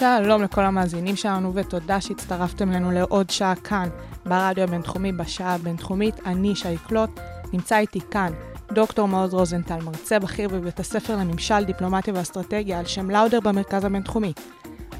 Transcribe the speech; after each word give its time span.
שלום 0.00 0.42
לכל 0.42 0.64
המאזינים 0.64 1.16
שלנו 1.16 1.54
ותודה 1.54 2.00
שהצטרפתם 2.00 2.70
אלינו 2.70 2.90
לעוד 2.90 3.30
שעה 3.30 3.54
כאן 3.54 3.88
ברדיו 4.26 4.64
הבינתחומי 4.64 5.12
בשעה 5.12 5.54
הבינתחומית. 5.54 6.14
אני 6.26 6.54
שי 6.54 6.76
קלוט, 6.86 7.10
נמצא 7.52 7.78
איתי 7.78 8.00
כאן 8.10 8.32
דוקטור 8.72 9.08
מעוז 9.08 9.34
רוזנטל, 9.34 9.78
מרצה 9.84 10.18
בכיר 10.18 10.48
בבית 10.48 10.80
הספר 10.80 11.16
לממשל, 11.16 11.64
דיפלומטיה 11.64 12.14
ואסטרטגיה 12.14 12.78
על 12.78 12.86
שם 12.86 13.10
לאודר 13.10 13.40
במרכז 13.40 13.84
הבינתחומי. 13.84 14.32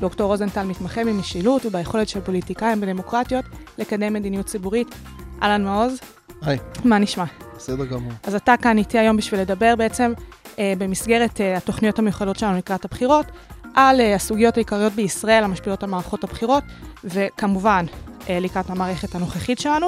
דוקטור 0.00 0.26
רוזנטל 0.26 0.62
מתמחה 0.62 1.04
במשילות 1.04 1.66
וביכולת 1.66 2.08
של 2.08 2.20
פוליטיקאים 2.20 2.80
בדמוקרטיות 2.80 3.44
לקדם 3.78 4.12
מדיניות 4.12 4.46
ציבורית. 4.46 4.94
אהלן 5.42 5.64
מעוז, 5.64 6.00
היי, 6.42 6.58
מה 6.84 6.98
נשמע? 6.98 7.24
בסדר 7.56 7.84
גמור. 7.84 8.12
אז 8.22 8.34
אתה 8.34 8.54
כאן 8.62 8.78
איתי 8.78 8.98
היום 8.98 9.16
בשביל 9.16 9.40
לדבר 9.40 9.74
בעצם 9.76 10.12
אה, 10.58 10.72
במסגרת 10.78 11.40
אה, 11.40 11.56
התוכניות 11.56 11.98
המיוחדות 11.98 12.36
שלנו 12.38 12.58
לקראת 12.58 12.84
הבחירות, 12.84 13.26
על 13.74 14.00
אה, 14.00 14.14
הסוגיות 14.14 14.56
העיקריות 14.56 14.92
בישראל 14.92 15.44
המשפיעות 15.44 15.82
על 15.82 15.90
מערכות 15.90 16.24
הבחירות, 16.24 16.64
וכמובן 17.04 17.86
אה, 18.28 18.40
לקראת 18.40 18.70
המערכת 18.70 19.14
הנוכחית 19.14 19.58
שלנו. 19.58 19.86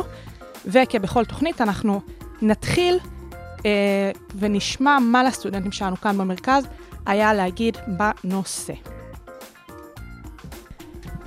וכבכל 0.67 1.25
תוכנית 1.25 1.61
אנחנו 1.61 2.01
נתחיל 2.43 2.98
אה, 3.67 4.11
ונשמע 4.39 4.98
מה 4.98 5.25
לסטודנטים 5.25 5.73
שלנו 5.73 5.97
כאן 5.97 6.19
במרכז 6.19 6.67
היה 7.06 7.34
להגיד 7.34 7.77
בנושא. 7.87 8.73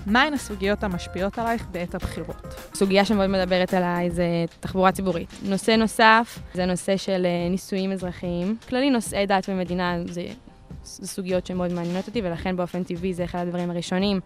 מהן 0.05 0.33
הסוגיות 0.33 0.83
המשפיעות 0.83 1.39
עלייך 1.39 1.65
בעת 1.71 1.95
הבחירות? 1.95 2.55
סוגיה 2.73 3.05
שמאוד 3.05 3.27
מדברת 3.27 3.73
עליי 3.73 4.09
זה 4.11 4.25
תחבורה 4.59 4.91
ציבורית. 4.91 5.33
נושא 5.43 5.71
נוסף 5.71 6.39
זה 6.53 6.65
נושא 6.65 6.97
של 6.97 7.25
אה, 7.25 7.49
נישואים 7.49 7.91
אזרחיים. 7.91 8.57
כללי 8.69 8.89
נושאי 8.89 9.25
דת 9.25 9.45
ומדינה 9.49 9.95
זה, 10.09 10.25
סוגיות 10.85 11.45
שמאוד 11.45 11.73
מעניינות 11.73 12.07
אותי, 12.07 12.21
ולכן 12.23 12.55
באופן 12.55 12.83
טבעי 12.83 13.13
זה 13.13 13.23
אחד 13.23 13.39
הדברים 13.39 13.69
הראשונים 13.69 14.19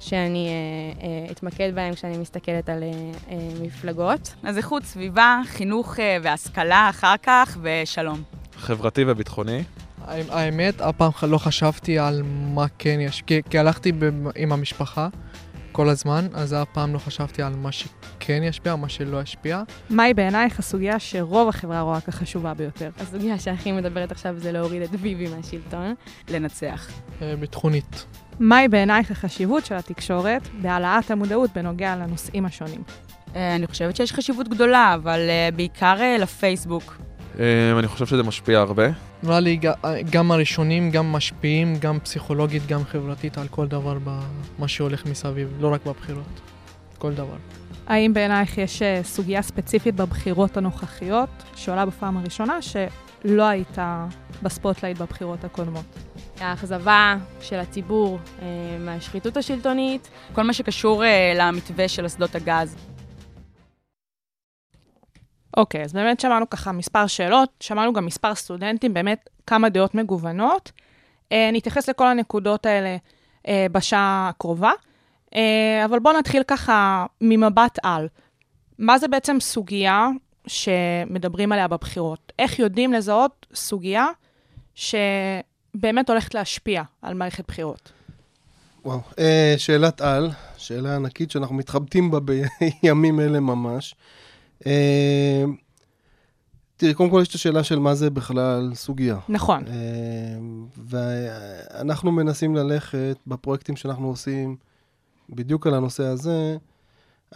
שאני 0.00 0.48
אה, 0.48 0.52
אה, 1.02 1.32
אתמקד 1.32 1.74
בהם 1.74 1.94
כשאני 1.94 2.18
מסתכלת 2.18 2.68
על 2.68 2.82
אה, 2.82 2.88
אה, 3.30 3.36
מפלגות. 3.62 4.34
אז 4.42 4.56
איכות 4.56 4.84
סביבה, 4.84 5.40
חינוך 5.46 6.00
אה, 6.00 6.16
והשכלה 6.22 6.86
אחר 6.90 7.14
כך, 7.22 7.58
ושלום. 7.62 8.22
חברתי 8.56 9.04
וביטחוני. 9.06 9.62
האמת, 10.06 10.80
אף 10.80 10.94
פעם 10.96 11.10
לא 11.22 11.38
חשבתי 11.38 11.98
על 11.98 12.22
מה 12.54 12.66
כן 12.78 13.00
יש, 13.00 13.22
כי, 13.22 13.40
כי 13.50 13.58
הלכתי 13.58 13.92
עם 14.36 14.52
המשפחה 14.52 15.08
כל 15.72 15.88
הזמן, 15.88 16.26
אז 16.34 16.54
אף 16.54 16.68
פעם 16.72 16.94
לא 16.94 16.98
חשבתי 16.98 17.42
על 17.42 17.56
מה 17.56 17.72
שכן 17.72 18.42
ישפיע, 18.42 18.76
מה 18.76 18.88
שלא 18.88 19.22
ישפיע. 19.22 19.62
מהי 19.90 20.14
בעינייך 20.14 20.58
הסוגיה 20.58 20.98
שרוב 20.98 21.48
החברה 21.48 21.80
רואה 21.80 22.00
כחשובה 22.00 22.54
ביותר? 22.54 22.90
הסוגיה 22.98 23.38
שהכי 23.38 23.72
מדברת 23.72 24.12
עכשיו 24.12 24.34
זה 24.38 24.52
להוריד 24.52 24.82
את 24.82 24.90
ביבי 24.90 25.28
מהשלטון. 25.28 25.94
לנצח. 26.28 26.90
אה, 27.22 27.36
ביטחונית. 27.36 28.06
מהי 28.40 28.68
בעינייך 28.68 29.10
החשיבות 29.10 29.66
של 29.66 29.74
התקשורת 29.74 30.48
בהעלאת 30.62 31.10
המודעות 31.10 31.50
בנוגע 31.54 31.96
לנושאים 31.96 32.46
השונים? 32.46 32.82
אה, 33.36 33.54
אני 33.54 33.66
חושבת 33.66 33.96
שיש 33.96 34.12
חשיבות 34.12 34.48
גדולה, 34.48 34.94
אבל 34.94 35.20
אה, 35.28 35.48
בעיקר 35.56 35.96
לפייסבוק. 36.18 37.09
אה, 37.38 37.78
אני 37.78 37.88
חושב 37.88 38.06
שזה 38.06 38.22
משפיע 38.22 38.58
הרבה. 38.58 38.86
נראה 39.22 39.40
לי 39.40 39.58
גם 40.10 40.32
הראשונים, 40.32 40.90
גם 40.90 41.12
משפיעים, 41.12 41.76
גם 41.80 41.98
פסיכולוגית, 42.00 42.66
גם 42.66 42.84
חברתית, 42.84 43.38
על 43.38 43.48
כל 43.48 43.66
דבר 43.66 43.98
במה 44.04 44.68
שהולך 44.68 45.06
מסביב, 45.06 45.48
לא 45.60 45.72
רק 45.72 45.86
בבחירות. 45.86 46.40
כל 46.98 47.12
דבר. 47.12 47.36
האם 47.86 48.14
בעינייך 48.14 48.58
יש 48.58 48.82
אה, 48.82 49.00
סוגיה 49.04 49.42
ספציפית 49.42 49.94
בבחירות 49.94 50.56
הנוכחיות, 50.56 51.28
שעולה 51.56 51.86
בפעם 51.86 52.16
הראשונה, 52.16 52.62
שלא 52.62 53.42
הייתה 53.42 54.06
בספוטלייט 54.42 54.98
בבחירות 54.98 55.44
הקודמות? 55.44 55.84
האכזבה 56.40 57.16
של 57.40 57.56
הציבור 57.56 58.18
אה, 58.42 58.46
מהשחיתות 58.80 59.36
השלטונית. 59.36 60.08
כל 60.32 60.42
מה 60.42 60.52
שקשור 60.52 61.04
אה, 61.04 61.32
למתווה 61.36 61.88
של 61.88 62.06
אסדות 62.06 62.34
הגז. 62.34 62.76
אוקיי, 65.56 65.84
אז 65.84 65.92
באמת 65.92 66.20
שמענו 66.20 66.50
ככה 66.50 66.72
מספר 66.72 67.06
שאלות, 67.06 67.50
שמענו 67.60 67.92
גם 67.92 68.06
מספר 68.06 68.34
סטודנטים, 68.34 68.94
באמת 68.94 69.28
כמה 69.46 69.68
דעות 69.68 69.94
מגוונות. 69.94 70.72
אה, 71.32 71.50
נתייחס 71.52 71.88
לכל 71.88 72.06
הנקודות 72.06 72.66
האלה 72.66 72.96
אה, 73.48 73.66
בשעה 73.72 74.30
הקרובה, 74.30 74.72
אה, 75.34 75.84
אבל 75.84 75.98
בואו 75.98 76.18
נתחיל 76.18 76.42
ככה 76.42 77.06
ממבט 77.20 77.78
על. 77.82 78.08
מה 78.78 78.98
זה 78.98 79.08
בעצם 79.08 79.36
סוגיה 79.40 80.08
שמדברים 80.46 81.52
עליה 81.52 81.68
בבחירות? 81.68 82.32
איך 82.38 82.58
יודעים 82.58 82.92
לזהות 82.92 83.46
סוגיה 83.54 84.06
שבאמת 84.74 86.10
הולכת 86.10 86.34
להשפיע 86.34 86.82
על 87.02 87.14
מערכת 87.14 87.44
בחירות? 87.48 87.92
וואו, 88.84 89.00
אה, 89.18 89.54
שאלת 89.56 90.00
על, 90.00 90.30
שאלה 90.56 90.96
ענקית 90.96 91.30
שאנחנו 91.30 91.54
מתחבטים 91.54 92.10
בה 92.10 92.18
בימים 92.20 93.20
אלה 93.20 93.40
ממש. 93.40 93.94
אה, 94.66 95.44
תראי, 96.76 96.94
קודם 96.94 97.10
כל 97.10 97.18
יש 97.22 97.28
את 97.28 97.34
השאלה 97.34 97.64
של 97.64 97.78
מה 97.78 97.94
זה 97.94 98.10
בכלל 98.10 98.70
סוגיה. 98.74 99.18
נכון. 99.28 99.64
אה, 99.66 99.72
ואנחנו 100.76 102.12
מנסים 102.12 102.56
ללכת 102.56 103.16
בפרויקטים 103.26 103.76
שאנחנו 103.76 104.08
עושים 104.08 104.56
בדיוק 105.30 105.66
על 105.66 105.74
הנושא 105.74 106.04
הזה, 106.04 106.56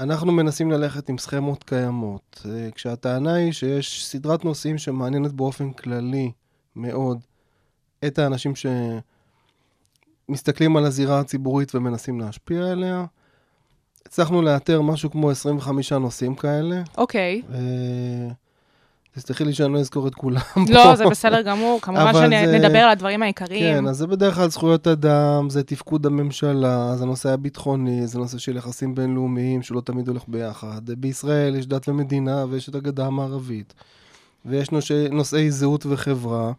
אנחנו 0.00 0.32
מנסים 0.32 0.70
ללכת 0.70 1.08
עם 1.08 1.18
סכמות 1.18 1.64
קיימות. 1.64 2.46
אה, 2.46 2.68
כשהטענה 2.74 3.34
היא 3.34 3.52
שיש 3.52 4.06
סדרת 4.06 4.44
נושאים 4.44 4.78
שמעניינת 4.78 5.32
באופן 5.32 5.72
כללי 5.72 6.32
מאוד 6.76 7.20
את 8.06 8.18
האנשים 8.18 8.52
שמסתכלים 10.28 10.76
על 10.76 10.84
הזירה 10.84 11.20
הציבורית 11.20 11.74
ומנסים 11.74 12.20
להשפיע 12.20 12.70
עליה. 12.70 13.04
הצלחנו 14.06 14.42
לאתר 14.42 14.82
משהו 14.82 15.10
כמו 15.10 15.30
25 15.30 15.92
נושאים 15.92 16.34
כאלה. 16.34 16.82
אוקיי. 16.98 17.42
אה, 17.54 17.58
תסלחי 19.14 19.44
לי 19.44 19.52
שאני 19.52 19.72
לא 19.72 19.78
אזכור 19.78 20.08
את 20.08 20.14
כולם. 20.14 20.40
לא, 20.68 20.94
זה 20.94 21.06
בסדר 21.06 21.42
גמור, 21.42 21.80
כמובן 21.80 22.12
שנדבר 22.12 22.78
על 22.78 22.88
הדברים 22.88 23.22
העיקריים. 23.22 23.74
כן, 23.74 23.86
אז 23.86 23.96
זה 23.96 24.06
בדרך 24.06 24.34
כלל 24.34 24.48
זכויות 24.48 24.86
אדם, 24.86 25.50
זה 25.50 25.62
תפקוד 25.62 26.06
הממשלה, 26.06 26.96
זה 26.96 27.04
נושא 27.06 27.28
הביטחוני, 27.30 28.06
זה 28.06 28.18
נושא 28.18 28.38
של 28.38 28.56
יחסים 28.56 28.94
בינלאומיים 28.94 29.62
שלא 29.62 29.80
תמיד 29.80 30.08
הולך 30.08 30.22
ביחד. 30.28 30.90
בישראל 30.98 31.56
יש 31.56 31.66
דת 31.66 31.88
ומדינה 31.88 32.44
ויש 32.50 32.68
את 32.68 32.74
הגדה 32.74 33.06
המערבית. 33.06 33.74
ויש 34.46 34.70
נושא, 34.70 35.06
נושאי 35.10 35.50
זהות 35.50 35.86
וחברה, 35.86 36.52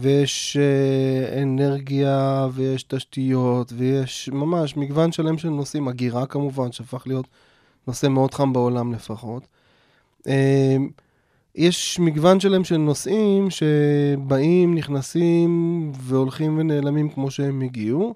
ויש 0.00 0.56
אה, 0.56 1.42
אנרגיה, 1.42 2.46
ויש 2.52 2.82
תשתיות, 2.82 3.72
ויש 3.76 4.28
ממש 4.32 4.76
מגוון 4.76 5.12
שלם 5.12 5.38
של 5.38 5.48
נושאים, 5.48 5.88
הגירה 5.88 6.26
כמובן, 6.26 6.72
שהפך 6.72 7.02
להיות 7.06 7.26
נושא 7.86 8.06
מאוד 8.06 8.34
חם 8.34 8.52
בעולם 8.52 8.92
לפחות. 8.92 9.46
אה, 10.26 10.76
יש 11.54 11.98
מגוון 11.98 12.40
שלם 12.40 12.64
של 12.64 12.76
נושאים 12.76 13.48
שבאים, 13.50 14.74
נכנסים 14.74 15.92
והולכים 16.00 16.58
ונעלמים 16.58 17.08
כמו 17.08 17.30
שהם 17.30 17.60
הגיעו, 17.60 18.14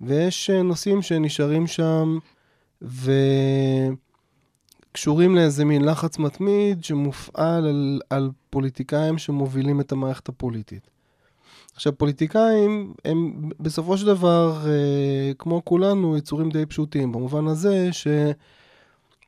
ויש 0.00 0.50
אה, 0.50 0.62
נושאים 0.62 1.02
שנשארים 1.02 1.66
שם 1.66 2.18
וקשורים 4.92 5.34
לאיזה 5.34 5.64
מין 5.64 5.84
לחץ 5.84 6.18
מתמיד 6.18 6.84
שמופעל 6.84 7.66
על, 7.66 8.00
על 8.10 8.30
פוליטיקאים 8.50 9.18
שמובילים 9.18 9.80
את 9.80 9.92
המערכת 9.92 10.28
הפוליטית. 10.28 10.90
עכשיו, 11.74 11.98
פוליטיקאים 11.98 12.94
הם 13.04 13.48
בסופו 13.60 13.98
של 13.98 14.06
דבר, 14.06 14.66
אה, 14.66 15.32
כמו 15.38 15.64
כולנו, 15.64 16.16
יצורים 16.16 16.50
די 16.50 16.66
פשוטים, 16.66 17.12
במובן 17.12 17.46
הזה 17.46 17.88
ש... 17.92 18.06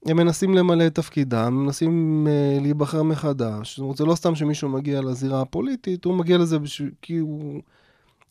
הם 0.07 0.17
מנסים 0.17 0.55
למלא 0.55 0.87
את 0.87 0.95
תפקידם, 0.95 1.65
מנסים 1.65 2.27
uh, 2.27 2.63
להיבחר 2.63 3.03
מחדש. 3.03 3.77
זאת 3.77 3.83
אומרת, 3.83 3.97
זה 3.97 4.05
לא 4.05 4.15
סתם 4.15 4.35
שמישהו 4.35 4.69
מגיע 4.69 5.01
לזירה 5.01 5.41
הפוליטית, 5.41 6.05
הוא 6.05 6.15
מגיע 6.15 6.39
לזה 6.39 6.59
בש... 6.59 6.83
כי 7.03 7.19
הוא 7.19 7.61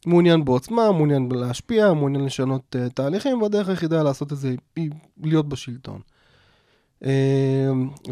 מעוניין 0.06 0.46
בעוצמה, 0.46 0.92
מעוניין 0.92 1.30
להשפיע, 1.32 1.94
מעוניין 1.94 2.26
לשנות 2.26 2.76
uh, 2.76 2.94
תהליכים, 2.94 3.42
והדרך 3.42 3.70
היחידה 3.70 4.04
לעשות 4.04 4.34
את 4.34 4.38
זה 4.38 4.56
היא 4.76 4.90
להיות 5.24 5.50
בשלטון. 5.50 6.02
Uh, 7.04 7.06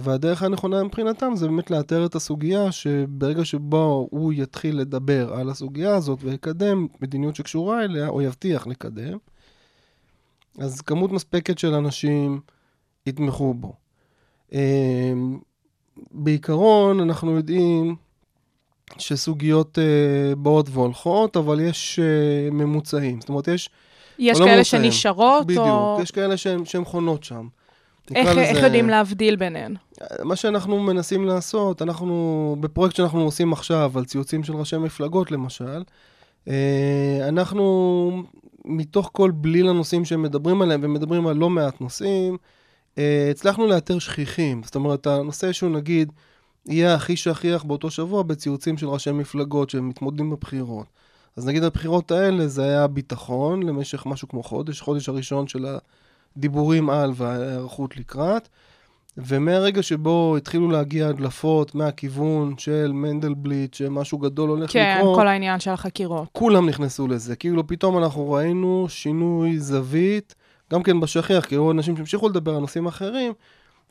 והדרך 0.02 0.44
הנכונה 0.44 0.84
מבחינתם 0.84 1.32
זה 1.36 1.48
באמת 1.48 1.72
לאתר 1.72 2.06
את 2.06 2.16
הסוגיה, 2.16 2.72
שברגע 2.72 3.46
שבו 3.46 4.08
הוא 4.12 4.34
יתחיל 4.34 4.80
לדבר 4.80 5.34
על 5.34 5.50
הסוגיה 5.50 5.96
הזאת 5.96 6.20
ויקדם 6.24 6.88
מדיניות 7.02 7.36
שקשורה 7.36 7.84
אליה, 7.84 8.08
או 8.08 8.22
יבטיח 8.22 8.68
לקדם, 8.68 9.18
אז 10.58 10.82
כמות 10.82 11.12
מספקת 11.12 11.60
של 11.60 11.74
אנשים 11.74 12.40
יתמכו 13.06 13.54
בו. 13.54 13.74
אה, 14.54 15.14
בעיקרון, 16.12 17.00
אנחנו 17.00 17.36
יודעים 17.36 17.96
שסוגיות 18.98 19.80
אה, 19.80 20.36
באות 20.36 20.70
והולכות, 20.70 21.38
אבל 21.38 21.60
יש 21.60 22.00
אה, 22.00 22.52
ממוצעים. 22.52 23.22
זאת 23.22 23.30
אומרת, 23.30 23.48
יש... 23.48 23.70
יש 24.20 24.40
לא 24.40 24.46
כאלה. 24.46 24.64
שנשארות, 24.64 25.48
בדיוק, 25.48 25.66
או... 25.66 26.00
יש 26.02 26.12
כאלה 26.12 26.38
שהן 26.38 26.86
חונות 26.86 27.24
שם. 27.24 27.48
איך, 28.16 28.28
איך 28.38 28.58
לזה- 28.58 28.66
יודעים 28.66 28.90
להבדיל 28.90 29.36
ביניהן? 29.36 29.76
מה 30.24 30.36
שאנחנו 30.36 30.80
מנסים 30.80 31.26
לעשות, 31.26 31.82
אנחנו, 31.82 32.56
בפרויקט 32.60 32.96
שאנחנו 32.96 33.22
עושים 33.22 33.54
עכשיו, 33.54 33.92
על 33.96 34.06
ציוצים 34.06 34.44
של 34.44 34.54
ראשי 34.54 34.78
מפלגות 34.78 35.32
למשל, 35.32 35.84
אה, 36.48 37.20
אנחנו, 37.28 38.24
מתוך 38.66 39.10
כל 39.14 39.32
בליל 39.32 39.68
הנושאים 39.68 40.06
שהם 40.06 40.22
מדברים 40.22 40.62
עליהם, 40.62 40.82
ומדברים 40.84 41.28
על 41.28 41.36
לא 41.38 41.50
מעט 41.50 41.82
נושאים, 41.82 42.38
אה, 42.98 43.28
הצלחנו 43.32 43.68
לאתר 43.68 44.00
שכיחים. 44.00 44.64
זאת 44.64 44.76
אומרת, 44.76 45.08
הנושא 45.08 45.52
שהוא 45.52 45.70
נגיד, 45.72 46.12
יהיה 46.66 46.94
הכי 46.96 47.16
שכיח 47.16 47.64
באותו 47.64 47.90
שבוע 47.92 48.24
בציוצים 48.24 48.78
של 48.78 48.88
ראשי 48.88 49.12
מפלגות 49.12 49.70
שהם 49.70 49.90
מתמודדים 49.90 50.30
בבחירות. 50.30 50.86
אז 51.38 51.48
נגיד 51.48 51.64
הבחירות 51.64 52.12
האלה 52.12 52.48
זה 52.48 52.64
היה 52.64 52.88
ביטחון 52.88 53.64
למשך 53.64 54.06
משהו 54.06 54.28
כמו 54.28 54.44
חודש, 54.44 54.82
חודש 54.82 55.10
הראשון 55.10 55.48
של 55.48 55.66
הדיבורים 56.38 56.90
על 56.90 57.12
וההיערכות 57.16 57.98
לקראת. 57.98 58.48
ומהרגע 59.18 59.84
שבו 59.84 60.38
התחילו 60.38 60.72
להגיע 60.72 61.08
הדלפות 61.08 61.76
מהכיוון 61.76 62.54
של 62.58 62.92
מנדלבליט, 62.94 63.74
שמשהו 63.74 64.18
גדול 64.18 64.50
הולך 64.50 64.74
כן, 64.74 64.98
לקרות, 64.98 65.18
כל 65.18 65.28
העניין 65.28 65.60
של 65.60 65.72
החקירות. 65.72 66.28
כולם 66.32 66.70
נכנסו 66.70 67.08
לזה. 67.08 67.36
כאילו 67.36 67.68
פתאום 67.68 67.98
אנחנו 67.98 68.32
ראינו 68.32 68.86
שינוי 68.90 69.60
זווית, 69.60 70.36
גם 70.74 70.84
כן 70.84 71.00
בשכיח, 71.00 71.46
כי 71.46 71.56
היו 71.56 71.72
אנשים 71.72 71.98
שהמשיכו 71.98 72.30
לדבר 72.30 72.56
על 72.56 72.62
נושאים 72.62 72.88
אחרים, 72.88 73.34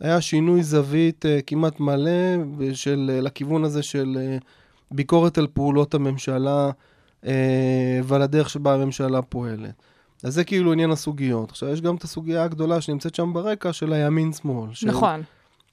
היה 0.01 0.21
שינוי 0.21 0.63
זווית 0.63 1.25
uh, 1.25 1.43
כמעט 1.47 1.81
מלא 1.81 2.37
של, 2.73 3.11
uh, 3.19 3.23
לכיוון 3.23 3.65
הזה 3.65 3.83
של 3.83 4.19
uh, 4.41 4.45
ביקורת 4.91 5.39
על 5.39 5.47
פעולות 5.53 5.95
הממשלה 5.95 6.71
uh, 7.25 7.27
ועל 8.05 8.23
הדרך 8.23 8.51
שבה 8.51 8.75
הממשלה 8.75 9.23
פועלת. 9.23 9.83
אז 10.25 10.35
זה 10.35 10.45
כאילו 10.45 10.73
עניין 10.73 10.91
הסוגיות. 10.91 11.51
עכשיו, 11.51 11.69
יש 11.69 11.81
גם 11.81 11.97
את 11.97 12.05
הסוגיה 12.05 12.45
הגדולה 12.45 12.81
שנמצאת 12.81 13.15
שם 13.15 13.33
ברקע 13.33 13.73
של 13.73 13.93
הימין-שמאל. 13.93 14.75
של 14.75 14.89
נכון. 14.89 15.23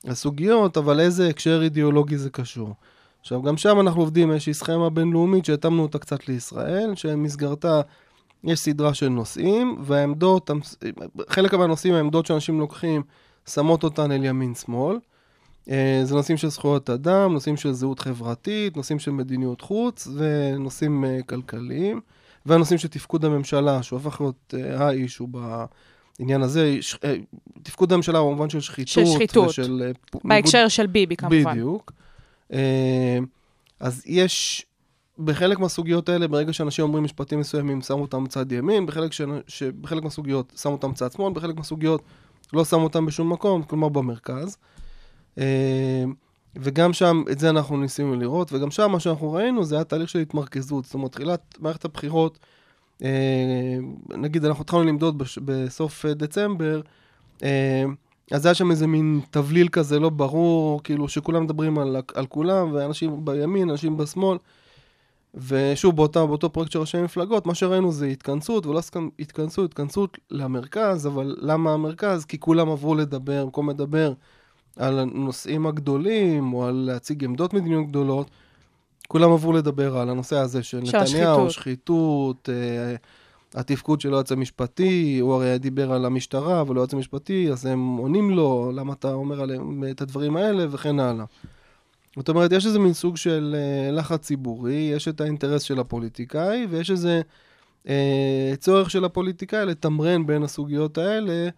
הסוגיות, 0.06 0.78
אבל 0.78 1.00
איזה 1.00 1.28
הקשר 1.28 1.62
אידיאולוגי 1.64 2.18
זה 2.18 2.30
קשור. 2.30 2.74
עכשיו, 3.22 3.42
גם 3.42 3.58
שם 3.58 3.80
אנחנו 3.80 4.02
עובדים 4.02 4.32
איזושהי 4.32 4.54
סכמה 4.54 4.90
בינלאומית 4.90 5.46
שהתאמנו 5.46 5.82
אותה 5.82 6.00
קצת 6.00 6.28
לישראל, 6.28 6.96
שבמסגרתה 6.96 7.82
יש 8.44 8.60
סדרה 8.60 8.94
של 8.94 9.10
נושאים, 9.10 9.78
והעמדות, 9.84 10.52
חלק 11.30 11.54
מהנושאים, 11.54 11.94
העמדות 11.94 12.26
שאנשים 12.26 12.60
לוקחים, 12.60 13.04
שמות 13.48 13.84
אותן 13.84 14.12
אל 14.12 14.26
ימין-שמאל. 14.26 14.98
אה, 15.70 16.02
זה 16.04 16.16
נושאים 16.16 16.38
של 16.38 16.50
זכויות 16.50 16.90
אדם, 16.90 17.34
נושאים 17.34 17.58
של 17.58 17.72
זהות 17.72 18.00
חברתית, 18.00 18.78
נושאים 18.78 19.00
של 19.00 19.12
מדיניות 19.12 19.62
חוץ 19.62 20.08
ונושאים 20.16 21.06
אה, 21.06 21.20
כלכליים, 21.26 22.02
והנושאים 22.48 22.78
של 22.78 22.88
תפקוד 22.88 23.26
הממשלה, 23.26 23.84
שהוא 23.84 24.00
הפך 24.00 24.22
להיות 24.22 24.54
אה, 24.58 24.88
האישו 24.88 25.28
בעניין 26.20 26.42
הזה. 26.42 26.78
ש- 26.82 26.98
אה, 27.04 27.16
תפקוד 27.64 27.94
הממשלה 27.94 28.20
במובן 28.20 28.50
של 28.50 28.60
שחיתות. 28.62 28.88
של 28.94 29.06
שחיתות. 29.06 29.50
ושל, 29.50 29.82
אה, 29.86 30.20
בהקשר 30.24 30.68
של 30.68 30.88
ביבי, 30.88 31.16
כמובן. 31.16 31.44
בדיוק. 31.52 31.92
אה, 32.54 33.18
אז 33.80 34.04
יש, 34.06 34.66
בחלק 35.20 35.60
מהסוגיות 35.60 36.10
האלה, 36.10 36.28
ברגע 36.28 36.54
שאנשים 36.54 36.86
אומרים 36.86 37.04
משפטים 37.04 37.40
מסוימים, 37.40 37.82
שמו 37.82 38.02
אותם 38.02 38.24
בצד 38.24 38.52
ימין, 38.52 38.86
בחלק, 38.86 39.14
ש... 39.14 39.22
שבחלק 39.48 40.04
מהסוגיות 40.04 40.54
שמו 40.62 40.72
אותם 40.72 40.92
בצד 40.92 41.12
שמאל, 41.12 41.34
בחלק 41.34 41.56
מהסוגיות 41.56 42.02
לא 42.54 42.66
שמו 42.66 42.84
אותם 42.84 43.06
בשום 43.06 43.34
מקום, 43.34 43.64
כלומר 43.64 43.90
במרכז. 43.90 44.58
וגם 46.59 46.94
שם, 46.94 47.24
את 47.31 47.39
זה 47.39 47.50
אנחנו 47.50 47.77
ניסינו 47.77 48.15
לראות, 48.15 48.54
וגם 48.54 48.71
שם 48.71 48.92
מה 48.92 49.00
שאנחנו 49.00 49.33
ראינו 49.33 49.63
זה 49.63 49.75
היה 49.75 49.83
תהליך 49.83 50.09
של 50.09 50.19
התמרכזות. 50.19 50.86
זאת 50.86 50.94
אומרת, 50.94 51.12
תחילת 51.12 51.57
מערכת 51.59 51.86
הבחירות, 51.86 52.39
אה, 53.04 53.77
נגיד 54.09 54.45
אנחנו 54.45 54.62
התחלנו 54.62 54.83
למדוד 54.83 55.18
בש... 55.18 55.39
בסוף 55.45 56.06
אה, 56.06 56.13
דצמבר, 56.13 56.81
אה, 57.44 57.83
אז 58.31 58.45
היה 58.45 58.54
שם 58.56 58.71
איזה 58.71 58.88
מין 58.88 59.21
תבליל 59.31 59.68
כזה 59.68 60.00
לא 60.00 60.09
ברור, 60.09 60.83
כאילו 60.83 61.09
שכולם 61.09 61.44
מדברים 61.44 61.80
על, 61.80 61.95
על 62.15 62.25
כולם, 62.25 62.71
ואנשים 62.74 63.25
בימין, 63.25 63.69
אנשים 63.69 63.98
בשמאל. 63.98 64.38
ושוב, 65.48 65.95
באותה, 65.95 66.25
באותו 66.25 66.50
פרויקט 66.50 66.71
של 66.71 66.80
ראשי 66.80 67.01
מפלגות, 67.01 67.45
מה 67.45 67.56
שראינו 67.56 67.92
זה 67.92 68.07
התכנסות, 68.07 68.65
ולא 68.65 68.81
התכנסות, 69.19 69.65
התכנסות 69.71 70.18
למרכז, 70.31 71.07
אבל 71.07 71.36
למה 71.39 71.74
המרכז? 71.74 72.25
כי 72.25 72.39
כולם 72.39 72.69
עברו 72.69 72.95
לדבר, 72.95 73.45
במקום 73.45 73.69
לדבר 73.69 74.13
על 74.77 75.00
הנושאים 75.00 75.68
הגדולים, 75.68 76.53
או 76.53 76.65
על 76.65 76.75
להציג 76.75 77.24
עמדות 77.24 77.53
מדיניות 77.53 77.88
גדולות, 77.88 78.29
כולם 79.07 79.31
עברו 79.31 79.53
לדבר 79.53 79.97
על 79.97 80.09
הנושא 80.09 80.38
הזה 80.38 80.63
של 80.63 80.79
נתניהו. 80.79 81.50
שחיתות, 81.50 82.50
אה, 82.50 82.95
התפקוד 83.53 84.01
של 84.01 84.09
היועץ 84.13 84.31
המשפטי, 84.31 85.19
הוא 85.19 85.33
הרי 85.33 85.59
דיבר 85.59 85.91
על 85.91 86.06
המשטרה 86.06 86.63
ולא 86.68 86.79
היועץ 86.79 86.94
המשפטי, 86.94 87.51
אז 87.51 87.65
הם 87.65 87.97
עונים 87.97 88.31
לו, 88.31 88.71
למה 88.75 88.94
אתה 88.94 89.13
אומר 89.13 89.41
עליהם 89.41 89.83
את 89.91 90.01
הדברים 90.01 90.38
האלה, 90.38 90.65
וכן 90.69 91.00
הלאה. 91.00 91.25
זאת 92.15 92.29
אומרת, 92.29 92.51
יש 92.51 92.65
איזה 92.65 92.79
מין 92.79 92.94
סוג 92.94 93.18
של 93.18 93.56
אה, 93.57 93.91
לחץ 93.91 94.21
ציבורי, 94.21 94.91
יש 94.95 95.07
את 95.07 95.21
האינטרס 95.21 95.62
של 95.62 95.79
הפוליטיקאי, 95.79 96.68
ויש 96.69 96.91
איזה 96.91 97.21
אה, 97.89 98.53
צורך 98.59 98.89
של 98.89 99.06
הפוליטיקאי 99.06 99.65
לתמרן 99.65 100.25
בין 100.25 100.44
הסוגיות 100.44 100.97
האלה, 100.97 101.50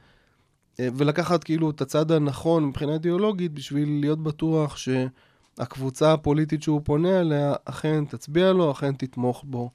ולקחת 0.80 1.44
כאילו 1.44 1.70
את 1.70 1.81
הצד 1.81 2.12
הנכון 2.12 2.66
מבחינה 2.66 2.94
אידיאולוגית, 2.94 3.54
בשביל 3.54 3.98
להיות 4.00 4.24
בטוח 4.24 4.78
שהקבוצה 4.78 6.14
הפוליטית 6.14 6.64
שהוא 6.64 6.81
פונה 6.84 7.20
אליה, 7.20 7.54
אכן 7.66 8.06
תצביע 8.06 8.54
לו, 8.54 8.72
אכן 8.72 8.94
תתמוך 8.94 9.44
בו 9.48 9.70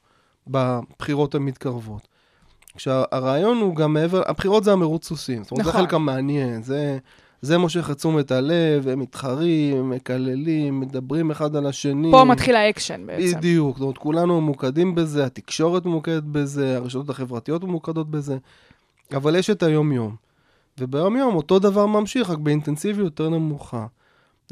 בבחירות 0.47 1.35
המתקרבות. 1.35 2.09
כשהרעיון 2.77 3.59
הוא 3.59 3.77
גם 3.77 3.93
מעבר, 3.93 4.23
הבחירות 4.27 4.65
זה 4.65 4.73
המרוץ 4.73 5.09
סוסים, 5.09 5.43
זאת 5.43 5.51
אומרת, 5.51 5.65
זה 5.65 5.71
נכון. 5.71 5.83
חלק 5.83 5.95
המעניין, 5.95 6.63
זה... 6.63 6.99
זה 7.43 7.59
מושך 7.59 7.91
את 7.91 7.97
תשומת 7.97 8.31
הלב, 8.31 8.89
הם 8.89 8.99
מתחרים, 8.99 9.77
הם 9.77 9.91
מקללים, 9.91 10.81
מדברים 10.81 11.31
אחד 11.31 11.57
על 11.57 11.67
השני. 11.67 12.11
פה 12.11 12.25
מתחיל 12.25 12.57
האקשן 12.57 13.07
בעצם. 13.07 13.39
בדיוק, 13.39 13.77
זאת 13.77 13.83
אומרת, 13.83 13.99
כולנו 13.99 14.41
ממוקדים 14.41 14.95
בזה, 14.95 15.25
התקשורת 15.25 15.87
ממוקדת 15.87 16.23
בזה, 16.23 16.77
הרשתות 16.77 17.11
החברתיות 17.11 17.65
ממוקדות 17.65 18.11
בזה, 18.11 18.37
אבל 19.13 19.37
יש 19.37 19.51
את 19.51 19.63
היום-יום. 19.63 20.17
וביום-יום 20.79 21.35
אותו 21.35 21.59
דבר 21.59 21.87
ממשיך, 21.87 22.31
רק 22.31 22.39
באינטנסיביות 22.39 23.05
יותר 23.05 23.29
נמוכה. 23.29 23.87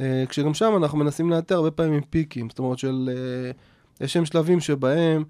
אה, 0.01 0.25
כשגם 0.29 0.55
שם 0.55 0.73
אנחנו 0.77 0.99
מנסים 0.99 1.31
לאתר 1.31 1.55
הרבה 1.55 1.71
פעמים 1.71 2.01
פיקים, 2.11 2.51
זאת 2.51 2.59
אומרת 2.59 2.79
של... 2.79 3.11
אה, 3.13 3.51
יש 4.01 4.13
שם 4.13 4.25
שלבים 4.25 4.61
שבהם 4.61 5.25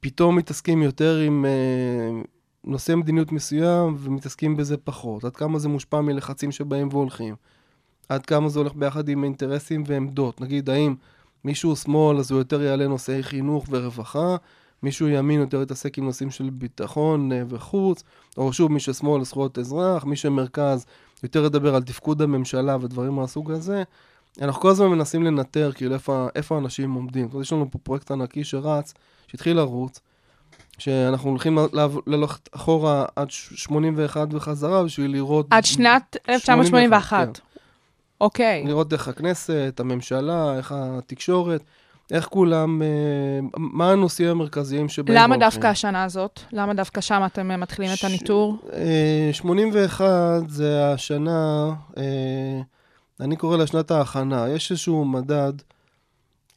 פתאום 0.00 0.36
מתעסקים 0.36 0.82
יותר 0.82 1.16
עם 1.16 1.44
אה, 1.44 2.20
נושא 2.64 2.94
מדיניות 2.94 3.32
מסוים 3.32 3.96
ומתעסקים 3.98 4.56
בזה 4.56 4.76
פחות. 4.76 5.24
עד 5.24 5.36
כמה 5.36 5.58
זה 5.58 5.68
מושפע 5.68 6.00
מלחצים 6.00 6.52
שבאים 6.52 6.88
והולכים. 6.90 7.34
עד 8.08 8.26
כמה 8.26 8.48
זה 8.48 8.58
הולך 8.58 8.74
ביחד 8.74 9.08
עם 9.08 9.24
אינטרסים 9.24 9.82
ועמדות. 9.86 10.40
נגיד, 10.40 10.70
האם 10.70 10.94
מישהו 11.44 11.76
שמאל 11.76 12.18
אז 12.18 12.30
הוא 12.30 12.38
יותר 12.38 12.62
יעלה 12.62 12.88
נושאי 12.88 13.22
חינוך 13.22 13.66
ורווחה, 13.70 14.36
מישהו 14.82 15.08
ימין 15.08 15.40
יותר 15.40 15.62
יתעסק 15.62 15.98
עם 15.98 16.04
נושאים 16.04 16.30
של 16.30 16.50
ביטחון 16.50 17.32
אה, 17.32 17.42
וחוץ, 17.48 18.02
או 18.36 18.52
שוב, 18.52 18.72
מי 18.72 18.80
ששמאל 18.80 19.24
זכויות 19.24 19.58
אזרח, 19.58 20.04
מי 20.04 20.16
שמרכז 20.16 20.86
יותר 21.22 21.44
ידבר 21.44 21.74
על 21.74 21.82
תפקוד 21.82 22.22
הממשלה 22.22 22.76
ודברים 22.80 23.12
מהסוג 23.12 23.50
הזה. 23.50 23.82
אנחנו 24.42 24.60
כל 24.60 24.70
הזמן 24.70 24.86
מנסים 24.86 25.22
לנטר 25.22 25.72
כאילו 25.74 25.94
איפה, 25.94 26.28
איפה 26.34 26.58
אנשים 26.58 26.92
עומדים. 26.94 27.28
יש 27.40 27.52
לנו 27.52 27.70
פה 27.70 27.78
פרויקט 27.78 28.10
ענקי 28.10 28.44
שרץ, 28.44 28.94
שהתחיל 29.26 29.56
לרוץ, 29.56 30.00
שאנחנו 30.78 31.30
הולכים 31.30 31.58
ללכת 32.06 32.48
אחורה 32.54 33.04
עד 33.16 33.30
ש- 33.30 33.48
81 33.54 34.28
וחזרה 34.30 34.84
בשביל 34.84 35.10
לראות... 35.12 35.46
עד 35.50 35.64
שנת 35.64 36.16
1981. 36.28 37.26
כן. 37.36 37.42
אוקיי. 38.20 38.64
לראות 38.66 38.92
איך 38.92 39.08
הכנסת, 39.08 39.74
הממשלה, 39.78 40.56
איך 40.56 40.74
התקשורת, 40.76 41.62
איך 42.10 42.26
כולם, 42.26 42.82
אה, 42.82 42.88
מה 43.56 43.90
הנושאים 43.92 44.28
המרכזיים 44.28 44.88
שבהם 44.88 45.16
למה 45.16 45.34
הולכים. 45.34 45.40
דווקא 45.40 45.66
השנה 45.66 46.04
הזאת? 46.04 46.40
למה 46.52 46.74
דווקא 46.74 47.00
שם 47.00 47.22
אתם 47.26 47.50
אה, 47.50 47.56
מתחילים 47.56 47.90
את 47.98 48.04
הניטור? 48.04 48.58
אה, 48.72 49.30
81 49.32 50.04
זה 50.48 50.92
השנה, 50.92 51.72
אה, 51.96 52.60
אני 53.20 53.36
קורא 53.36 53.56
לה 53.56 53.66
שנת 53.66 53.90
ההכנה. 53.90 54.48
יש 54.48 54.70
איזשהו 54.70 55.04
מדד 55.04 55.52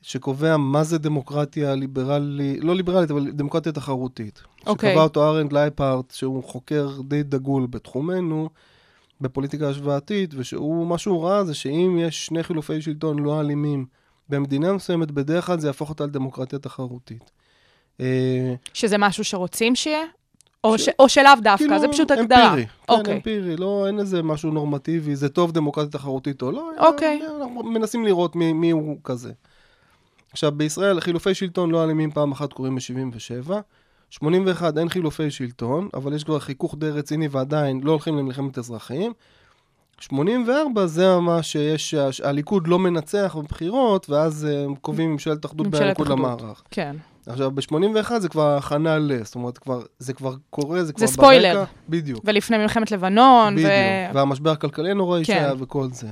שקובע 0.01 0.57
מה 0.57 0.83
זה 0.83 0.97
דמוקרטיה 0.97 1.75
ליברלית, 1.75 2.63
לא 2.63 2.75
ליברלית, 2.75 3.11
אבל 3.11 3.31
דמוקרטיה 3.31 3.71
תחרותית. 3.71 4.41
אוקיי. 4.67 4.91
שקבע 4.91 5.03
אותו 5.03 5.29
ארנד 5.29 5.53
לייפארט, 5.53 6.11
שהוא 6.11 6.43
חוקר 6.43 6.89
די 7.07 7.23
דגול 7.23 7.67
בתחומנו, 7.69 8.49
בפוליטיקה 9.21 9.69
השוואתית, 9.69 10.33
ושהוא, 10.37 10.87
מה 10.87 10.97
שהוא 10.97 11.23
ראה 11.23 11.43
זה 11.43 11.53
שאם 11.53 11.97
יש 12.01 12.25
שני 12.25 12.43
חילופי 12.43 12.81
שלטון 12.81 13.19
לא 13.19 13.39
אלימים 13.39 13.85
במדינה 14.29 14.73
מסוימת, 14.73 15.11
בדרך 15.11 15.45
כלל 15.45 15.59
זה 15.59 15.67
יהפוך 15.67 15.89
אותה 15.89 16.05
לדמוקרטיה 16.05 16.59
תחרותית. 16.59 17.31
אה, 17.99 18.53
שזה 18.73 18.97
משהו 18.97 19.23
שרוצים 19.23 19.75
שיהיה? 19.75 20.03
או, 20.63 20.77
ש- 20.77 20.85
ש... 20.85 20.89
או 20.99 21.09
שלאו 21.09 21.31
דווקא, 21.41 21.65
כאילו, 21.65 21.79
זה 21.79 21.87
פשוט 21.87 22.11
הגדרה. 22.11 22.49
אמפירי, 22.49 22.65
כן, 22.65 22.93
אוקיי. 22.93 23.15
אמפירי, 23.15 23.57
לא, 23.57 23.87
אין 23.87 23.99
איזה 23.99 24.23
משהו 24.23 24.51
נורמטיבי, 24.51 25.15
זה 25.15 25.29
טוב 25.29 25.51
דמוקרטיה 25.51 25.91
תחרותית 25.91 26.41
או 26.41 26.51
לא, 26.51 26.71
אוקיי. 26.77 27.21
אנחנו 27.41 27.63
מנסים 27.63 28.05
לראות 28.05 28.35
מי, 28.35 28.53
מי 28.53 28.71
הוא 28.71 28.97
כזה. 29.03 29.31
עכשיו, 30.31 30.51
בישראל 30.51 30.99
חילופי 30.99 31.33
שלטון 31.33 31.71
לא 31.71 31.83
אלימים 31.83 32.11
פעם 32.11 32.31
אחת 32.31 32.53
קורים 32.53 32.75
ב-77, 32.75 33.51
81 34.09 34.77
אין 34.77 34.89
חילופי 34.89 35.31
שלטון, 35.31 35.89
אבל 35.93 36.13
יש 36.13 36.23
כבר 36.23 36.39
חיכוך 36.39 36.75
די 36.77 36.89
רציני 36.89 37.27
ועדיין 37.27 37.81
לא 37.83 37.91
הולכים 37.91 38.17
למלחמת 38.17 38.57
אזרחים. 38.57 39.13
84 40.01 40.85
זה 40.85 41.07
ממש 41.07 41.51
שיש, 41.51 42.21
הליכוד 42.23 42.67
לא 42.67 42.79
מנצח 42.79 43.35
בבחירות, 43.39 44.09
ואז 44.09 44.45
אה, 44.45 44.63
הם 44.63 44.75
קובעים 44.75 45.11
ממשלת 45.11 45.45
אחדות 45.45 45.67
בין 45.67 45.81
ממשלת 45.81 45.99
הליכוד 45.99 46.07
אחדות. 46.07 46.41
למערך. 46.41 46.63
כן. 46.71 46.95
עכשיו, 47.27 47.51
ב-81 47.51 48.19
זה 48.19 48.29
כבר 48.29 48.57
הכנה 48.57 48.97
ל... 48.97 49.23
זאת 49.23 49.35
אומרת, 49.35 49.57
כבר, 49.57 49.81
זה 49.99 50.13
כבר 50.13 50.35
קורה, 50.49 50.83
זה 50.83 50.93
כבר 50.93 51.07
זה 51.07 51.13
ספוילר. 51.13 51.53
ברקע. 51.53 51.71
בדיוק. 51.89 52.23
ולפני 52.25 52.57
מלחמת 52.57 52.91
לבנון, 52.91 53.55
בדיוק. 53.55 53.71
ו... 54.11 54.15
והמשבר 54.15 54.51
הכלכלי 54.51 54.91
הנוראי 54.91 55.25
כן. 55.25 55.33
שהיה 55.33 55.53
וכל 55.59 55.87
זה. 55.91 56.07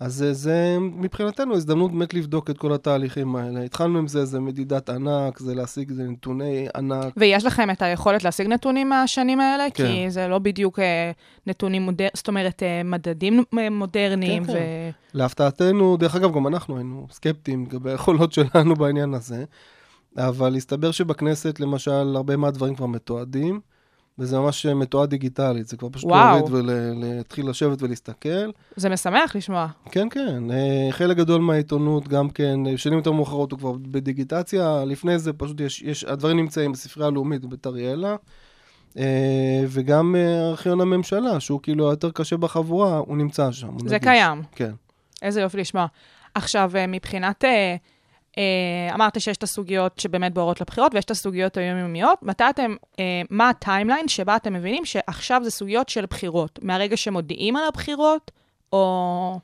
אז 0.00 0.14
זה, 0.14 0.32
זה 0.32 0.76
מבחינתנו 0.80 1.54
הזדמנות 1.54 1.92
באמת 1.92 2.14
לבדוק 2.14 2.50
את 2.50 2.58
כל 2.58 2.72
התהליכים 2.72 3.36
האלה. 3.36 3.62
התחלנו 3.62 3.98
עם 3.98 4.08
זה, 4.08 4.24
זה 4.24 4.40
מדידת 4.40 4.90
ענק, 4.90 5.38
זה 5.38 5.54
להשיג 5.54 5.92
זה 5.92 6.02
נתוני 6.02 6.66
ענק. 6.76 7.12
ויש 7.16 7.44
לכם 7.44 7.70
את 7.70 7.82
היכולת 7.82 8.24
להשיג 8.24 8.46
נתונים 8.46 8.88
מהשנים 8.88 9.40
האלה? 9.40 9.64
כן. 9.74 9.86
כי 9.86 10.10
זה 10.10 10.28
לא 10.28 10.38
בדיוק 10.38 10.78
אה, 10.78 11.10
נתונים 11.46 11.82
מודר... 11.82 12.08
זאת 12.14 12.28
אומרת, 12.28 12.62
אה, 12.62 12.82
מדדים 12.84 13.44
אה, 13.58 13.70
מודרניים, 13.70 14.44
כן, 14.44 14.50
ו... 14.50 14.54
כן. 14.54 14.90
להפתעתנו, 15.14 15.96
דרך 15.96 16.14
אגב, 16.14 16.34
גם 16.34 16.46
אנחנו 16.46 16.76
היינו 16.76 17.06
סקפטיים 17.10 17.64
לגבי 17.64 17.90
היכולות 17.90 18.32
שלנו 18.36 18.74
בעניין 18.74 19.14
הזה, 19.14 19.44
אבל 20.16 20.56
הסתבר 20.56 20.90
שבכנסת, 20.90 21.60
למשל, 21.60 22.16
הרבה 22.16 22.36
מהדברים 22.36 22.74
כבר 22.74 22.86
מתועדים, 22.86 23.60
וזה 24.18 24.38
ממש 24.38 24.66
מתועד 24.66 25.10
דיגיטלית, 25.10 25.68
זה 25.68 25.76
כבר 25.76 25.88
פשוט 25.92 26.10
וואו. 26.10 26.36
להוריד 26.36 26.54
ולהתחיל 26.54 27.50
לשבת 27.50 27.82
ולהסתכל. 27.82 28.50
זה 28.76 28.88
משמח 28.88 29.36
לשמוע. 29.36 29.66
כן, 29.90 30.08
כן. 30.10 30.50
אה, 30.50 30.88
חלק 30.90 31.16
גדול 31.16 31.40
מהעיתונות, 31.40 32.08
גם 32.08 32.30
כן, 32.30 32.66
אה, 32.66 32.78
שנים 32.78 32.98
יותר 32.98 33.12
מאוחרות 33.12 33.52
הוא 33.52 33.58
כבר 33.58 33.72
בדיגיטציה. 33.72 34.84
לפני 34.86 35.18
זה 35.18 35.32
פשוט 35.32 35.60
יש, 35.60 35.82
יש 35.82 36.04
הדברים 36.04 36.36
נמצאים 36.36 36.72
בספרייה 36.72 37.08
הלאומית 37.08 37.44
בבית 37.44 37.66
אריאלה, 37.66 38.16
אה, 38.98 39.64
וגם 39.68 40.16
ארכיון 40.50 40.80
הממשלה, 40.80 41.40
שהוא 41.40 41.60
כאילו 41.62 41.90
היותר 41.90 42.10
קשה 42.10 42.36
בחבורה, 42.36 42.98
הוא 42.98 43.16
נמצא 43.16 43.52
שם. 43.52 43.68
הוא 43.68 43.80
זה 43.88 43.94
נגיש. 43.94 44.08
קיים. 44.08 44.42
כן. 44.52 44.72
איזה 45.22 45.40
יופי 45.40 45.56
לשמוע. 45.56 45.86
עכשיו, 46.34 46.70
מבחינת... 46.88 47.44
אה, 47.44 47.76
אמרת 48.94 49.20
שיש 49.20 49.36
את 49.36 49.42
הסוגיות 49.42 49.98
שבאמת 49.98 50.34
בוערות 50.34 50.60
לבחירות, 50.60 50.94
ויש 50.94 51.04
את 51.04 51.10
הסוגיות 51.10 51.56
היומיומיות. 51.56 52.18
מתי 52.22 52.44
אתם, 52.50 52.74
אה, 53.00 53.22
מה 53.30 53.48
הטיימליין 53.48 54.08
שבה 54.08 54.36
אתם 54.36 54.52
מבינים 54.52 54.84
שעכשיו 54.84 55.40
זה 55.44 55.50
סוגיות 55.50 55.88
של 55.88 56.06
בחירות? 56.06 56.58
מהרגע 56.62 56.96
שמודיעים 56.96 57.56
על 57.56 57.64
הבחירות, 57.68 58.30
או, 58.72 59.40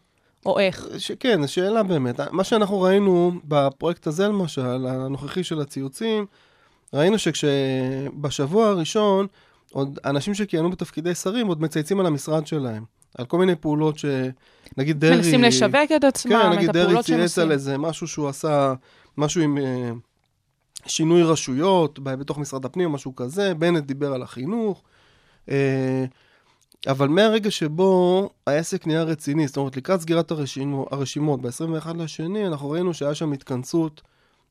או 0.46 0.58
איך? 0.58 0.86
ש- 0.98 1.12
כן, 1.12 1.46
שאלה 1.46 1.82
באמת. 1.82 2.20
מה 2.20 2.44
שאנחנו 2.44 2.80
ראינו 2.80 3.32
בפרויקט 3.44 4.06
הזה, 4.06 4.28
למשל, 4.28 4.86
הנוכחי 4.86 5.44
של 5.44 5.60
הציוצים, 5.60 6.26
ראינו 6.94 7.18
שכשבשבוע 7.18 8.66
הראשון, 8.66 9.26
עוד 9.72 9.98
אנשים 10.04 10.34
שכיהנו 10.34 10.70
בתפקידי 10.70 11.14
שרים 11.14 11.46
עוד 11.46 11.62
מצייצים 11.62 12.00
על 12.00 12.06
המשרד 12.06 12.46
שלהם. 12.46 12.84
על 13.18 13.26
כל 13.26 13.38
מיני 13.38 13.56
פעולות 13.56 13.98
ש... 13.98 14.04
נגיד 14.76 15.00
דרעי... 15.00 15.16
מנסים 15.16 15.42
לשווק 15.42 15.92
את 15.96 16.04
עצמם, 16.04 16.32
כן, 16.32 16.52
את 16.52 16.56
נגיד 16.56 16.70
דרעי 16.70 16.84
הפעולות 16.84 17.06
שהם 17.06 17.16
צייץ 17.16 17.30
עושים. 17.30 17.42
על 17.44 17.52
איזה 17.52 17.78
משהו 17.78 18.08
שהוא 18.08 18.28
עשה, 18.28 18.74
משהו 19.18 19.42
עם 19.42 19.58
אה, 19.58 19.90
שינוי 20.86 21.22
רשויות 21.22 21.98
בתוך 21.98 22.38
משרד 22.38 22.64
הפנים, 22.64 22.92
משהו 22.92 23.16
כזה, 23.16 23.54
בנט 23.54 23.84
דיבר 23.84 24.12
על 24.12 24.22
החינוך. 24.22 24.82
אה, 25.50 26.04
אבל 26.88 27.08
מהרגע 27.08 27.50
שבו 27.50 28.30
העסק 28.46 28.86
נהיה 28.86 29.02
רציני, 29.02 29.46
זאת 29.46 29.56
אומרת, 29.56 29.76
לקראת 29.76 30.00
סגירת 30.00 30.30
הרשימו, 30.30 30.86
הרשימות 30.90 31.42
ב-21 31.42 31.96
לשני, 31.96 32.46
אנחנו 32.46 32.70
ראינו 32.70 32.94
שהיה 32.94 33.14
שם 33.14 33.32
התכנסות 33.32 34.02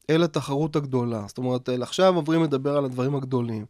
אל 0.09 0.23
התחרות 0.23 0.75
הגדולה. 0.75 1.23
זאת 1.27 1.37
אומרת, 1.37 1.69
אל 1.69 1.83
עכשיו 1.83 2.15
עוברים 2.15 2.43
לדבר 2.43 2.77
על 2.77 2.85
הדברים 2.85 3.15
הגדולים. 3.15 3.65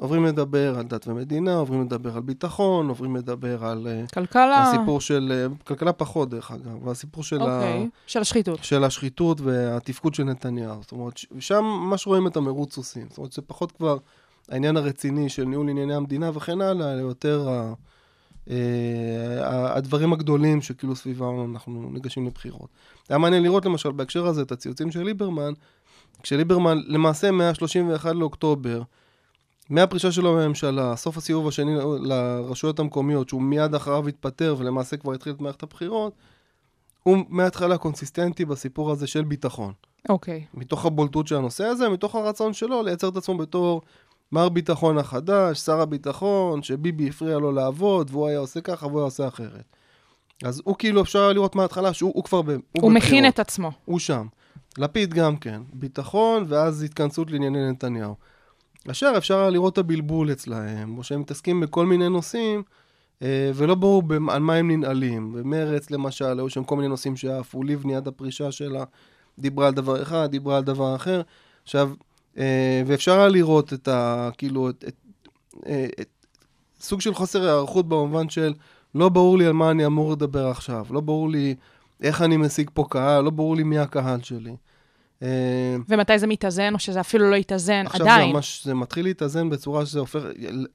עוברים 0.00 0.24
לדבר 0.24 0.78
על 0.78 0.86
דת 0.86 1.06
ומדינה, 1.08 1.54
עוברים 1.54 1.82
לדבר 1.82 2.16
על 2.16 2.22
ביטחון, 2.22 2.88
עוברים 2.88 3.16
לדבר 3.16 3.64
על 3.64 3.86
אה, 3.86 4.06
כלכלה, 4.14 4.62
הסיפור 4.62 5.00
של, 5.00 5.32
אה, 5.32 5.54
כלכלה 5.64 5.92
פחות 5.92 6.30
דרך 6.30 6.50
אגב, 6.50 6.86
והסיפור 6.86 7.24
של, 7.24 7.40
ה, 7.42 7.56
אוקיי, 7.56 7.88
של 8.06 8.20
השחיתות. 8.20 8.64
של 8.64 8.84
השחיתות 8.84 9.40
והתפקוד 9.40 10.14
של 10.14 10.24
נתניהו. 10.24 10.78
זאת 10.82 10.92
אומרת, 10.92 11.20
שם 11.38 11.64
ממש 11.64 12.06
רואים 12.06 12.26
את 12.26 12.36
המרוץ 12.36 12.74
סוסים. 12.74 13.06
זאת 13.08 13.18
אומרת, 13.18 13.32
זה 13.32 13.42
פחות 13.42 13.72
כבר 13.72 13.96
העניין 14.48 14.76
הרציני 14.76 15.28
של 15.28 15.44
ניהול 15.44 15.68
ענייני 15.68 15.94
המדינה 15.94 16.30
וכן 16.34 16.60
הלאה, 16.60 16.92
אלא 16.92 17.00
יותר 17.00 17.48
ה, 17.48 17.72
אה, 18.50 18.56
ה- 19.46 19.76
הדברים 19.76 20.12
הגדולים 20.12 20.62
שכאילו 20.62 20.96
סביבם 20.96 21.52
אנחנו 21.52 21.90
ניגשים 21.92 22.26
לבחירות. 22.26 22.68
היה 23.08 23.18
מעניין 23.18 23.42
לראות 23.42 23.64
למשל 23.64 23.92
בהקשר 23.92 24.26
הזה 24.26 24.42
את 24.42 24.52
הציוצים 24.52 24.90
של 24.90 25.02
ליברמן, 25.02 25.52
כשליברמן 26.22 26.78
למעשה 26.86 27.30
מה-31 27.30 28.08
לאוקטובר, 28.12 28.82
מהפרישה 29.70 30.12
שלו 30.12 30.34
מהממשלה, 30.34 30.96
סוף 30.96 31.16
הסיבוב 31.16 31.48
השני 31.48 31.74
לרשויות 32.00 32.78
המקומיות, 32.78 33.28
שהוא 33.28 33.42
מיד 33.42 33.74
אחריו 33.74 34.08
התפטר 34.08 34.54
ולמעשה 34.58 34.96
כבר 34.96 35.12
התחיל 35.12 35.32
את 35.32 35.40
מערכת 35.40 35.62
הבחירות, 35.62 36.12
הוא 37.02 37.16
מההתחלה 37.28 37.78
קונסיסטנטי 37.78 38.44
בסיפור 38.44 38.90
הזה 38.90 39.06
של 39.06 39.24
ביטחון. 39.24 39.72
אוקיי. 40.08 40.44
מתוך 40.54 40.86
הבולטות 40.86 41.26
של 41.26 41.36
הנושא 41.36 41.64
הזה, 41.64 41.88
מתוך 41.88 42.14
הרצון 42.14 42.52
שלו 42.52 42.82
לייצר 42.82 43.08
את 43.08 43.16
עצמו 43.16 43.38
בתור 43.38 43.82
מר 44.32 44.48
ביטחון 44.48 44.98
החדש, 44.98 45.58
שר 45.58 45.80
הביטחון, 45.80 46.62
שביבי 46.62 47.08
הפריע 47.08 47.38
לו 47.38 47.52
לעבוד, 47.52 48.10
והוא 48.10 48.28
היה 48.28 48.38
עושה 48.38 48.60
ככה 48.60 48.86
והוא 48.86 48.98
היה 48.98 49.04
עושה 49.04 49.28
אחרת. 49.28 49.76
אז 50.44 50.62
הוא 50.64 50.76
כאילו, 50.78 51.02
אפשר 51.02 51.32
לראות 51.32 51.54
מההתחלה 51.54 51.92
שהוא 51.92 52.12
הוא 52.14 52.24
כבר 52.24 52.42
ב... 52.42 52.50
הוא 52.50 52.56
מכין 52.72 52.94
בבחירות. 52.94 53.34
את 53.34 53.38
עצמו. 53.38 53.70
הוא 53.84 53.98
שם. 53.98 54.26
לפיד 54.78 55.14
גם 55.14 55.36
כן. 55.36 55.62
ביטחון, 55.72 56.44
ואז 56.48 56.82
התכנסות 56.82 57.30
לענייני 57.30 57.70
נתניהו. 57.70 58.14
אשר 58.90 59.12
אפשר 59.16 59.50
לראות 59.50 59.72
את 59.72 59.78
הבלבול 59.78 60.32
אצלהם, 60.32 60.98
או 60.98 61.04
שהם 61.04 61.20
מתעסקים 61.20 61.60
בכל 61.60 61.86
מיני 61.86 62.08
נושאים, 62.08 62.62
אה, 63.22 63.50
ולא 63.54 63.74
ברור 63.74 64.02
על 64.30 64.42
מה 64.42 64.54
הם 64.54 64.70
ננעלים. 64.70 65.32
במרץ, 65.32 65.90
למשל, 65.90 66.38
היו 66.38 66.48
שם 66.50 66.64
כל 66.64 66.76
מיני 66.76 66.88
נושאים 66.88 67.16
שעפו. 67.16 67.62
לבני 67.62 67.96
עד 67.96 68.08
הפרישה 68.08 68.52
שלה 68.52 68.84
דיברה 69.38 69.66
על 69.66 69.74
דבר 69.74 70.02
אחד, 70.02 70.30
דיברה 70.30 70.56
על 70.56 70.64
דבר 70.64 70.96
אחר. 70.96 71.22
עכשיו, 71.62 71.90
אה, 72.38 72.82
ואפשר 72.86 73.18
היה 73.18 73.28
לראות 73.28 73.72
את 73.72 73.88
ה... 73.88 74.30
כאילו, 74.38 74.70
את, 74.70 74.84
את, 74.88 74.94
אה, 75.66 75.86
את 76.00 76.08
סוג 76.80 77.00
של 77.00 77.14
חוסר 77.14 77.42
היערכות 77.42 77.88
במובן 77.88 78.28
של 78.28 78.54
לא 78.94 79.08
ברור 79.08 79.38
לי 79.38 79.46
על 79.46 79.52
מה 79.52 79.70
אני 79.70 79.86
אמור 79.86 80.12
לדבר 80.12 80.46
עכשיו, 80.46 80.86
לא 80.90 81.00
ברור 81.00 81.30
לי 81.30 81.54
איך 82.02 82.22
אני 82.22 82.36
משיג 82.36 82.70
פה 82.74 82.84
קהל, 82.90 83.24
לא 83.24 83.30
ברור 83.30 83.56
לי 83.56 83.62
מי 83.62 83.78
הקהל 83.78 84.22
שלי. 84.22 84.56
אה, 85.22 85.76
ומתי 85.88 86.18
זה 86.18 86.26
מתאזן, 86.26 86.74
או 86.74 86.78
שזה 86.78 87.00
אפילו 87.00 87.30
לא 87.30 87.36
יתאזן, 87.36 87.82
עכשיו 87.86 88.06
עדיין. 88.06 88.28
זה 88.28 88.34
ממש, 88.34 88.64
זה 88.64 88.74
מתחיל 88.74 89.04
להתאזן 89.04 89.50
בצורה 89.50 89.86
שזה 89.86 90.00
הופך, 90.00 90.20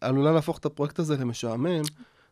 עלולה 0.01 0.31
להפוך 0.31 0.57
את 0.57 0.65
הפרויקט 0.65 0.99
הזה 0.99 1.17
למשעמם, 1.17 1.81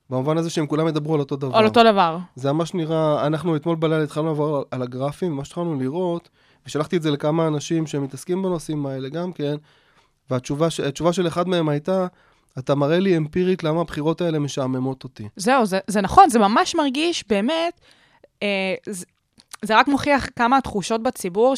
במובן 0.09 0.37
הזה 0.37 0.49
שהם 0.49 0.67
כולם 0.67 0.87
ידברו 0.87 1.13
על 1.13 1.19
אותו 1.19 1.35
דבר. 1.35 1.57
על 1.57 1.65
אותו 1.65 1.83
דבר. 1.83 2.17
זה 2.35 2.51
ממש 2.51 2.73
נראה, 2.73 3.27
אנחנו 3.27 3.55
אתמול 3.55 3.75
בלילה 3.75 4.03
התחלנו 4.03 4.27
לעבור 4.27 4.63
על, 4.71 4.81
הגרפים, 4.81 5.31
מה 5.31 5.45
שהתחלנו 5.45 5.79
לראות, 5.79 6.29
ושלחתי 6.65 6.97
את 6.97 7.01
זה 7.01 7.11
לכמה 7.11 7.47
אנשים 7.47 7.87
שמתעסקים 7.87 8.43
בנושאים 8.43 8.85
האלה 8.85 9.09
גם 9.09 9.33
כן, 9.33 9.55
והתשובה 10.29 10.69
ש- 10.69 10.79
התשובה 10.79 11.13
של 11.13 11.27
אחד 11.27 11.47
מהם 11.47 11.69
הייתה, 11.69 12.07
אתה 12.59 12.75
מראה 12.75 12.99
לי 12.99 13.17
אמפירית 13.17 13.63
למה 13.63 13.81
הבחירות 13.81 14.21
האלה 14.21 14.39
משעממות 14.39 15.03
אותי. 15.03 15.27
זהו, 15.35 15.65
זה, 15.65 15.79
זה 15.87 16.01
נכון, 16.01 16.29
זה 16.29 16.39
ממש 16.39 16.75
מרגיש 16.75 17.23
באמת, 17.29 17.79
אה, 18.43 18.47
זה, 18.89 19.05
זה 19.61 19.77
רק 19.77 19.87
מוכיח 19.87 20.27
כמה 20.35 20.57
התחושות 20.57 21.03
בציבור 21.03 21.55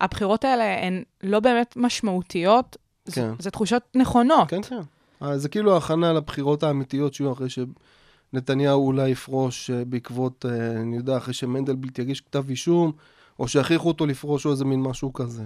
שהבחירות 0.00 0.44
האלה 0.44 0.86
הן 0.86 1.02
לא 1.22 1.40
באמת 1.40 1.74
משמעותיות, 1.76 2.76
כן. 3.12 3.12
זה, 3.12 3.32
זה 3.38 3.50
תחושות 3.50 3.82
נכונות. 3.94 4.48
כן, 4.48 4.62
כן. 4.62 4.80
אה, 5.22 5.38
זה 5.38 5.48
כאילו 5.48 5.76
הכנה 5.76 6.12
לבחירות 6.12 6.62
האמיתיות 6.62 7.14
שיהיו 7.14 7.32
אחרי 7.32 7.48
שנתניהו 7.50 8.86
אולי 8.86 9.08
יפרוש 9.08 9.70
אה, 9.70 9.84
בעקבות, 9.84 10.46
אה, 10.48 10.80
אני 10.80 10.96
יודע, 10.96 11.16
אחרי 11.16 11.34
שמנדלבליט 11.34 11.98
יגיש 11.98 12.20
כתב 12.20 12.48
אישום, 12.48 12.92
או 13.38 13.48
שיכריחו 13.48 13.88
אותו 13.88 14.06
לפרוש 14.06 14.46
או 14.46 14.50
איזה 14.50 14.64
מין 14.64 14.82
משהו 14.82 15.12
כזה. 15.12 15.44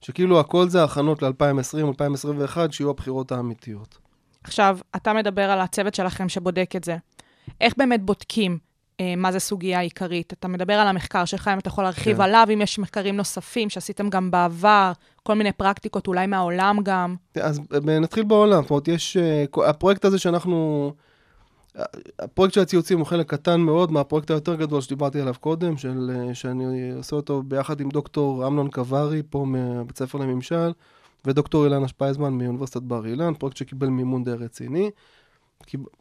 שכאילו 0.00 0.40
הכל 0.40 0.68
זה 0.68 0.84
הכנות 0.84 1.22
ל-2020, 1.22 1.86
2021, 1.86 2.72
שיהיו 2.72 2.90
הבחירות 2.90 3.32
האמיתיות. 3.32 3.98
עכשיו, 4.44 4.78
אתה 4.96 5.12
מדבר 5.12 5.50
על 5.50 5.60
הצוות 5.60 5.94
שלכם 5.94 6.28
שבודק 6.28 6.70
את 6.76 6.84
זה. 6.84 6.96
איך 7.60 7.74
באמת 7.76 8.02
בודקים 8.02 8.58
מה 9.16 9.32
זה 9.32 9.38
סוגיה 9.38 9.80
עיקרית? 9.80 10.32
אתה 10.32 10.48
מדבר 10.48 10.74
על 10.74 10.88
המחקר 10.88 11.24
שלך, 11.24 11.50
אם 11.54 11.58
אתה 11.58 11.68
יכול 11.68 11.84
להרחיב 11.84 12.16
כן. 12.16 12.22
עליו, 12.22 12.46
אם 12.54 12.60
יש 12.62 12.78
מחקרים 12.78 13.16
נוספים 13.16 13.70
שעשיתם 13.70 14.08
גם 14.08 14.30
בעבר, 14.30 14.92
כל 15.22 15.34
מיני 15.34 15.52
פרקטיקות, 15.52 16.06
אולי 16.06 16.26
מהעולם 16.26 16.78
גם. 16.82 17.16
אז 17.40 17.60
אה, 17.88 17.98
נתחיל 17.98 18.24
בעולם, 18.24 18.62
זאת 18.62 18.70
אומרת, 18.70 18.88
יש... 18.88 19.16
אה, 19.16 19.44
הפרויקט 19.68 20.04
הזה 20.04 20.18
שאנחנו... 20.18 20.92
אה, 21.78 21.84
הפרויקט 22.18 22.54
של 22.54 22.60
הציוצים 22.60 22.98
הוא 22.98 23.06
חלק 23.06 23.30
קטן 23.30 23.60
מאוד 23.60 23.92
מהפרויקט 23.92 24.30
היותר 24.30 24.54
גדול 24.54 24.80
שדיברתי 24.80 25.20
עליו 25.20 25.34
קודם, 25.40 25.76
של, 25.76 26.10
אה, 26.14 26.34
שאני 26.34 26.92
עושה 26.92 27.16
אותו 27.16 27.42
ביחד 27.42 27.80
עם 27.80 27.88
דוקטור 27.88 28.46
אמנון 28.46 28.70
קווארי, 28.70 29.22
פה 29.30 29.46
מבית 29.48 29.98
ספר 29.98 30.18
לממשל, 30.18 30.72
ודוקטור 31.24 31.64
אילנה 31.64 31.88
שפייזמן 31.88 32.32
מאוניברסיטת 32.32 32.82
בר 32.82 33.06
אילן, 33.06 33.34
פרויקט 33.34 33.56
שקיבל 33.56 33.88
מימון 33.88 34.24
די 34.24 34.30
רציני. 34.30 34.90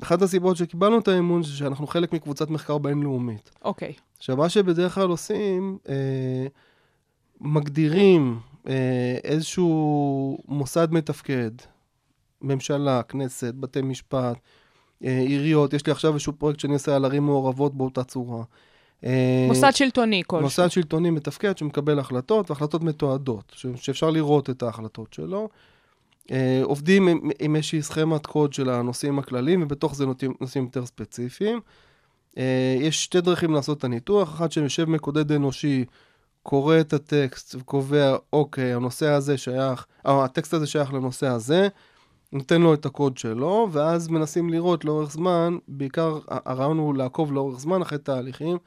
אחת 0.03 0.21
הסיבות 0.21 0.57
שקיבלנו 0.57 0.99
את 0.99 1.07
המימון 1.07 1.43
זה 1.43 1.49
שאנחנו 1.49 1.87
חלק 1.87 2.13
מקבוצת 2.13 2.49
מחקר 2.49 2.77
בינלאומית. 2.77 3.51
אוקיי. 3.61 3.93
עכשיו, 4.17 4.37
מה 4.37 4.49
שבדרך 4.49 4.95
כלל 4.95 5.07
עושים, 5.07 5.77
אה, 5.89 6.47
מגדירים 7.41 8.39
אה, 8.67 9.17
איזשהו 9.23 10.37
מוסד 10.47 10.87
מתפקד, 10.91 11.51
ממשלה, 12.41 13.03
כנסת, 13.03 13.53
בתי 13.53 13.81
משפט, 13.81 14.37
אה, 15.03 15.19
עיריות, 15.19 15.73
יש 15.73 15.85
לי 15.85 15.91
עכשיו 15.91 16.13
איזשהו 16.13 16.33
פרויקט 16.33 16.59
שאני 16.59 16.73
עושה 16.73 16.95
על 16.95 17.05
ערים 17.05 17.23
מעורבות 17.25 17.75
באותה 17.75 18.03
צורה. 18.03 18.43
אה, 19.05 19.45
מוסד 19.47 19.71
שלטוני 19.75 20.23
כלשהו. 20.27 20.43
מוסד 20.43 20.71
שלטוני 20.71 21.09
מתפקד 21.09 21.57
שמקבל 21.57 21.99
החלטות, 21.99 22.49
והחלטות 22.51 22.83
מתועדות, 22.83 23.51
ש- 23.55 23.65
שאפשר 23.75 24.09
לראות 24.09 24.49
את 24.49 24.63
ההחלטות 24.63 25.13
שלו. 25.13 25.49
אה, 26.31 26.61
עובדים 26.63 27.07
עם, 27.07 27.29
עם 27.39 27.55
איזושהי 27.55 27.81
סכמת 27.81 28.25
קוד 28.25 28.53
של 28.53 28.69
הנושאים 28.69 29.19
הכלליים, 29.19 29.63
ובתוך 29.63 29.95
זה 29.95 30.05
נושאים, 30.05 30.33
נושאים 30.41 30.63
יותר 30.63 30.85
ספציפיים. 30.85 31.59
אה, 32.37 32.77
יש 32.79 33.03
שתי 33.03 33.21
דרכים 33.21 33.53
לעשות 33.53 33.77
את 33.77 33.83
הניתוח, 33.83 34.33
אחת 34.33 34.51
שיושב 34.51 34.89
מקודד 34.89 35.31
אנושי, 35.31 35.85
קורא 36.43 36.79
את 36.79 36.93
הטקסט 36.93 37.55
וקובע, 37.55 38.15
אוקיי, 38.33 38.73
הנושא 38.73 39.07
הזה 39.07 39.37
שייך, 39.37 39.85
אה, 40.05 40.23
הטקסט 40.23 40.53
הזה 40.53 40.67
שייך 40.67 40.93
לנושא 40.93 41.27
הזה, 41.27 41.67
נותן 42.33 42.61
לו 42.61 42.73
את 42.73 42.85
הקוד 42.85 43.17
שלו, 43.17 43.67
ואז 43.71 44.07
מנסים 44.07 44.49
לראות 44.49 44.85
לאורך 44.85 45.11
זמן, 45.11 45.57
בעיקר 45.67 46.19
הרעיון 46.27 46.77
הוא 46.77 46.95
לעקוב 46.95 47.33
לאורך 47.33 47.59
זמן 47.59 47.81
אחרי 47.81 47.97
תהליכים. 47.97 48.57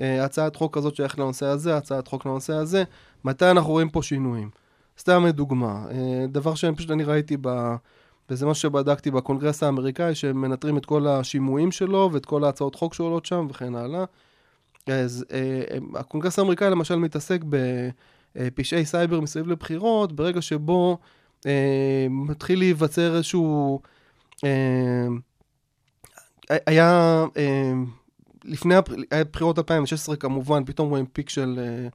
אה, 0.00 0.24
הצעת 0.24 0.56
חוק 0.56 0.76
כזאת 0.76 0.96
שייכת 0.96 1.18
לנושא 1.18 1.46
הזה, 1.46 1.76
הצעת 1.76 2.08
חוק 2.08 2.26
לנושא 2.26 2.52
הזה, 2.52 2.84
מתי 3.24 3.50
אנחנו 3.50 3.70
רואים 3.70 3.88
פה 3.90 4.02
שינויים. 4.02 4.50
סתם 5.00 5.26
לדוגמה, 5.26 5.84
אה, 5.90 6.26
דבר 6.28 6.54
שאני 6.54 6.76
פשוט 6.76 6.90
אני 6.90 7.04
ראיתי 7.04 7.36
ב... 7.40 7.48
וזה 8.30 8.46
מה 8.46 8.54
שבדקתי 8.54 9.10
בקונגרס 9.10 9.62
האמריקאי, 9.62 10.14
שהם 10.14 10.40
מנטרים 10.40 10.76
את 10.76 10.86
כל 10.86 11.06
השימועים 11.06 11.72
שלו 11.72 12.10
ואת 12.12 12.26
כל 12.26 12.44
ההצעות 12.44 12.74
חוק 12.74 12.94
שעולות 12.94 13.26
שם 13.26 13.46
וכן 13.50 13.74
הלאה. 13.74 14.04
אז 14.86 15.24
אה, 15.32 15.78
הקונגרס 15.94 16.38
האמריקאי 16.38 16.70
למשל 16.70 16.96
מתעסק 16.96 17.40
בפשעי 18.36 18.84
סייבר 18.84 19.20
מסביב 19.20 19.48
לבחירות, 19.48 20.12
ברגע 20.12 20.42
שבו 20.42 20.98
אה, 21.46 22.06
מתחיל 22.10 22.58
להיווצר 22.58 23.16
איזשהו... 23.16 23.80
אה, 24.44 25.06
היה... 26.66 27.24
אה, 27.36 27.72
לפני 28.44 28.74
הפ- 28.74 28.90
היה 29.10 29.24
בחירות 29.24 29.58
2016 29.58 30.16
כמובן, 30.16 30.64
פתאום 30.64 30.88
רואים 30.90 31.06
פיק 31.06 31.28
של 31.28 31.60
אה, 31.62 31.88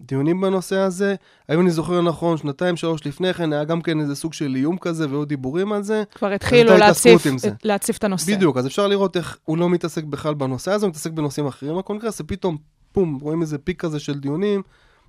דיונים 0.00 0.40
בנושא 0.40 0.76
הזה. 0.76 1.14
האם 1.48 1.60
אני 1.60 1.70
זוכר 1.70 2.02
נכון, 2.02 2.36
שנתיים, 2.36 2.76
שלוש 2.76 3.06
לפני 3.06 3.34
כן, 3.34 3.52
היה 3.52 3.64
גם 3.64 3.82
כן 3.82 4.00
איזה 4.00 4.14
סוג 4.14 4.32
של 4.32 4.54
איום 4.56 4.78
כזה 4.78 5.08
והיו 5.08 5.24
דיבורים 5.24 5.72
על 5.72 5.82
זה. 5.82 6.02
כבר 6.14 6.32
התחילו 6.32 6.76
להציף. 6.76 7.26
להציף 7.64 7.98
את 7.98 8.04
הנושא. 8.04 8.36
בדיוק, 8.36 8.56
אז 8.56 8.66
אפשר 8.66 8.86
לראות 8.88 9.16
איך 9.16 9.38
הוא 9.44 9.58
לא 9.58 9.68
מתעסק 9.70 10.04
בכלל 10.04 10.34
בנושא 10.34 10.72
הזה, 10.72 10.86
הוא 10.86 10.90
מתעסק 10.90 11.10
בנושאים 11.10 11.46
אחרים 11.46 11.78
בקונגרס, 11.78 12.20
ופתאום, 12.20 12.56
פום, 12.92 13.18
רואים 13.22 13.42
איזה 13.42 13.58
פיק 13.58 13.80
כזה 13.80 13.98
של 13.98 14.20
דיונים 14.20 14.62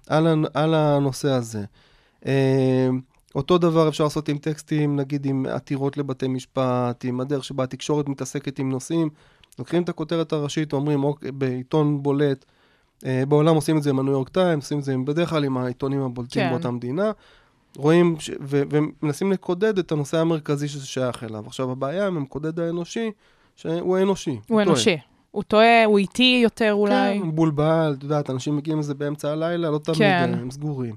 על, 0.08 0.46
על 0.54 0.74
הנושא 0.74 1.30
הזה. 1.30 1.64
אה, 2.26 2.90
אותו 3.36 3.58
דבר 3.58 3.90
אפשר 3.90 4.04
לעשות 4.04 4.30
עם 4.30 4.38
טקסטים, 4.38 4.96
נגיד 4.96 5.26
עם 5.26 5.46
עתירות 5.46 5.98
לבתי 5.98 6.28
משפט, 6.28 7.06
עם 7.06 7.22
הדרך 7.22 7.44
שבה 7.44 7.64
התקשורת 7.64 8.10
מתעסקת 8.10 8.60
עם 8.60 8.70
נושאים. 8.70 9.10
לוקחים 9.60 9.84
את 9.84 9.90
הכותרת 9.90 10.34
הראשית, 10.34 10.74
אומרים, 10.74 11.04
אוקיי, 11.04 11.32
בעיתון 11.32 12.04
בולט, 12.04 12.46
בעולם 13.04 13.56
עושים 13.56 13.78
את 13.78 13.84
זה 13.84 13.90
עם 13.90 14.00
הניו 14.00 14.14
יורק 14.14 14.30
טיימס, 14.30 14.64
עושים 14.64 14.80
את 14.80 14.84
זה 14.84 14.96
בדרך 15.06 15.30
כלל 15.30 15.44
עם 15.44 15.58
העיתונים 15.58 16.02
הבולטים 16.02 16.44
כן. 16.44 16.50
באותה 16.50 16.72
מדינה. 16.72 17.12
רואים 17.78 18.16
ש... 18.20 18.32
ו... 18.42 18.62
ומנסים 18.70 19.32
לקודד 19.32 19.78
את 19.78 19.92
הנושא 19.92 20.18
המרכזי 20.18 20.68
שזה 20.68 20.86
שייך 20.86 21.24
אליו. 21.24 21.44
עכשיו, 21.48 21.72
הבעיה 21.72 22.08
עם 22.08 22.18
המקודד 22.18 22.60
האנושי, 22.60 23.12
שהוא 23.56 23.98
האנושי. 23.98 24.32
הוא 24.32 24.40
טועה. 24.48 24.64
אנושי. 24.64 24.98
הוא 25.32 25.44
טועה, 25.44 25.86
הוא 25.86 25.98
איטי 25.98 26.40
יותר 26.44 26.74
אולי. 26.74 27.14
כן, 27.14 27.20
הוא 27.20 27.28
מבולבל, 27.28 27.96
את 27.98 28.04
יודעת, 28.04 28.30
אנשים 28.30 28.58
מגיעים 28.58 28.80
לזה 28.80 28.94
באמצע 28.94 29.32
הלילה, 29.32 29.70
לא 29.70 29.78
תמיד 29.78 29.98
כן. 29.98 30.34
אה, 30.34 30.40
הם 30.40 30.52
סגורים. 30.52 30.96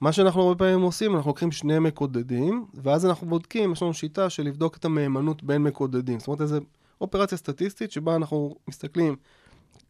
מה 0.00 0.12
שאנחנו 0.12 0.42
הרבה 0.42 0.54
פעמים 0.58 0.80
עושים, 0.80 1.16
אנחנו 1.16 1.30
לוקחים 1.30 1.52
שני 1.52 1.78
מקודדים, 1.78 2.64
ואז 2.74 3.06
אנחנו 3.06 3.26
בודקים, 3.26 3.72
יש 3.72 3.82
לנו 3.82 3.94
שיטה 3.94 4.30
של 4.30 4.42
לבדוק 4.42 4.76
את 4.76 4.84
המהימנות 4.84 5.42
בין 5.42 5.62
מקודדים. 5.62 6.18
זאת 6.18 6.28
אומרת, 6.28 6.40
איזו 6.40 6.58
אופרציה 7.00 7.38
סטטיסטית 7.38 7.92
שבה 7.92 8.16
אנחנו 8.16 8.54
מסתכלים 8.68 9.16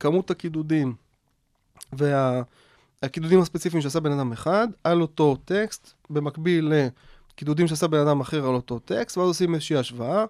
כמות 0.01 0.31
הקידודים 0.31 0.95
והקידודים 1.93 3.41
הספציפיים 3.41 3.83
שעשה 3.83 4.01
בן 4.01 4.13
אדם 4.13 4.33
אחד 4.33 4.69
על 4.85 5.01
אותו 5.03 5.37
טקסט, 5.45 5.93
במקביל 6.11 6.73
לקידודים 7.35 7.67
שעשה 7.69 7.87
בן 7.87 7.99
אדם 7.99 8.21
אחר 8.21 8.47
על 8.47 8.55
אותו 8.55 8.79
טקסט, 8.79 9.19
ואז 9.19 9.29
עושים 9.29 9.55
איזושהי 9.55 9.77
השוואה. 9.77 10.25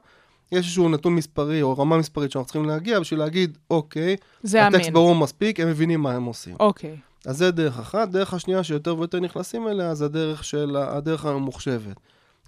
יש 0.52 0.58
איזשהו 0.58 0.88
נתון 0.88 1.14
מספרי 1.14 1.62
או 1.62 1.78
רמה 1.78 1.98
מספרית 1.98 2.32
שאנחנו 2.32 2.46
צריכים 2.46 2.64
להגיע 2.64 3.00
בשביל 3.00 3.20
להגיד, 3.20 3.58
אוקיי, 3.70 4.16
זה 4.42 4.66
הטקסט 4.66 4.82
אמין. 4.82 4.94
ברור 4.94 5.14
מספיק, 5.14 5.60
הם 5.60 5.68
מבינים 5.68 6.00
מה 6.00 6.12
הם 6.12 6.24
עושים. 6.24 6.56
אוקיי. 6.60 6.96
אז 7.26 7.36
זה 7.36 7.50
דרך 7.50 7.78
אחת. 7.78 8.08
דרך 8.08 8.34
השנייה 8.34 8.64
שיותר 8.64 8.98
ויותר 8.98 9.20
נכנסים 9.20 9.68
אליה, 9.68 9.94
זה 9.94 10.04
הדרך 10.04 10.44
של 10.44 10.76
הדרך 10.76 11.26
הממוחשבת. 11.26 11.96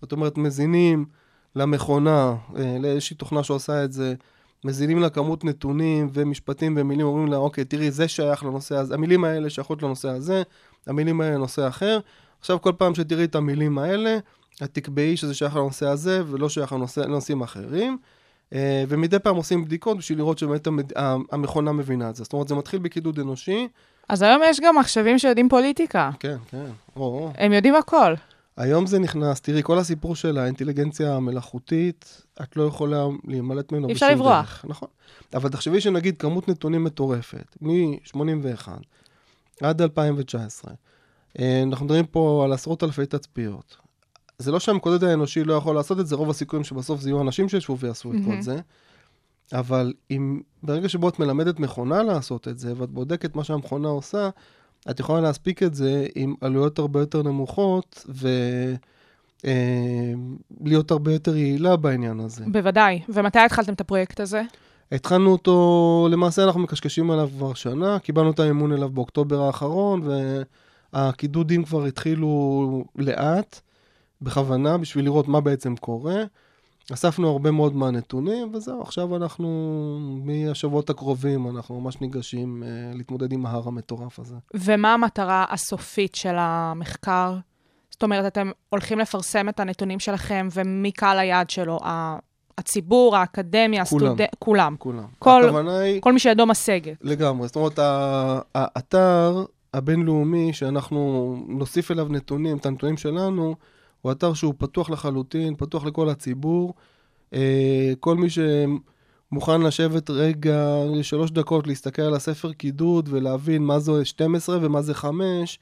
זאת 0.01 0.13
אומרת, 0.13 0.39
מזינים 0.39 1.05
למכונה, 1.57 2.35
אה, 2.57 2.77
לאיזושהי 2.81 3.17
תוכנה 3.17 3.43
שעושה 3.43 3.85
את 3.85 3.93
זה, 3.93 4.15
מזינים 4.65 4.99
לה 4.99 5.11
כמות 5.11 5.45
נתונים 5.45 6.09
ומשפטים 6.13 6.75
ומילים, 6.79 7.07
אומרים 7.07 7.29
לה, 7.29 7.37
אוקיי, 7.37 7.65
תראי, 7.65 7.91
זה 7.91 8.09
שייך 8.09 8.45
לנושא 8.45 8.77
הזה, 8.77 8.95
המילים 8.95 9.25
האלה 9.25 9.51
שייכות 9.51 9.83
לנושא 9.83 10.09
הזה, 10.09 10.43
המילים 10.87 11.21
האלה 11.21 11.35
לנושא 11.35 11.69
אחר. 11.69 11.99
עכשיו, 12.41 12.61
כל 12.61 12.73
פעם 12.79 12.95
שתראי 12.95 13.25
את 13.25 13.35
המילים 13.35 13.79
האלה, 13.79 14.19
את 14.63 14.75
תקבעי 14.75 15.17
שזה 15.17 15.35
שייך 15.35 15.57
לנושא 15.57 15.87
הזה 15.87 16.23
ולא 16.27 16.49
שייך 16.49 16.73
לנושא, 16.73 17.01
לנושאים 17.01 17.43
אחרים. 17.43 17.99
אה, 18.55 18.85
ומדי 18.89 19.19
פעם 19.19 19.37
עושים 19.37 19.65
בדיקות 19.65 19.99
בשביל 19.99 20.19
לראות 20.19 20.39
שבאמת 20.39 20.67
המד... 20.67 20.93
המכונה 21.33 21.73
מבינה 21.73 22.11
את 22.11 22.17
זה. 22.17 22.25
זאת 22.25 22.33
אומרת, 22.33 22.49
זה 22.49 22.55
מתחיל 22.55 22.81
בקידוד 22.81 23.19
אנושי. 23.19 23.69
אז 24.09 24.23
היום 24.23 24.43
יש 24.45 24.61
גם 24.61 24.79
מחשבים 24.79 25.19
שיודעים 25.19 25.49
פוליטיקה. 25.49 26.11
כן, 26.21 26.37
כן. 26.51 26.67
או, 26.97 27.03
או. 27.03 27.33
הם 27.39 27.53
יודעים 27.53 27.75
הכל. 27.75 28.15
היום 28.61 28.87
זה 28.87 28.99
נכנס, 28.99 29.41
תראי, 29.41 29.63
כל 29.63 29.79
הסיפור 29.79 30.17
של 30.17 30.39
האינטליגנציה 30.39 31.15
המלאכותית, 31.15 32.23
את 32.43 32.57
לא 32.57 32.63
יכולה 32.63 33.05
להימלט 33.25 33.73
ממנו 33.73 33.89
אי 33.89 33.93
אפשר 33.93 34.07
בשום 34.07 34.19
לברוח. 34.19 34.35
דרך. 34.35 34.65
נכון. 34.69 34.89
אבל 35.35 35.49
תחשבי 35.49 35.81
שנגיד 35.81 36.17
כמות 36.19 36.49
נתונים 36.49 36.85
מטורפת, 36.85 37.57
מ-81 37.61 38.69
עד 39.63 39.83
2019, 39.83 40.75
אה, 41.39 41.63
אנחנו 41.63 41.85
מדברים 41.85 42.07
פה 42.07 42.43
על 42.45 42.53
עשרות 42.53 42.85
אלפי 42.85 43.07
תצפיות. 43.07 43.77
זה 44.39 44.53
לא 44.53 44.61
שהמקודד 44.61 45.05
האנושי 45.05 45.45
לא 45.45 45.55
יכול 45.55 45.75
לעשות 45.75 46.01
את 46.01 46.07
זה, 46.07 46.17
רוב 46.17 46.31
הסיכויים 46.31 46.65
שבסוף 46.65 47.01
זה 47.01 47.09
יהיו 47.09 47.23
אנשים 47.23 47.49
שישבו 47.49 47.79
ויעשו 47.79 48.13
את 48.13 48.19
כל. 48.25 48.43
זה. 48.43 48.61
אבל 49.53 49.93
אם, 50.11 50.41
ברגע 50.63 50.89
שבו 50.89 51.09
את 51.09 51.19
מלמדת 51.19 51.61
מכונה 51.61 52.03
לעשות 52.03 52.49
את 52.49 52.59
זה, 52.59 52.73
ואת 52.77 52.91
בודקת 52.91 53.37
מה 53.37 53.45
שהמכונה 53.45 53.89
עושה, 53.89 54.31
את 54.91 55.01
יכולה 55.01 55.21
להספיק 55.21 55.63
את 55.63 55.75
זה 55.75 56.07
עם 56.15 56.35
עלויות 56.41 56.79
הרבה 56.79 57.01
יותר 57.01 57.23
נמוכות, 57.23 58.07
ולהיות 60.65 60.91
הרבה 60.91 61.13
יותר 61.13 61.37
יעילה 61.37 61.77
בעניין 61.77 62.21
הזה. 62.21 62.45
בוודאי. 62.47 63.01
ומתי 63.09 63.39
התחלתם 63.39 63.73
את 63.73 63.81
הפרויקט 63.81 64.21
הזה? 64.21 64.43
התחלנו 64.93 65.33
אותו, 65.33 66.09
למעשה 66.11 66.45
אנחנו 66.45 66.61
מקשקשים 66.61 67.11
עליו 67.11 67.29
כבר 67.37 67.55
שנה, 67.55 67.99
קיבלנו 67.99 68.31
את 68.31 68.41
המימון 68.41 68.73
אליו 68.73 68.89
באוקטובר 68.89 69.41
האחרון, 69.43 70.03
והקידודים 70.93 71.65
כבר 71.65 71.85
התחילו 71.85 72.85
לאט, 72.97 73.61
בכוונה, 74.23 74.79
בשביל 74.79 75.05
לראות 75.05 75.29
מה 75.29 75.41
בעצם 75.41 75.77
קורה. 75.77 76.25
אספנו 76.93 77.29
הרבה 77.29 77.51
מאוד 77.51 77.77
מהנתונים, 77.77 78.51
וזהו, 78.55 78.83
עכשיו 78.83 79.17
אנחנו, 79.17 79.49
מהשבועות 80.25 80.91
הקרובים, 80.91 81.49
אנחנו 81.57 81.81
ממש 81.81 82.01
ניגשים 82.01 82.63
אה, 82.63 82.69
להתמודד 82.95 83.33
עם 83.33 83.47
ההר 83.47 83.69
המטורף 83.69 84.19
הזה. 84.19 84.35
ומה 84.55 84.95
המטרה 84.95 85.45
הסופית 85.51 86.15
של 86.15 86.35
המחקר? 86.39 87.37
זאת 87.91 88.03
אומרת, 88.03 88.27
אתם 88.27 88.51
הולכים 88.69 88.99
לפרסם 88.99 89.49
את 89.49 89.61
הנתונים 89.61 90.01
שלכם, 90.01 90.49
ומי 90.53 90.93
קהל 90.93 91.19
היעד 91.19 91.51
שלו? 91.51 91.79
הציבור, 92.59 93.17
האקדמיה. 93.17 93.83
הסטודנט... 93.83 94.21
כולם. 94.39 94.77
כולם. 94.79 95.07
כל- 95.19 95.43
הכוונה 95.45 95.79
היא... 95.79 96.01
כל 96.03 96.13
מי 96.13 96.19
שידו 96.19 96.47
משגת. 96.47 96.97
לגמרי. 97.03 97.47
זאת 97.47 97.57
אומרת, 97.57 97.79
האתר 98.55 99.45
הבינלאומי 99.75 100.53
שאנחנו 100.53 101.37
נוסיף 101.49 101.91
אליו 101.91 102.07
נתונים, 102.11 102.57
את 102.57 102.67
הנתונים 102.67 102.97
שלנו, 102.97 103.55
הוא 104.03 104.13
אתר 104.13 104.35
שהוא 104.35 104.55
פתוח 104.59 104.91
לחלוטין, 104.91 105.55
פתוח 105.57 105.85
לכל 105.85 106.09
הציבור. 106.09 106.75
אה, 107.35 107.93
כל 108.01 108.17
מי 108.17 108.27
שמוכן 108.31 109.61
לשבת 109.61 110.11
רגע, 110.11 110.77
שלוש 111.03 111.31
דקות, 111.31 111.67
להסתכל 111.67 112.03
על 112.03 112.15
הספר 112.15 112.53
קידוד 112.53 113.09
ולהבין 113.13 113.63
מה 113.63 113.79
זה 113.79 114.05
12 114.05 114.59
ומה 114.63 114.83
זה 114.83 114.95
5, 114.95 115.59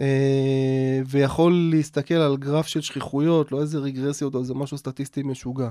אה, 0.00 1.00
ויכול 1.06 1.70
להסתכל 1.74 2.14
על 2.14 2.36
גרף 2.36 2.66
של 2.66 2.80
שכיחויות, 2.80 3.52
לא 3.52 3.60
איזה 3.60 3.78
רגרסיות 3.78 4.34
או 4.34 4.40
איזה 4.40 4.54
משהו 4.54 4.78
סטטיסטי 4.78 5.22
משוגע, 5.22 5.68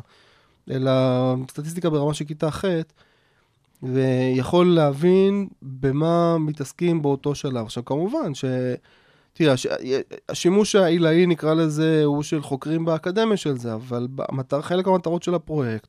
אלא 0.69 0.91
סטטיסטיקה 1.51 1.89
ברמה 1.89 2.13
של 2.13 2.25
כיתה 2.25 2.51
ח', 2.51 2.65
ויכול 3.83 4.67
להבין 4.67 5.47
במה 5.61 6.37
מתעסקים 6.37 7.01
באותו 7.01 7.35
שלב. 7.35 7.65
עכשיו, 7.65 7.85
כמובן 7.85 8.33
ש... 8.33 8.45
תראה, 9.33 9.53
הש- 9.53 9.67
השימוש 10.29 10.75
העילאי, 10.75 11.25
נקרא 11.25 11.53
לזה, 11.53 12.03
הוא 12.05 12.23
של 12.23 12.41
חוקרים 12.41 12.85
באקדמיה 12.85 13.37
של 13.37 13.57
זה, 13.57 13.73
אבל 13.73 14.07
המטר, 14.29 14.61
חלק 14.61 14.87
מהמטרות 14.87 15.23
של 15.23 15.35
הפרויקט 15.35 15.87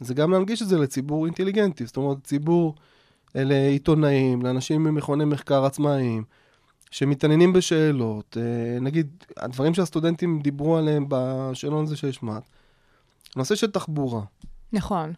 זה 0.00 0.14
גם 0.14 0.32
להנגיש 0.32 0.62
את 0.62 0.68
זה 0.68 0.78
לציבור 0.78 1.26
אינטליגנטי, 1.26 1.86
זאת 1.86 1.96
אומרת, 1.96 2.16
ציבור, 2.24 2.74
אה, 3.36 3.44
לעיתונאים, 3.44 4.42
לאנשים 4.42 4.84
ממכוני 4.84 5.24
מחקר 5.24 5.64
עצמאיים, 5.64 6.24
שמתעניינים 6.90 7.52
בשאלות, 7.52 8.36
אה, 8.40 8.80
נגיד, 8.80 9.24
הדברים 9.36 9.74
שהסטודנטים 9.74 10.40
דיברו 10.40 10.76
עליהם 10.76 11.06
בשאלון 11.08 11.84
הזה 11.84 11.96
שהשמעת, 11.96 12.42
נושא 13.36 13.54
של 13.54 13.70
תחבורה. 13.70 14.22
נכון. 14.72 15.12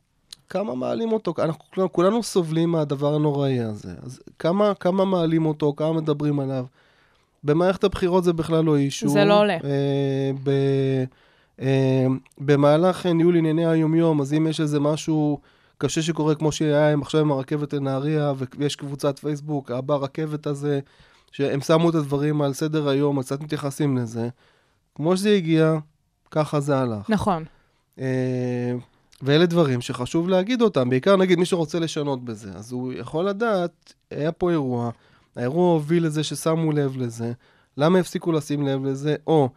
כמה 0.48 0.74
מעלים 0.74 1.12
אותו? 1.12 1.34
אנחנו 1.38 1.64
כולנו, 1.74 1.92
כולנו 1.92 2.22
סובלים 2.22 2.70
מהדבר 2.70 3.14
הנוראי 3.14 3.60
הזה. 3.60 3.94
אז 4.02 4.20
כמה, 4.38 4.74
כמה 4.74 5.04
מעלים 5.04 5.46
אותו, 5.46 5.74
כמה 5.76 5.92
מדברים 5.92 6.40
עליו? 6.40 6.64
במערכת 7.46 7.84
הבחירות 7.84 8.24
זה 8.24 8.32
בכלל 8.32 8.64
לא 8.64 8.76
אישו. 8.76 9.08
זה 9.08 9.24
לא 9.24 9.40
עולה. 9.40 9.54
אה, 9.64 10.30
ב, 10.42 10.50
אה, 11.60 12.06
במהלך 12.38 13.06
ניהול 13.06 13.36
ענייני 13.36 13.66
היומיום, 13.66 14.20
אז 14.20 14.32
אם 14.32 14.46
יש 14.46 14.60
איזה 14.60 14.80
משהו 14.80 15.40
קשה 15.78 16.02
שקורה, 16.02 16.34
כמו 16.34 16.52
שהיה 16.52 16.92
עם, 16.92 17.02
עכשיו 17.02 17.20
עם 17.20 17.32
הרכבת 17.32 17.72
לנהריה, 17.72 18.32
ויש 18.58 18.76
קבוצת 18.76 19.18
פייסבוק, 19.18 19.70
הבא 19.70 19.94
רכבת 19.94 20.46
הזה, 20.46 20.80
שהם 21.32 21.60
שמו 21.60 21.90
את 21.90 21.94
הדברים 21.94 22.42
על 22.42 22.52
סדר 22.52 22.88
היום, 22.88 23.18
אז 23.18 23.26
קצת 23.26 23.40
מתייחסים 23.40 23.96
לזה. 23.96 24.28
כמו 24.94 25.16
שזה 25.16 25.30
הגיע, 25.30 25.74
ככה 26.30 26.60
זה 26.60 26.78
הלך. 26.78 27.10
נכון. 27.10 27.44
אה, 28.00 28.72
ואלה 29.22 29.46
דברים 29.46 29.80
שחשוב 29.80 30.28
להגיד 30.28 30.62
אותם, 30.62 30.90
בעיקר 30.90 31.16
נגיד 31.16 31.38
מי 31.38 31.44
שרוצה 31.44 31.78
לשנות 31.78 32.24
בזה, 32.24 32.50
אז 32.54 32.72
הוא 32.72 32.92
יכול 32.92 33.28
לדעת, 33.28 33.94
היה 34.10 34.32
פה 34.32 34.50
אירוע, 34.50 34.90
האירוע 35.36 35.72
הוביל 35.72 36.06
לזה 36.06 36.24
ששמו 36.24 36.72
לב 36.72 36.96
לזה, 36.96 37.32
למה 37.76 37.98
הפסיקו 37.98 38.32
לשים 38.32 38.66
לב 38.66 38.84
לזה, 38.84 39.16
או, 39.26 39.48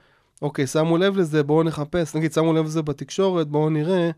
אוקיי, 0.42 0.68
שמו 0.68 0.98
לב 0.98 1.18
לזה, 1.18 1.44
בואו 1.44 1.64
נחפש, 1.64 2.16
נגיד 2.16 2.34
שמו 2.34 2.54
לב 2.54 2.66
לזה 2.66 2.82
בתקשורת, 2.82 3.48
בואו 3.48 3.70
נראה 3.70 4.12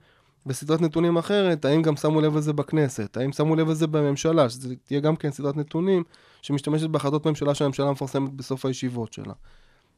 בסדרת 0.45 0.81
נתונים 0.81 1.17
אחרת, 1.17 1.65
האם 1.65 1.81
גם 1.81 1.95
שמו 1.95 2.21
לב 2.21 2.37
לזה 2.37 2.53
בכנסת, 2.53 3.17
האם 3.17 3.31
שמו 3.31 3.55
לב 3.55 3.69
לזה 3.69 3.87
בממשלה, 3.87 4.49
שזה 4.49 4.75
תהיה 4.83 4.99
גם 4.99 5.15
כן 5.15 5.31
סדרת 5.31 5.57
נתונים 5.57 6.03
שמשתמשת 6.41 6.89
בהחלטות 6.89 7.25
ממשלה 7.25 7.55
שהממשלה 7.55 7.91
מפרסמת 7.91 8.33
בסוף 8.33 8.65
הישיבות 8.65 9.13
שלה. 9.13 9.33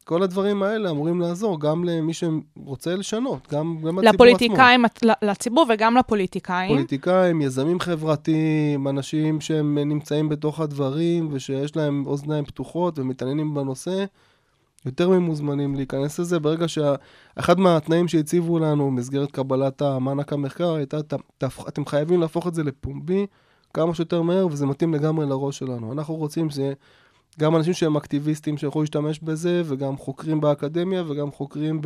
כל 0.05 0.23
הדברים 0.23 0.63
האלה 0.63 0.89
אמורים 0.89 1.21
לעזור 1.21 1.59
גם 1.59 1.83
למי 1.83 2.13
שרוצה 2.13 2.95
לשנות, 2.95 3.47
גם, 3.51 3.77
גם 3.81 3.99
לציבור 3.99 3.99
עצמו. 3.99 4.13
לפוליטיקאים, 4.13 4.85
לציבור 5.21 5.65
וגם 5.69 5.97
לפוליטיקאים. 5.97 6.69
פוליטיקאים, 6.75 7.41
יזמים 7.41 7.79
חברתיים, 7.79 8.87
אנשים 8.87 9.41
שהם 9.41 9.77
נמצאים 9.77 10.29
בתוך 10.29 10.59
הדברים 10.59 11.29
ושיש 11.31 11.75
להם 11.75 12.03
אוזניים 12.05 12.45
פתוחות 12.45 12.99
ומתעניינים 12.99 13.53
בנושא, 13.53 14.05
יותר 14.85 15.09
ממוזמנים 15.09 15.75
להיכנס 15.75 16.19
לזה. 16.19 16.39
ברגע 16.39 16.67
שאחד 16.67 17.59
מהתנאים 17.59 18.07
שהציבו 18.07 18.59
לנו 18.59 18.87
במסגרת 18.87 19.31
קבלת 19.31 19.81
המענק 19.81 20.33
המחקר 20.33 20.73
הייתה, 20.73 20.97
אתם 21.67 21.85
חייבים 21.85 22.21
להפוך 22.21 22.47
את 22.47 22.53
זה 22.53 22.63
לפומבי 22.63 23.25
כמה 23.73 23.95
שיותר 23.95 24.21
מהר, 24.21 24.47
וזה 24.47 24.65
מתאים 24.65 24.93
לגמרי 24.93 25.25
לראש 25.25 25.57
שלנו. 25.57 25.93
אנחנו 25.93 26.15
רוצים 26.15 26.49
שזה... 26.49 26.73
גם 27.39 27.55
אנשים 27.55 27.73
שהם 27.73 27.97
אקטיביסטים 27.97 28.57
שיכולו 28.57 28.83
להשתמש 28.83 29.19
בזה, 29.19 29.61
וגם 29.65 29.97
חוקרים 29.97 30.41
באקדמיה, 30.41 31.03
וגם 31.07 31.31
חוקרים 31.31 31.81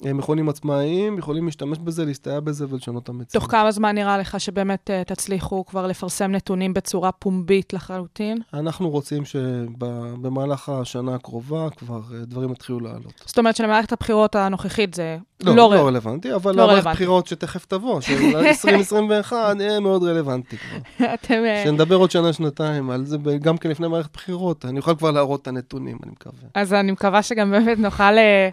במכונים 0.00 0.48
עצמאיים, 0.48 1.18
יכולים 1.18 1.46
להשתמש 1.46 1.78
בזה, 1.78 2.04
להסתייע 2.04 2.40
בזה 2.40 2.66
ולשנות 2.68 3.02
את 3.02 3.08
המציאות. 3.08 3.42
תוך 3.42 3.52
כמה 3.52 3.70
זמן 3.70 3.94
נראה 3.94 4.18
לך 4.18 4.40
שבאמת 4.40 4.90
uh, 4.90 5.08
תצליחו 5.08 5.64
כבר 5.66 5.86
לפרסם 5.86 6.30
נתונים 6.30 6.74
בצורה 6.74 7.12
פומבית 7.12 7.72
לחלוטין? 7.72 8.38
אנחנו 8.54 8.90
רוצים 8.90 9.24
שבמהלך 9.24 10.68
השנה 10.68 11.14
הקרובה 11.14 11.70
כבר 11.76 12.00
uh, 12.08 12.12
דברים 12.26 12.52
יתחילו 12.52 12.80
לעלות. 12.80 13.22
זאת 13.26 13.38
אומרת 13.38 13.56
שלמערכת 13.56 13.92
הבחירות 13.92 14.36
הנוכחית 14.36 14.94
זה 14.94 15.18
לא, 15.42 15.56
לא, 15.56 15.74
לא 15.74 15.86
רלוונטי, 15.86 16.34
אבל 16.34 16.54
לא 16.54 16.62
למערכת. 16.62 16.86
הבחירות 16.86 17.26
שתכף 17.26 17.64
תבוא, 17.64 18.00
של 18.00 18.36
2021, 18.36 19.56
יהיה 19.60 19.80
מאוד 19.80 20.02
רלוונטי 20.02 20.56
כבר. 20.56 21.06
אתם... 21.14 21.44
אה, 21.44 21.62
שנדבר 21.64 21.96
עוד 21.96 22.10
שנה-שנתיים 22.10 22.90
על 22.90 23.04
זה, 23.04 23.16
גם 23.40 23.58
כן 23.58 23.70
לפני 23.70 23.88
מערכת 23.88 24.12
בחירות, 24.12 24.64
אני 24.64 24.78
אוכל 24.78 24.94
כבר 24.94 25.10
להראות 25.10 25.42
את 25.42 25.48
הנתונים, 25.48 25.98
אני 26.02 26.12
מקווה. 26.12 26.48
אז 26.54 26.72
אני 26.72 26.92
מקווה 26.92 27.22
שגם 27.22 27.50
באמת 27.50 27.78
נוכל 27.78 28.02
אה, 28.02 28.48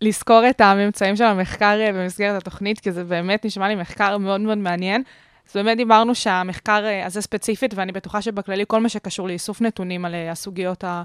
לזכור 0.00 0.42
את 0.50 0.60
הממצאים 0.60 1.16
של 1.16 1.24
המחקר 1.24 1.80
אה, 1.80 1.92
במסגרת 1.92 2.42
התוכנית, 2.42 2.80
כי 2.80 2.92
זה 2.92 3.04
באמת 3.04 3.44
נשמע 3.44 3.68
לי 3.68 3.74
מחקר 3.74 4.18
מאוד 4.18 4.40
מאוד 4.40 4.58
מעניין. 4.58 5.02
אז 5.48 5.56
באמת 5.56 5.76
דיברנו 5.76 6.14
שהמחקר 6.14 6.84
אה, 6.84 7.06
הזה 7.06 7.22
ספציפית, 7.22 7.74
ואני 7.74 7.92
בטוחה 7.92 8.22
שבכללי 8.22 8.64
כל 8.68 8.80
מה 8.80 8.88
שקשור 8.88 9.28
לאיסוף 9.28 9.60
נתונים 9.60 10.04
על 10.04 10.14
אה, 10.14 10.30
הסוגיות 10.30 10.84
ה, 10.84 11.02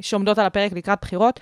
שעומדות 0.00 0.38
על 0.38 0.46
הפרק 0.46 0.72
לקראת 0.72 0.98
בחירות, 1.02 1.40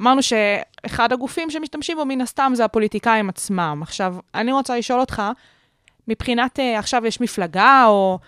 אמרנו 0.00 0.20
שאחד 0.22 1.12
הגופים 1.12 1.50
שמשתמשים 1.50 1.96
בו 1.96 2.04
מן 2.04 2.20
הסתם 2.20 2.52
זה 2.54 2.64
הפוליטיקאים 2.64 3.28
עצמם. 3.28 3.78
עכשיו, 3.82 4.16
אני 4.34 4.52
רוצה 4.52 4.78
לשאול 4.78 5.00
אותך, 5.00 5.22
מבחינת, 6.08 6.58
עכשיו 6.76 7.06
יש 7.06 7.20
מפלגה, 7.20 7.84
או 7.86 8.18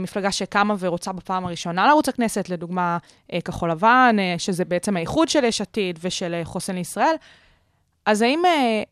מפלגה 0.00 0.32
שקמה 0.32 0.74
ורוצה 0.78 1.12
בפעם 1.12 1.46
הראשונה 1.46 1.86
לערוץ 1.86 2.08
הכנסת, 2.08 2.48
לדוגמה 2.48 2.98
אה, 3.32 3.40
כחול 3.40 3.70
לבן, 3.70 4.16
אה, 4.18 4.34
שזה 4.38 4.64
בעצם 4.64 4.96
האיחוד 4.96 5.28
של 5.28 5.44
יש 5.44 5.60
עתיד 5.60 5.98
ושל 6.02 6.34
אה, 6.34 6.44
חוסן 6.44 6.74
לישראל, 6.74 7.14
אז 8.06 8.22
האם 8.22 8.42
אה, 8.46 8.82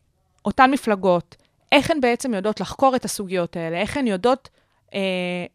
אותן 0.45 0.71
מפלגות, 0.71 1.35
איך 1.71 1.91
הן 1.91 2.01
בעצם 2.01 2.33
יודעות 2.33 2.59
לחקור 2.59 2.95
את 2.95 3.05
הסוגיות 3.05 3.55
האלה? 3.55 3.77
איך 3.77 3.97
הן 3.97 4.07
יודעות 4.07 4.49
אה, 4.93 4.99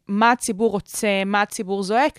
מה 0.08 0.32
הציבור 0.32 0.70
רוצה, 0.70 1.22
מה 1.26 1.42
הציבור 1.42 1.82
זועק, 1.82 2.18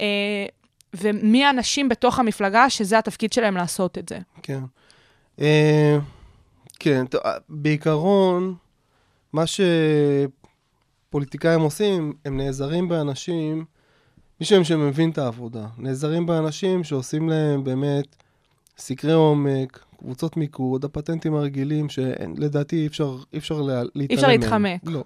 אה, 0.00 0.46
ומי 0.94 1.44
האנשים 1.44 1.88
בתוך 1.88 2.18
המפלגה 2.18 2.70
שזה 2.70 2.98
התפקיד 2.98 3.32
שלהם 3.32 3.56
לעשות 3.56 3.98
את 3.98 4.08
זה? 4.08 4.18
כן. 4.42 4.60
אה, 5.40 5.98
כן, 6.78 7.06
טוב, 7.06 7.20
בעיקרון, 7.48 8.54
מה 9.32 9.44
שפוליטיקאים 11.16 11.60
עושים, 11.60 12.12
הם 12.24 12.36
נעזרים 12.36 12.88
באנשים, 12.88 13.64
מי 14.40 14.46
שהם 14.46 14.64
שמבין 14.64 15.10
את 15.10 15.18
העבודה, 15.18 15.66
נעזרים 15.78 16.26
באנשים 16.26 16.84
שעושים 16.84 17.28
להם 17.28 17.64
באמת 17.64 18.16
סקרי 18.78 19.12
עומק, 19.12 19.84
קבוצות 19.98 20.36
מיקוד, 20.36 20.84
הפטנטים 20.84 21.34
הרגילים, 21.34 21.88
שלדעתי 21.88 22.76
אי 22.76 22.86
אפשר, 22.86 23.16
אי 23.32 23.38
אפשר 23.38 23.60
לה, 23.60 23.82
להתעלם 23.94 24.10
אי 24.10 24.14
אפשר. 24.14 24.28
להתחמק. 24.28 24.80
לא. 24.84 25.04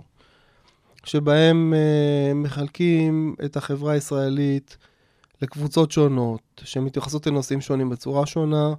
שבהם 1.05 1.75
אה, 1.75 2.35
מחלקים 2.35 3.35
את 3.45 3.57
החברה 3.57 3.93
הישראלית 3.93 4.77
לקבוצות 5.43 5.93
שונות, 5.93 6.63
שמתייחסות 6.65 7.27
לנושאים 7.27 7.61
שונים 7.61 7.91
בצורה 7.91 8.27
שונה, 8.27 8.75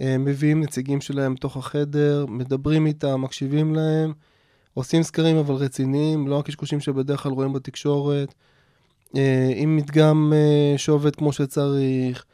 אה, 0.00 0.18
מביאים 0.18 0.60
נציגים 0.60 1.00
שלהם 1.00 1.34
תוך 1.34 1.56
החדר, 1.56 2.26
מדברים 2.28 2.86
איתם, 2.86 3.20
מקשיבים 3.20 3.74
להם, 3.74 4.12
עושים 4.80 5.02
סקרים 5.02 5.36
אבל 5.36 5.54
רציניים, 5.54 6.28
לא 6.28 6.38
הקשקושים 6.38 6.80
שבדרך 6.80 7.22
כלל 7.22 7.32
רואים 7.32 7.52
בתקשורת, 7.52 8.34
אה, 9.16 9.52
עם 9.56 9.76
מדגם 9.76 10.32
אה, 10.34 10.78
שעובד 10.78 11.16
כמו 11.16 11.32
שצריך, 11.32 12.24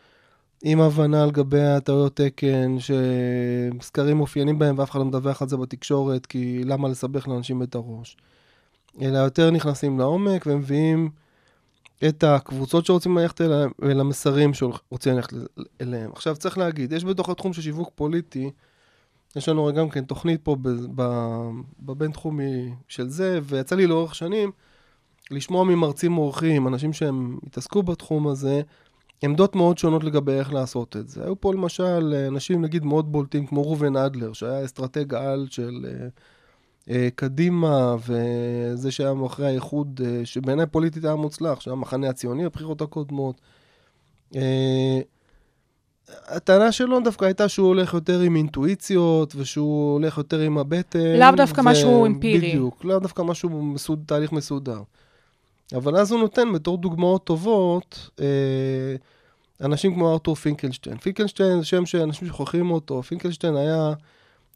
עם 0.63 0.81
הבנה 0.81 1.23
על 1.23 1.31
גבי 1.31 1.63
הטעויות 1.63 2.17
תקן, 2.17 2.77
שסקרים 2.79 4.17
מאופיינים 4.17 4.59
בהם 4.59 4.79
ואף 4.79 4.91
אחד 4.91 4.99
לא 4.99 5.05
מדווח 5.05 5.43
על 5.43 5.49
זה 5.49 5.57
בתקשורת, 5.57 6.27
כי 6.27 6.65
למה 6.65 6.89
לסבך 6.89 7.29
לאנשים 7.29 7.63
את 7.63 7.75
הראש. 7.75 8.17
אלא 9.03 9.19
יותר 9.19 9.51
נכנסים 9.51 9.99
לעומק 9.99 10.47
ומביאים 10.47 11.11
את 12.09 12.25
הקבוצות 12.25 12.87
שרוצים 12.87 13.19
ללכת 13.19 13.41
אליהם 13.41 13.71
ולמסרים 13.79 14.55
שרוצים 14.55 15.15
ללכת 15.15 15.33
אליהם. 15.81 16.11
עכשיו 16.13 16.37
צריך 16.37 16.59
להגיד, 16.59 16.93
יש 16.93 17.05
בתוך 17.05 17.29
התחום 17.29 17.53
של 17.53 17.63
שיווק 17.63 17.91
פוליטי, 17.95 18.51
יש 19.37 19.49
לנו 19.49 19.72
גם 19.72 19.90
כן 19.90 20.05
תוכנית 20.05 20.40
פה 20.42 20.57
בבינתחומי 21.81 22.72
של 22.88 23.09
זה, 23.09 23.40
ויצא 23.42 23.77
לי 23.77 23.87
לאורך 23.87 24.14
שנים 24.14 24.51
לשמוע 25.31 25.64
ממרצים 25.64 26.18
אורחים, 26.18 26.68
אנשים 26.68 26.92
שהם 26.92 27.38
התעסקו 27.46 27.83
בתחום 27.83 28.29
הזה, 28.29 28.61
עמדות 29.22 29.57
מאוד 29.57 29.79
שונות 29.79 30.05
לגבי 30.05 30.33
איך 30.33 30.53
לעשות 30.53 30.96
את 30.96 31.09
זה. 31.09 31.25
היו 31.25 31.40
פה 31.40 31.53
למשל 31.53 32.14
אנשים 32.29 32.62
נגיד 32.62 32.85
מאוד 32.85 33.12
בולטים 33.12 33.46
כמו 33.46 33.62
ראובן 33.62 33.96
אדלר, 33.96 34.33
שהיה 34.33 34.64
אסטרטג 34.64 35.14
על 35.14 35.46
של 35.51 35.87
uh, 36.85 36.88
קדימה, 37.14 37.96
וזה 38.07 38.90
שהיה 38.90 39.12
אחרי 39.27 39.46
האיחוד, 39.46 40.01
uh, 40.01 40.27
שבעיניי 40.27 40.66
פוליטית 40.66 41.05
היה 41.05 41.14
מוצלח, 41.14 41.61
שהיה 41.61 41.72
המחנה 41.72 42.09
הציוני 42.09 42.44
בבחירות 42.44 42.83
הקודמות. 42.83 43.40
Uh, 44.33 44.37
הטענה 46.09 46.73
שלו 46.73 47.01
דווקא 47.01 47.25
הייתה 47.25 47.49
שהוא 47.49 47.69
הולך 47.69 47.95
יותר 47.95 48.21
עם 48.21 48.37
אינטואיציות, 48.37 49.35
ושהוא 49.37 49.92
הולך 49.92 50.19
יותר 50.19 50.40
עם 50.40 50.59
הבטן. 50.59 51.19
לאו 51.19 51.37
דווקא 51.37 51.61
משהו 51.64 52.07
אמפירי. 52.07 52.49
בדיוק, 52.49 52.85
לאו 52.85 52.99
דווקא 52.99 53.23
משהו 53.23 53.62
מסוד, 53.62 54.03
תהליך 54.07 54.33
מסודר. 54.33 54.83
אבל 55.75 55.97
אז 55.97 56.12
הוא 56.12 56.21
נותן 56.21 56.53
בתור 56.53 56.79
דוגמאות 56.79 57.25
טובות, 57.25 58.11
אה, 58.21 58.97
אנשים 59.61 59.95
כמו 59.95 60.12
ארתור 60.12 60.35
פינקלשטיין. 60.35 60.99
פינקלשטיין 60.99 61.59
זה 61.59 61.64
שם 61.64 61.87
שאנשים 61.87 62.29
שוכחים 62.29 62.71
אותו. 62.71 63.03
פינקלשטיין 63.03 63.57
היה 63.57 63.92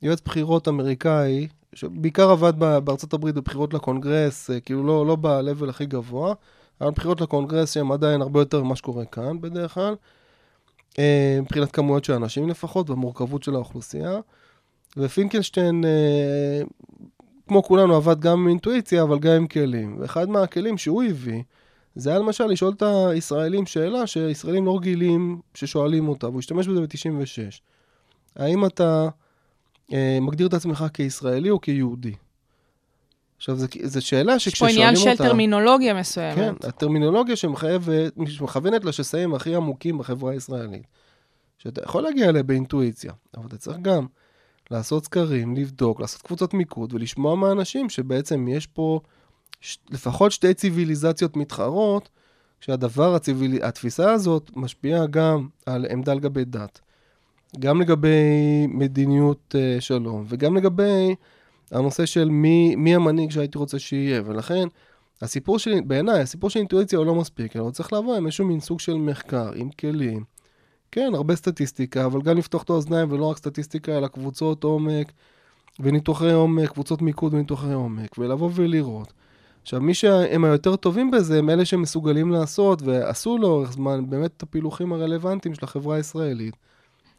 יועץ 0.02 0.20
בחירות 0.24 0.68
אמריקאי, 0.68 1.48
שבעיקר 1.74 2.30
עבד 2.30 2.58
בארצות 2.58 3.12
הברית 3.12 3.34
בבחירות 3.34 3.74
לקונגרס, 3.74 4.50
אה, 4.50 4.60
כאילו 4.60 4.86
לא, 4.86 5.06
לא 5.06 5.16
ב-level 5.16 5.68
הכי 5.68 5.86
גבוה, 5.86 6.34
אבל 6.80 6.90
בחירות 6.90 7.20
לקונגרס 7.20 7.74
שהן 7.74 7.92
עדיין 7.92 8.22
הרבה 8.22 8.40
יותר 8.40 8.62
ממה 8.62 8.76
שקורה 8.76 9.04
כאן 9.04 9.40
בדרך 9.40 9.74
כלל. 9.74 9.94
אה, 10.98 11.38
מבחינת 11.42 11.72
כמויות 11.72 12.04
של 12.04 12.12
אנשים 12.12 12.48
לפחות, 12.48 12.90
והמורכבות 12.90 13.42
של 13.42 13.54
האוכלוסייה. 13.54 14.20
ופינקלשטיין, 14.96 15.84
אה, 15.84 16.62
כמו 17.48 17.62
כולנו, 17.62 17.96
עבד 17.96 18.20
גם 18.20 18.38
עם 18.38 18.48
אינטואיציה, 18.48 19.02
אבל 19.02 19.18
גם 19.18 19.32
עם 19.32 19.46
כלים. 19.46 19.96
ואחד 20.00 20.28
מהכלים 20.28 20.78
שהוא 20.78 21.02
הביא, 21.02 21.42
זה 21.94 22.10
היה 22.10 22.18
למשל 22.18 22.46
לשאול 22.46 22.72
את 22.76 22.82
הישראלים 22.82 23.66
שאלה 23.66 24.06
שישראלים 24.06 24.66
לא 24.66 24.76
רגילים 24.76 25.40
ששואלים 25.54 26.08
אותה, 26.08 26.28
והוא 26.28 26.38
השתמש 26.38 26.68
בזה 26.68 26.80
ב-96. 26.80 27.60
האם 28.36 28.66
אתה 28.66 29.08
אה, 29.92 30.18
מגדיר 30.20 30.46
את 30.46 30.54
עצמך 30.54 30.84
כישראלי 30.94 31.50
או 31.50 31.60
כיהודי? 31.60 32.14
עכשיו, 33.40 33.56
זו 33.82 34.06
שאלה 34.06 34.38
שכששואלים 34.38 34.76
אותה... 34.78 34.92
יש 34.92 34.98
פה 34.98 35.02
עניין 35.02 35.16
של 35.16 35.24
טרמינולוגיה 35.24 35.94
מסוימת. 35.94 36.34
כן, 36.34 36.54
הטרמינולוגיה 36.68 37.36
שמחייבת, 37.36 38.12
שמכוונת 38.26 38.84
לשסעים 38.84 39.34
הכי 39.34 39.54
עמוקים 39.54 39.98
בחברה 39.98 40.32
הישראלית. 40.32 40.82
שאתה 41.58 41.82
יכול 41.84 42.02
להגיע 42.02 42.28
אליה 42.28 42.42
באינטואיציה, 42.42 43.12
אבל 43.36 43.46
אתה 43.46 43.56
צריך 43.56 43.78
גם 43.82 44.06
לעשות 44.70 45.04
סקרים, 45.04 45.56
לבדוק, 45.56 46.00
לעשות 46.00 46.22
קבוצות 46.22 46.54
מיקוד 46.54 46.94
ולשמוע 46.94 47.34
מהאנשים 47.34 47.88
שבעצם 47.88 48.48
יש 48.48 48.66
פה 48.66 49.00
ש... 49.60 49.78
לפחות 49.90 50.32
שתי 50.32 50.54
ציוויליזציות 50.54 51.36
מתחרות, 51.36 52.08
שהדבר, 52.60 53.14
הציוויל... 53.14 53.62
התפיסה 53.62 54.12
הזאת 54.12 54.50
משפיעה 54.56 55.06
גם 55.06 55.48
על 55.66 55.86
עמדה 55.90 56.14
לגבי 56.14 56.44
דת, 56.44 56.80
גם 57.58 57.80
לגבי 57.80 58.66
מדיניות 58.68 59.54
uh, 59.54 59.80
שלום, 59.80 60.24
וגם 60.28 60.56
לגבי 60.56 61.14
הנושא 61.70 62.06
של 62.06 62.28
מי, 62.28 62.76
מי 62.76 62.94
המנהיג 62.94 63.30
שהייתי 63.30 63.58
רוצה 63.58 63.78
שיהיה, 63.78 64.22
ולכן 64.24 64.68
הסיפור 65.22 65.58
שלי, 65.58 65.80
בעיניי, 65.80 66.20
הסיפור 66.20 66.50
של 66.50 66.58
אינטואיציה 66.58 66.98
הוא 66.98 67.06
לא 67.06 67.14
מספיק, 67.14 67.56
אלא 67.56 67.62
הוא 67.62 67.70
צריך 67.70 67.92
לבוא 67.92 68.16
עם 68.16 68.26
איזשהו 68.26 68.46
מין 68.46 68.60
סוג 68.60 68.80
של 68.80 68.94
מחקר, 68.94 69.50
עם 69.54 69.70
כלים. 69.70 70.24
כן, 70.92 71.12
הרבה 71.14 71.36
סטטיסטיקה, 71.36 72.04
אבל 72.04 72.22
גם 72.22 72.38
לפתוח 72.38 72.62
את 72.62 72.70
האוזניים 72.70 73.12
ולא 73.12 73.24
רק 73.24 73.36
סטטיסטיקה, 73.36 73.98
אלא 73.98 74.08
קבוצות 74.08 74.64
עומק 74.64 75.12
וניתוחי 75.80 76.32
עומק, 76.32 76.70
קבוצות 76.70 77.02
מיקוד 77.02 77.34
וניתוחי 77.34 77.72
עומק, 77.72 78.18
ולבוא 78.18 78.50
ולראות. 78.54 79.12
עכשיו, 79.62 79.80
מי 79.80 79.94
שהם 79.94 80.44
היותר 80.44 80.76
טובים 80.76 81.10
בזה, 81.10 81.38
הם 81.38 81.50
אלה 81.50 81.64
שמסוגלים 81.64 82.30
לעשות, 82.30 82.82
ועשו 82.82 83.38
לאורך 83.38 83.72
זמן 83.72 84.10
באמת 84.10 84.30
את 84.36 84.42
הפילוחים 84.42 84.92
הרלוונטיים 84.92 85.54
של 85.54 85.64
החברה 85.64 85.96
הישראלית. 85.96 86.54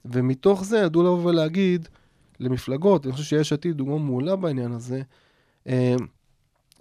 ומתוך 0.06 0.64
זה 0.64 0.78
ידעו 0.78 1.04
לבוא 1.04 1.30
ולהגיד 1.30 1.88
למפלגות, 2.42 3.06
אני 3.06 3.14
חושב 3.14 3.24
שיש 3.24 3.54
עתיד 3.54 3.78
דוגמה 3.78 3.98
מעולה 3.98 4.36
בעניין 4.36 4.72
הזה, 4.72 5.02
אה, 5.68 5.96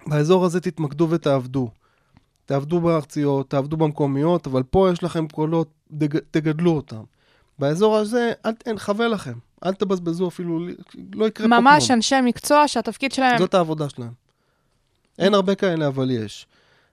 באזור 0.06 0.44
הזה 0.44 0.60
תתמקדו 0.60 1.10
ותעבדו. 1.10 1.70
תעבדו 2.44 2.80
בארציות, 2.80 3.50
תעבדו 3.50 3.76
במקומיות, 3.76 4.46
אבל 4.46 4.62
פה 4.62 4.90
יש 4.92 5.02
לכם 5.02 5.28
קולות, 5.28 5.68
דג, 5.90 6.18
תגדלו 6.30 6.70
אותם. 6.70 7.02
באזור 7.58 7.96
הזה, 7.96 8.32
אל, 8.46 8.52
אין, 8.66 8.78
חווה 8.78 9.08
לכם. 9.08 9.32
אל 9.64 9.74
תבזבזו 9.74 10.28
אפילו, 10.28 10.66
לא 11.14 11.26
יקרה 11.26 11.46
פה 11.46 11.54
כלום. 11.54 11.64
ממש 11.64 11.90
אנשי 11.90 12.20
מקצוע 12.24 12.68
שהתפקיד 12.68 13.12
שלהם... 13.12 13.38
זאת 13.38 13.54
העבודה 13.54 13.88
שלהם. 13.88 14.12
אין 15.18 15.34
הרבה 15.34 15.54
כאלה, 15.54 15.86
אבל 15.86 16.10
יש. 16.10 16.46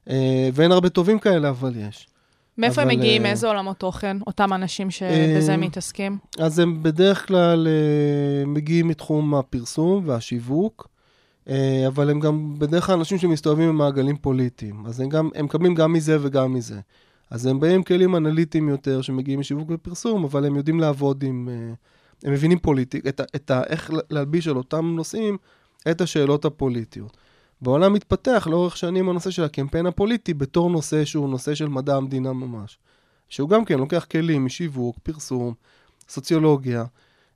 אה, 0.10 0.50
ואין 0.54 0.72
הרבה 0.72 0.90
טובים 0.90 1.20
כאלה, 1.20 1.50
אבל 1.50 1.74
יש. 1.76 2.08
מאיפה 2.58 2.82
הם 2.82 2.88
מגיעים? 2.88 3.22
אה, 3.22 3.28
מאיזה 3.30 3.48
עולמות 3.48 3.78
תוכן? 3.78 4.18
אותם 4.28 4.54
אנשים 4.54 4.92
שבזה 4.92 5.52
אה, 5.52 5.58
מתעסקים? 5.58 6.18
אז 6.40 6.60
הם 6.60 6.84
בדרך 6.84 7.28
כלל 7.28 7.68
אה, 7.68 8.46
מגיעים 8.46 8.88
מתחום 8.88 9.36
הפרסום 9.36 10.04
והשיווק, 10.08 10.88
אה, 11.50 11.84
אבל 11.88 12.10
הם 12.10 12.20
גם 12.20 12.60
בדרך 12.60 12.86
כלל 12.86 12.96
אנשים 12.96 13.18
שמסתובבים 13.18 13.70
במעגלים 13.70 14.18
פוליטיים. 14.18 14.86
אז 14.86 15.00
הם, 15.00 15.10
גם, 15.10 15.30
הם 15.36 15.46
מקבלים 15.46 15.76
גם 15.76 15.94
מזה 15.94 16.18
וגם 16.22 16.54
מזה. 16.54 16.80
אז 17.30 17.46
הם 17.46 17.60
באים 17.60 17.76
עם 17.76 17.84
כלים 17.84 18.16
אנליטיים 18.16 18.70
יותר 18.70 19.02
שמגיעים 19.02 19.40
משיווק 19.40 19.70
ופרסום, 19.72 20.24
אבל 20.24 20.46
הם 20.46 20.56
יודעים 20.56 20.80
לעבוד 20.80 21.24
עם... 21.24 21.50
אה, 21.52 21.74
הם 22.24 22.34
מבינים 22.34 22.60
פוליטיק, 22.60 23.08
את, 23.08 23.20
ה, 23.20 23.24
את 23.36 23.52
ה, 23.52 23.62
איך 23.64 23.92
להלביש 24.10 24.48
על 24.48 24.58
אותם 24.58 24.96
נושאים 24.96 25.38
את 25.92 26.02
השאלות 26.02 26.46
הפוליטיות. 26.46 27.18
בעולם 27.62 27.94
מתפתח 27.94 28.48
לאורך 28.52 28.78
שנים 28.78 29.10
הנושא 29.10 29.32
של 29.32 29.44
הקמפיין 29.44 29.86
הפוליטי 29.86 30.34
בתור 30.34 30.70
נושא 30.70 31.06
שהוא 31.06 31.30
נושא 31.30 31.56
של 31.56 31.68
מדע 31.68 31.96
המדינה 31.96 32.34
ממש. 32.34 32.78
שהוא 33.30 33.50
גם 33.50 33.66
כן 33.66 33.80
לוקח 33.80 34.06
כלים 34.12 34.46
משיווק, 34.46 34.98
פרסום, 35.04 35.54
סוציולוגיה, 36.10 36.86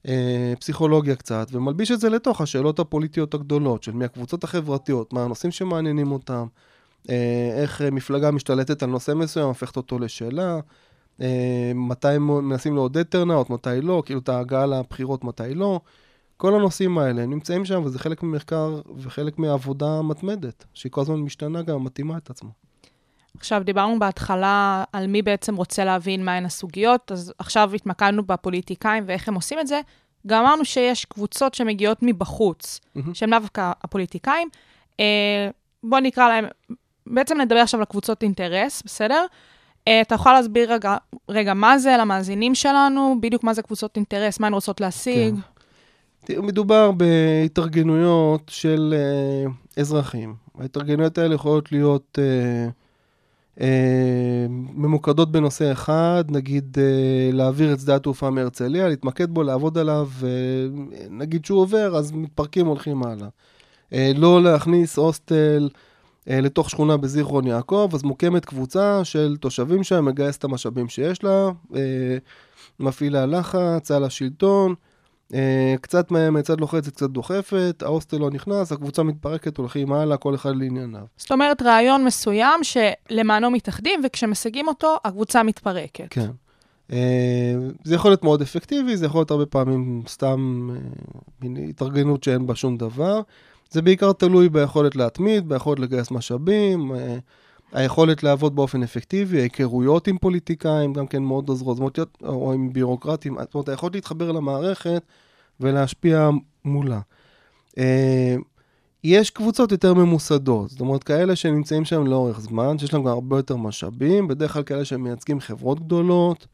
אה, 0.07 0.53
פסיכולוגיה 0.59 1.15
קצת, 1.15 1.47
ומלביש 1.51 1.91
את 1.91 1.99
זה 1.99 2.09
לתוך 2.09 2.41
השאלות 2.41 2.79
הפוליטיות 2.79 3.33
הגדולות 3.33 3.83
של 3.83 3.91
מי 3.91 4.05
הקבוצות 4.05 4.43
החברתיות, 4.43 5.13
מה 5.13 5.23
הנושאים 5.23 5.51
שמעניינים 5.51 6.11
אותם, 6.11 6.45
אה, 7.09 7.51
איך 7.61 7.81
אה, 7.81 7.91
מפלגה 7.91 8.31
משתלטת 8.31 8.83
על 8.83 8.89
נושא 8.89 9.11
מסוים, 9.11 9.47
הופכת 9.47 9.77
אותו 9.77 9.99
לשאלה, 9.99 10.59
אה, 11.21 11.71
מתי 11.75 12.17
מנסים 12.17 12.75
לעודד 12.75 13.03
טרנאוט, 13.03 13.49
מתי 13.49 13.81
לא, 13.81 14.03
כאילו 14.05 14.19
את 14.19 14.29
ההגעה 14.29 14.65
לבחירות, 14.65 15.23
מתי 15.23 15.53
לא. 15.53 15.79
כל 16.41 16.55
הנושאים 16.55 16.97
האלה 16.97 17.25
נמצאים 17.25 17.65
שם, 17.65 17.81
וזה 17.85 17.99
חלק 17.99 18.23
ממחקר 18.23 18.81
וחלק 18.97 19.39
מעבודה 19.39 20.01
מתמדת, 20.01 20.65
שהיא 20.73 20.91
כל 20.91 21.01
הזמן 21.01 21.15
משתנה 21.15 21.61
גם, 21.61 21.83
מתאימה 21.83 22.17
את 22.17 22.29
עצמה. 22.29 22.49
עכשיו, 23.37 23.61
דיברנו 23.65 23.99
בהתחלה 23.99 24.83
על 24.93 25.07
מי 25.07 25.21
בעצם 25.21 25.55
רוצה 25.55 25.85
להבין 25.85 26.25
מהן 26.25 26.45
הסוגיות, 26.45 27.11
אז 27.11 27.33
עכשיו 27.37 27.73
התמקדנו 27.73 28.23
בפוליטיקאים 28.23 29.03
ואיך 29.07 29.27
הם 29.27 29.35
עושים 29.35 29.59
את 29.59 29.67
זה. 29.67 29.81
גם 30.27 30.45
אמרנו 30.45 30.65
שיש 30.65 31.05
קבוצות 31.05 31.53
שמגיעות 31.53 31.97
מבחוץ, 32.01 32.79
מהמם. 32.95 33.13
שהן 33.13 33.29
לאו 33.29 33.39
דווקא 33.39 33.71
הפוליטיקאים. 33.83 34.49
אה, 34.99 35.49
בואו 35.83 36.01
נקרא 36.01 36.27
להם, 36.27 36.45
בעצם 37.07 37.41
נדבר 37.41 37.57
עכשיו 37.59 37.79
על 37.79 37.85
קבוצות 37.85 38.23
אינטרס, 38.23 38.83
בסדר? 38.85 39.25
אה, 39.87 40.01
אתה 40.01 40.15
יכול 40.15 40.33
להסביר 40.33 40.73
רגע, 40.73 40.97
רגע 41.29 41.53
מה 41.53 41.77
זה 41.77 41.95
למאזינים 41.99 42.55
שלנו, 42.55 43.15
בדיוק 43.21 43.43
מה 43.43 43.53
זה 43.53 43.61
קבוצות 43.61 43.95
אינטרס, 43.95 44.39
מה 44.39 44.47
הן 44.47 44.53
רוצות 44.53 44.81
להשיג? 44.81 45.35
כן. 45.35 45.60
מדובר 46.29 46.91
בהתארגנויות 46.91 48.41
של 48.47 48.93
אה, 48.97 49.51
אזרחים. 49.81 50.35
ההתארגנויות 50.59 51.17
האלה 51.17 51.35
יכולות 51.35 51.71
להיות 51.71 52.19
אה, 52.21 52.69
אה, 53.61 54.45
ממוקדות 54.49 55.31
בנושא 55.31 55.71
אחד, 55.71 56.23
נגיד 56.29 56.77
אה, 56.79 57.29
להעביר 57.33 57.73
את 57.73 57.79
שדה 57.79 57.95
התעופה 57.95 58.29
מהרצליה, 58.29 58.87
להתמקד 58.87 59.29
בו, 59.29 59.43
לעבוד 59.43 59.77
עליו, 59.77 60.09
אה, 60.23 60.29
נגיד 61.09 61.45
שהוא 61.45 61.59
עובר, 61.61 61.97
אז 61.97 62.11
מתפרקים, 62.11 62.65
הולכים 62.65 63.03
הלאה. 63.03 63.27
אה, 63.93 64.11
לא 64.15 64.43
להכניס 64.43 64.97
הוסטל 64.97 65.69
אה, 66.29 66.41
לתוך 66.41 66.69
שכונה 66.69 66.97
בזיכרון 66.97 67.47
יעקב, 67.47 67.89
אז 67.93 68.03
מוקמת 68.03 68.45
קבוצה 68.45 69.05
של 69.05 69.37
תושבים 69.39 69.83
שם, 69.83 70.05
מגייס 70.05 70.37
את 70.37 70.43
המשאבים 70.43 70.89
שיש 70.89 71.23
לה, 71.23 71.49
אה, 71.75 72.17
מפעילה 72.79 73.25
לחץ 73.25 73.91
על 73.91 74.03
השלטון. 74.03 74.75
אה, 75.33 75.75
קצת 75.81 76.11
מצד 76.11 76.59
לוחצת, 76.59 76.93
קצת 76.95 77.09
דוחפת, 77.09 77.83
ההוסטל 77.85 78.17
לא 78.17 78.29
נכנס, 78.29 78.71
הקבוצה 78.71 79.03
מתפרקת, 79.03 79.57
הולכים 79.57 79.93
הלאה, 79.93 80.17
כל 80.17 80.35
אחד 80.35 80.55
לענייניו. 80.55 81.05
זאת 81.17 81.31
אומרת, 81.31 81.61
רעיון 81.61 82.05
מסוים 82.05 82.59
שלמענו 82.63 83.51
מתאחדים, 83.51 84.01
וכשמשיגים 84.03 84.67
אותו, 84.67 84.97
הקבוצה 85.05 85.43
מתפרקת. 85.43 86.07
כן. 86.09 86.29
אה, 86.91 87.53
זה 87.83 87.95
יכול 87.95 88.11
להיות 88.11 88.23
מאוד 88.23 88.41
אפקטיבי, 88.41 88.97
זה 88.97 89.05
יכול 89.05 89.19
להיות 89.19 89.31
הרבה 89.31 89.45
פעמים 89.45 90.03
סתם 90.07 90.69
אה, 90.73 90.79
מין 91.41 91.69
התארגנות 91.69 92.23
שאין 92.23 92.47
בה 92.47 92.55
שום 92.55 92.77
דבר. 92.77 93.21
זה 93.69 93.81
בעיקר 93.81 94.13
תלוי 94.13 94.49
ביכולת 94.49 94.95
להתמיד, 94.95 95.49
ביכולת 95.49 95.79
לגייס 95.79 96.11
משאבים, 96.11 96.91
היכולת 97.71 98.23
לעבוד 98.23 98.55
באופן 98.55 98.83
אפקטיבי, 98.83 99.39
ההיכרויות 99.39 100.07
עם 100.07 100.17
פוליטיקאים 100.17 100.93
גם 100.93 101.07
כן 101.07 101.23
מאוד 101.23 101.49
עוזרות, 101.49 101.77
זאת 101.77 101.97
אומרת, 101.97 101.99
או 102.23 102.53
עם 102.53 102.73
בירוקרטים, 102.73 103.37
זאת 103.41 103.53
אומרת, 103.53 103.69
היכולת 103.69 103.95
להתחבר 103.95 104.31
למערכת 104.31 105.03
ולהשפיע 105.59 106.29
מולה. 106.65 106.99
אה, 107.77 108.35
יש 109.03 109.29
קבוצות 109.29 109.71
יותר 109.71 109.93
ממוסדות, 109.93 110.69
זאת 110.69 110.79
אומרת, 110.79 111.03
כאלה 111.03 111.35
שנמצאים 111.35 111.85
שם 111.85 112.07
לאורך 112.07 112.39
זמן, 112.39 112.77
שיש 112.77 112.93
להם 112.93 113.03
גם 113.03 113.07
הרבה 113.07 113.37
יותר 113.37 113.55
משאבים, 113.55 114.27
בדרך 114.27 114.53
כלל 114.53 114.63
כאלה 114.63 114.85
שמייצגים 114.85 115.39
חברות 115.39 115.79
גדולות, 115.79 116.47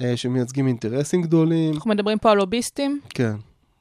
אה, 0.00 0.16
שמייצגים 0.16 0.66
אינטרסים 0.66 1.22
גדולים. 1.22 1.74
אנחנו 1.74 1.90
מדברים 1.90 2.18
פה 2.18 2.30
על 2.30 2.36
לוביסטים. 2.38 3.00
כן. 3.08 3.34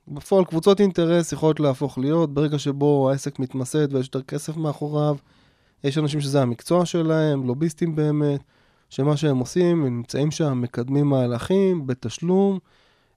בפועל 0.08 0.46
קבוצות 0.46 0.82
אינטרס 0.82 1.32
יכולות 1.32 1.60
להפוך 1.60 1.98
להיות, 1.98 2.34
ברגע 2.34 2.60
שבו 2.60 3.10
העסק 3.10 3.40
מתמסד 3.40 3.94
ויש 3.94 4.06
יותר 4.06 4.22
כסף 4.22 4.58
מאחוריו, 4.58 5.16
יש 5.84 5.98
אנשים 5.98 6.22
שזה 6.22 6.42
המקצוע 6.42 6.86
שלהם, 6.86 7.48
לוביסטים 7.48 7.96
באמת, 7.96 8.42
שמה 8.90 9.18
שהם 9.18 9.38
עושים, 9.38 9.86
הם 9.86 9.98
נמצאים 9.98 10.32
שם, 10.32 10.62
מקדמים 10.62 11.06
מהלכים 11.10 11.88
בתשלום, 11.88 12.60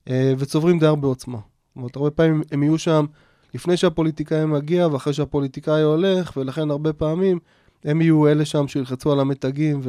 אה, 0.09 0.33
וצוברים 0.37 0.79
די 0.79 0.85
הרבה 0.85 1.07
עוצמה. 1.07 1.37
זאת 1.37 1.75
אומרת, 1.75 1.95
הרבה 1.95 2.11
פעמים 2.11 2.41
הם 2.51 2.63
יהיו 2.63 2.77
שם 2.77 3.05
לפני 3.53 3.77
שהפוליטיקאי 3.77 4.45
מגיע 4.45 4.87
ואחרי 4.87 5.13
שהפוליטיקאי 5.13 5.81
הולך, 5.81 6.37
ולכן 6.37 6.71
הרבה 6.71 6.93
פעמים 6.93 7.39
הם 7.83 8.01
יהיו 8.01 8.27
אלה 8.27 8.45
שם 8.45 8.67
שילחצו 8.67 9.11
על 9.11 9.19
המתגים 9.19 9.81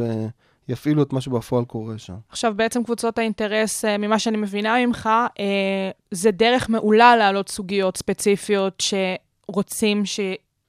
ויפעילו 0.68 1.02
את 1.02 1.12
מה 1.12 1.20
שבפועל 1.20 1.64
קורה 1.64 1.98
שם. 1.98 2.14
עכשיו, 2.28 2.52
בעצם 2.56 2.84
קבוצות 2.84 3.18
האינטרס, 3.18 3.84
אה, 3.84 3.98
ממה 3.98 4.18
שאני 4.18 4.36
מבינה 4.36 4.86
ממך, 4.86 5.08
אה, 5.40 5.90
זה 6.10 6.30
דרך 6.30 6.70
מעולה 6.70 7.16
להעלות 7.16 7.48
סוגיות 7.48 7.96
ספציפיות 7.96 8.82
שרוצים 9.48 10.02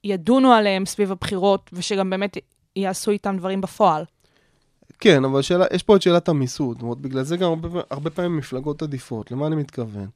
שידונו 0.06 0.52
עליהן 0.52 0.86
סביב 0.86 1.12
הבחירות, 1.12 1.70
ושגם 1.74 2.10
באמת 2.10 2.38
יעשו 2.76 3.12
איתם 3.12 3.38
דברים 3.38 3.62
בפועל. 3.62 4.04
כן, 5.00 5.26
אבל 5.26 5.42
שאלה, 5.42 5.66
יש 5.74 5.84
פה 5.84 5.96
את 5.96 6.02
שאלת 6.02 6.30
המיסוד. 6.30 6.76
זאת 6.76 6.84
אומרת, 6.84 6.98
בגלל 6.98 7.24
זה 7.24 7.38
גם 7.38 7.50
הרבה, 7.50 7.82
הרבה 7.90 8.10
פעמים 8.10 8.38
מפלגות 8.38 8.82
עדיפות. 8.82 9.32
למה 9.32 9.48
אני 9.48 9.56
מתכוון? 9.56 10.08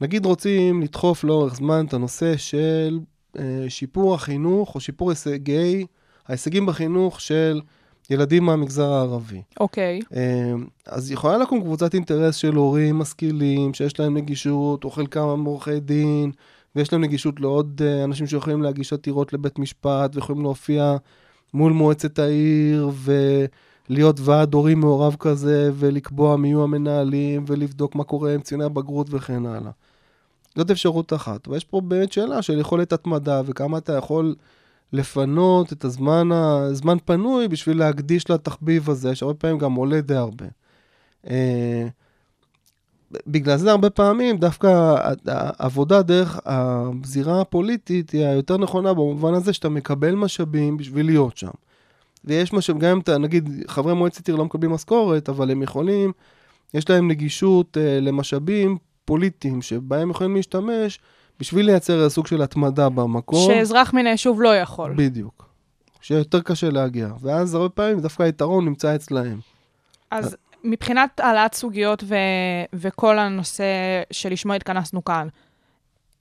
נגיד 0.00 0.26
רוצים 0.26 0.82
לדחוף 0.82 1.24
לאורך 1.24 1.54
זמן 1.54 1.84
את 1.88 1.94
הנושא 1.94 2.36
של 2.36 3.00
אה, 3.38 3.64
שיפור 3.68 4.14
החינוך 4.14 4.74
או 4.74 4.80
שיפור 4.80 5.10
הישגי, 5.10 5.86
ההישגים 6.26 6.66
בחינוך 6.66 7.20
של 7.20 7.60
ילדים 8.10 8.44
מהמגזר 8.44 8.92
הערבי. 8.92 9.42
אוקיי. 9.60 10.00
אה, 10.16 10.52
אז 10.86 11.10
יכולה 11.10 11.38
לקום 11.38 11.60
קבוצת 11.60 11.94
אינטרס 11.94 12.36
של 12.36 12.54
הורים 12.54 12.98
משכילים, 12.98 13.74
שיש 13.74 14.00
להם 14.00 14.16
נגישות, 14.16 14.84
או 14.84 14.90
חלקם 14.90 15.44
עורכי 15.44 15.80
דין, 15.80 16.32
ויש 16.76 16.92
להם 16.92 17.02
נגישות 17.02 17.40
לעוד 17.40 17.80
אה, 17.84 18.04
אנשים 18.04 18.26
שיכולים 18.26 18.62
להגיש 18.62 18.92
עתירות 18.92 19.32
לבית 19.32 19.58
משפט, 19.58 20.16
ויכולים 20.16 20.42
להופיע 20.42 20.96
מול 21.54 21.72
מועצת 21.72 22.18
העיר, 22.18 22.90
ולהיות 23.88 24.20
ועד 24.20 24.54
הורים 24.54 24.80
מעורב 24.80 25.16
כזה, 25.18 25.70
ולקבוע 25.74 26.36
מי 26.36 26.48
יהיו 26.48 26.64
המנהלים, 26.64 27.44
ולבדוק 27.46 27.94
מה 27.94 28.04
קורה 28.04 28.34
עם 28.34 28.40
ציוני 28.40 28.64
הבגרות 28.64 29.06
וכן 29.10 29.46
הלאה. 29.46 29.70
זאת 30.56 30.70
אפשרות 30.70 31.12
אחת. 31.12 31.48
ויש 31.48 31.64
פה 31.64 31.80
באמת 31.80 32.12
שאלה 32.12 32.42
של 32.42 32.58
יכולת 32.58 32.92
התמדה, 32.92 33.42
וכמה 33.46 33.78
אתה 33.78 33.92
יכול 33.92 34.34
לפנות 34.92 35.72
את 35.72 35.84
הזמן, 35.84 36.32
הזמן 36.32 36.96
פנוי 37.04 37.48
בשביל 37.48 37.78
להקדיש 37.78 38.30
לתחביב 38.30 38.90
הזה, 38.90 39.14
שהרבה 39.14 39.34
פעמים 39.34 39.58
גם 39.58 39.74
עולה 39.74 40.00
די 40.00 40.14
הרבה. 40.14 40.46
בגלל 43.26 43.56
זה 43.56 43.70
הרבה 43.70 43.90
פעמים 43.90 44.36
דווקא 44.36 44.94
העבודה 45.26 46.02
דרך 46.02 46.40
הזירה 46.46 47.40
הפוליטית 47.40 48.10
היא 48.10 48.26
היותר 48.26 48.58
נכונה 48.58 48.94
במובן 48.94 49.34
הזה 49.34 49.52
שאתה 49.52 49.68
מקבל 49.68 50.14
משאבים 50.14 50.76
בשביל 50.76 51.06
להיות 51.06 51.36
שם. 51.36 51.50
ויש 52.24 52.52
משאב, 52.52 52.78
גם 52.78 52.90
אם 52.90 53.00
אתה, 53.00 53.18
נגיד, 53.18 53.64
חברי 53.68 53.94
מועצת 53.94 54.28
עיר 54.28 54.36
לא 54.36 54.44
מקבלים 54.44 54.70
משכורת, 54.70 55.28
אבל 55.28 55.50
הם 55.50 55.62
יכולים, 55.62 56.12
יש 56.74 56.90
להם 56.90 57.08
נגישות 57.08 57.78
אה, 57.78 58.00
למשאבים 58.00 58.78
פוליטיים 59.04 59.62
שבהם 59.62 60.10
יכולים 60.10 60.36
להשתמש 60.36 60.98
בשביל 61.40 61.66
לייצר 61.66 62.10
סוג 62.10 62.26
של 62.26 62.42
התמדה 62.42 62.88
במקום. 62.88 63.52
שאזרח 63.52 63.94
מן 63.94 64.06
היישוב 64.06 64.42
לא 64.42 64.56
יכול. 64.56 64.94
בדיוק. 64.96 65.48
שיותר 66.00 66.40
קשה 66.40 66.70
להגיע. 66.70 67.08
ואז 67.20 67.54
הרבה 67.54 67.68
פעמים 67.68 68.00
דווקא 68.00 68.22
היתרון 68.22 68.64
נמצא 68.64 68.94
אצלהם. 68.94 69.38
אז 70.10 70.36
מבחינת 70.64 71.20
העלאת 71.20 71.54
סוגיות 71.54 72.04
ו- 72.06 72.16
וכל 72.72 73.18
הנושא 73.18 73.64
שלשמו 74.10 74.52
התכנסנו 74.52 75.04
כאן, 75.04 75.28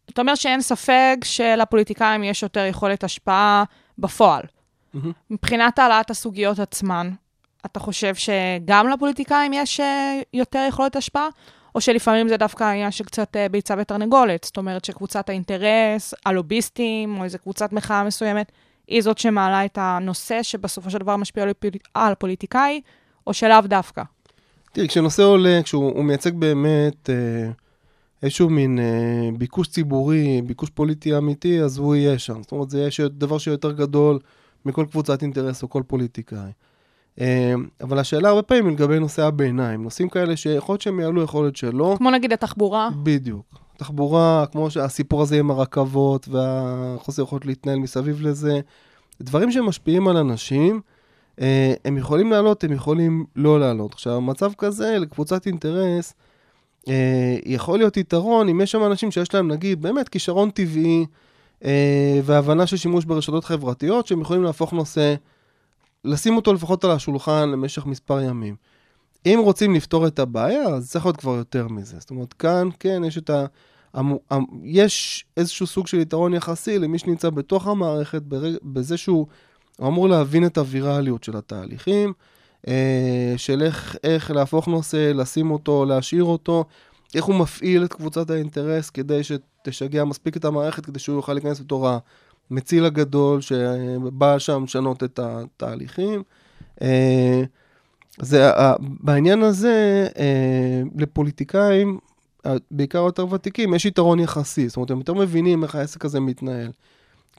אתה 0.10 0.21
אומר 0.21 0.36
שאין 0.36 0.62
ספק 0.62 1.15
שלפוליטיקאים 1.23 2.23
יש 2.23 2.43
יותר 2.43 2.65
יכולת 2.65 3.04
השפעה 3.04 3.63
בפועל. 3.97 4.43
מהמם. 4.93 5.12
מבחינת 5.30 5.80
העלאת 5.80 6.10
הסוגיות 6.10 6.60
עצמן, 6.60 7.12
אתה 7.65 7.80
חושב 7.80 8.15
שגם 8.15 8.88
לפוליטיקאים 8.88 9.54
יש 9.54 9.80
אה, 9.80 10.19
יותר 10.34 10.65
יכולת 10.69 10.95
השפעה? 10.95 11.27
או 11.75 11.82
שלפעמים 11.82 12.27
זה 12.27 12.38
דווקא 12.38 12.63
העניין 12.63 12.91
של 12.91 13.04
קצת 13.04 13.36
אה, 13.36 13.49
ביצה 13.49 13.75
ותרנגולת? 13.77 14.43
זאת 14.43 14.58
אומרת 14.58 14.86
שקבוצת 14.86 15.30
האינטרס, 15.30 16.13
הלוביסטים, 16.25 17.17
או 17.17 17.23
איזו 17.23 17.38
קבוצת 17.39 17.73
מחאה 17.73 18.04
מסוימת, 18.04 18.51
היא 18.88 19.01
זאת 19.01 19.17
שמעלה 19.17 19.65
את 19.65 19.77
הנושא 19.82 20.43
שבסופו 20.43 20.89
של 20.89 20.97
דבר 20.97 21.15
משפיע 21.15 21.43
על 21.93 22.12
הפוליטיקאי, 22.12 22.82
או 23.27 23.34
שלאו 23.34 23.62
דווקא? 23.62 24.01
תראי, 24.71 24.88
כשנושא 24.88 25.23
עולה, 25.23 25.60
כשהוא 25.63 25.91
הוא 25.95 26.03
מייצג 26.03 26.34
באמת 26.34 27.10
אה, 27.10 27.51
איזשהו 28.23 28.49
מין 28.49 28.79
אה, 28.79 29.29
ביקוש 29.38 29.67
ציבורי, 29.67 30.41
ביקוש 30.41 30.69
פוליטי 30.69 31.17
אמיתי, 31.17 31.62
אז 31.62 31.77
הוא 31.77 31.95
יהיה 31.95 32.19
שם. 32.19 32.41
זאת 32.41 32.51
אומרת, 32.51 32.69
זה 32.69 32.79
יהיה 32.79 33.10
דבר 33.10 33.38
שיותר 33.38 33.71
גדול 33.71 34.19
מכל 34.65 34.86
קבוצת 34.91 35.21
אינטרס 35.21 35.63
או 35.63 35.69
כל 35.69 35.84
פוליטיקאי. 35.88 36.51
אה, 37.21 37.53
אבל 37.81 37.99
השאלה 37.99 38.29
הרבה 38.29 38.41
פעמים 38.41 38.67
היא 38.67 38.73
לגבי 38.73 38.99
נושאי 38.99 39.23
הביניים. 39.23 39.84
נושאים 39.84 40.10
כאלה 40.10 40.36
שיכול 40.36 40.73
להיות 40.73 40.81
שהם 40.81 40.99
יעלו, 40.99 41.23
יכול 41.23 41.43
להיות 41.43 41.55
שלא. 41.55 41.95
כמו 41.97 42.12
נגיד 42.12 42.34
התחבורה, 42.34 42.89
בדיוק. 43.03 43.60
תחבורה, 43.77 44.45
כמו 44.51 44.71
שהסיפור 44.71 45.21
הזה 45.21 45.39
עם 45.39 45.51
הרכבות 45.51 46.27
והחוסר 46.27 47.23
יכולת 47.23 47.45
להתנהל 47.45 47.79
מסביב 47.79 48.21
לזה, 48.21 48.60
דברים 49.21 49.51
שמשפיעים 49.51 50.07
על 50.07 50.17
אנשים, 50.17 50.81
הם 51.86 51.97
יכולים 51.97 52.32
לעלות, 52.32 52.63
הם 52.63 52.71
יכולים 52.71 53.25
לא 53.36 53.60
לעלות. 53.60 53.93
עכשיו, 53.93 54.21
מצב 54.21 54.51
כזה 54.58 54.97
לקבוצת 54.99 55.47
אינטרס, 55.47 56.13
אה, 56.88 57.38
יכול 57.45 57.80
להיות 57.80 57.97
יתרון 57.97 58.49
אם 58.49 58.62
יש 58.62 58.71
שם 58.71 58.84
אנשים 58.86 59.12
שיש 59.12 59.34
להם, 59.34 59.47
נגיד, 59.51 59.82
באמת 59.82 60.10
כישרון 60.10 60.49
טבעי 60.49 61.06
אה, 61.65 62.19
והבנה 62.23 62.67
של 62.67 62.77
שימוש 62.77 63.06
ברשתות 63.06 63.45
חברתיות, 63.45 64.08
שהם 64.08 64.21
יכולים 64.21 64.43
להפוך 64.43 64.73
נושא, 64.73 65.15
לשים 66.06 66.36
אותו 66.36 66.54
לפחות 66.54 66.84
על 66.84 66.91
השולחן 66.91 67.49
למשך 67.49 67.86
מספר 67.86 68.21
ימים. 68.21 68.56
אם 69.25 69.39
רוצים 69.43 69.75
לפתור 69.75 70.08
את 70.08 70.19
הבעיה, 70.19 70.63
אז 70.63 70.89
צריך 70.89 71.06
להיות 71.06 71.17
כבר 71.17 71.36
יותר 71.36 71.67
מזה. 71.67 71.95
זאת 71.99 72.10
אומרת, 72.10 72.34
כאן, 72.34 72.69
כן, 72.80 73.04
יש 73.04 73.17
את 73.17 73.30
ה... 73.30 73.45
המ- 73.93 74.45
יש 74.63 75.25
איזשהו 75.38 75.67
סוג 75.67 75.88
של 75.88 75.99
יתרון 75.99 76.34
יחסי 76.34 76.80
למי 76.80 76.99
שנמצא 76.99 77.30
בתוך 77.30 77.67
המערכת. 77.67 78.21
בזה 78.63 78.97
שהוא 78.97 79.27
הוא 79.82 79.88
אמור 79.88 80.10
להבין 80.10 80.46
את 80.46 80.58
הווירליות 80.58 81.24
של 81.24 81.38
התהליכים, 81.38 82.13
אה, 82.67 83.34
של 83.38 83.62
איך, 83.62 83.96
איך 84.04 84.32
להפוך 84.32 84.67
נושא, 84.67 85.12
לשים 85.15 85.52
אותו, 85.52 85.86
להשאיר 85.86 86.24
אותו, 86.24 86.65
איך 87.15 87.26
הוא 87.26 87.36
מפעיל 87.36 87.84
את 87.84 87.94
קבוצת 87.94 88.30
האינטרס 88.30 88.89
כדי 88.89 89.22
שתשגע 89.24 90.04
מספיק 90.04 90.38
את 90.38 90.46
המערכת, 90.46 90.86
כדי 90.86 91.00
שהוא 91.00 91.15
יוכל 91.15 91.34
להיכנס 91.34 91.60
בתור 91.60 91.89
המציל 92.52 92.86
הגדול 92.86 93.41
שבא 93.41 94.39
שם 94.39 94.63
לשנות 94.63 95.04
את 95.04 95.20
התהליכים. 95.20 96.24
אה, 96.82 97.44
זה, 98.20 98.50
בעניין 98.80 99.44
הזה, 99.44 100.08
אה, 100.17 100.82
לפוליטיקאים, 100.98 102.00
בעיקר 102.72 103.00
יותר 103.00 103.34
ותיקים, 103.34 103.74
יש 103.74 103.86
יתרון 103.86 104.20
יחסי. 104.20 104.70
זאת 104.70 104.78
אומרת, 104.78 104.91
הם 104.91 104.98
יותר 104.98 105.13
מבינים 105.13 105.63
איך 105.63 105.76
העסק 105.76 106.06
הזה 106.06 106.20
מתנהל. 106.20 106.72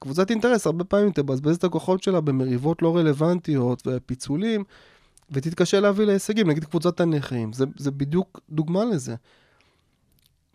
קבוצת 0.03 0.31
אינטרס 0.31 0.67
הרבה 0.67 0.85
פעמים 0.85 1.11
תבזבז 1.11 1.57
את 1.57 1.65
הכוחות 1.65 2.03
שלה 2.03 2.21
במריבות 2.21 2.83
לא 2.83 2.97
רלוונטיות 2.97 3.83
ופיצולים, 3.87 4.65
ותתקשה 5.31 5.81
להביא 5.81 6.05
להישגים. 6.05 6.51
נגיד 6.51 6.65
קבוצת 6.65 7.01
הנכים, 7.01 7.53
זה, 7.53 7.65
זה 7.77 7.91
בדיוק 7.91 8.41
דוגמה 8.51 8.85
לזה. 8.85 9.15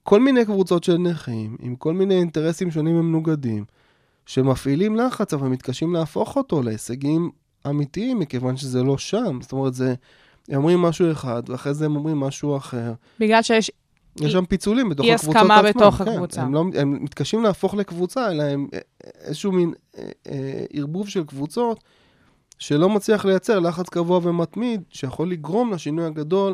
כל 0.03 0.19
מיני 0.19 0.45
קבוצות 0.45 0.83
של 0.83 0.97
נכים, 0.97 1.57
עם 1.59 1.75
כל 1.75 1.93
מיני 1.93 2.15
אינטרסים 2.15 2.71
שונים 2.71 2.95
ומנוגדים, 2.95 3.65
שמפעילים 4.25 4.95
לחץ, 4.95 5.33
אבל 5.33 5.47
מתקשים 5.47 5.93
להפוך 5.93 6.35
אותו 6.35 6.61
להישגים 6.61 7.31
אמיתיים, 7.69 8.19
מכיוון 8.19 8.57
שזה 8.57 8.83
לא 8.83 8.97
שם. 8.97 9.39
זאת 9.41 9.51
אומרת, 9.51 9.73
זה, 9.73 9.93
הם 10.49 10.55
אומרים 10.55 10.81
משהו 10.81 11.11
אחד, 11.11 11.43
ואחרי 11.47 11.73
זה 11.73 11.85
הם 11.85 11.95
אומרים 11.95 12.19
משהו 12.19 12.57
אחר. 12.57 12.93
בגלל 13.19 13.41
שיש 13.41 13.71
יש 14.21 14.31
שם 14.31 14.45
פיצולים 14.45 14.89
בתוך 14.89 15.05
אי 15.05 15.13
הקבוצות 15.13 15.35
הסכמה 15.35 15.55
עצמן. 15.55 15.69
בתוך 15.69 15.95
כן, 15.95 16.07
הקבוצה. 16.07 16.41
הם, 16.41 16.53
לא, 16.53 16.63
הם 16.75 17.03
מתקשים 17.03 17.43
להפוך 17.43 17.73
לקבוצה, 17.73 18.31
אלא 18.31 18.43
הם 18.43 18.67
אה, 18.73 18.79
איזשהו 19.21 19.51
מין 19.51 19.73
אה, 19.97 20.03
אה, 20.27 20.65
ערבוב 20.73 21.09
של 21.09 21.23
קבוצות 21.23 21.83
שלא 22.59 22.89
מצליח 22.89 23.25
לייצר 23.25 23.59
לחץ 23.59 23.89
קבוע 23.89 24.19
ומתמיד, 24.23 24.81
שיכול 24.89 25.31
לגרום 25.31 25.73
לשינוי 25.73 26.05
הגדול, 26.05 26.53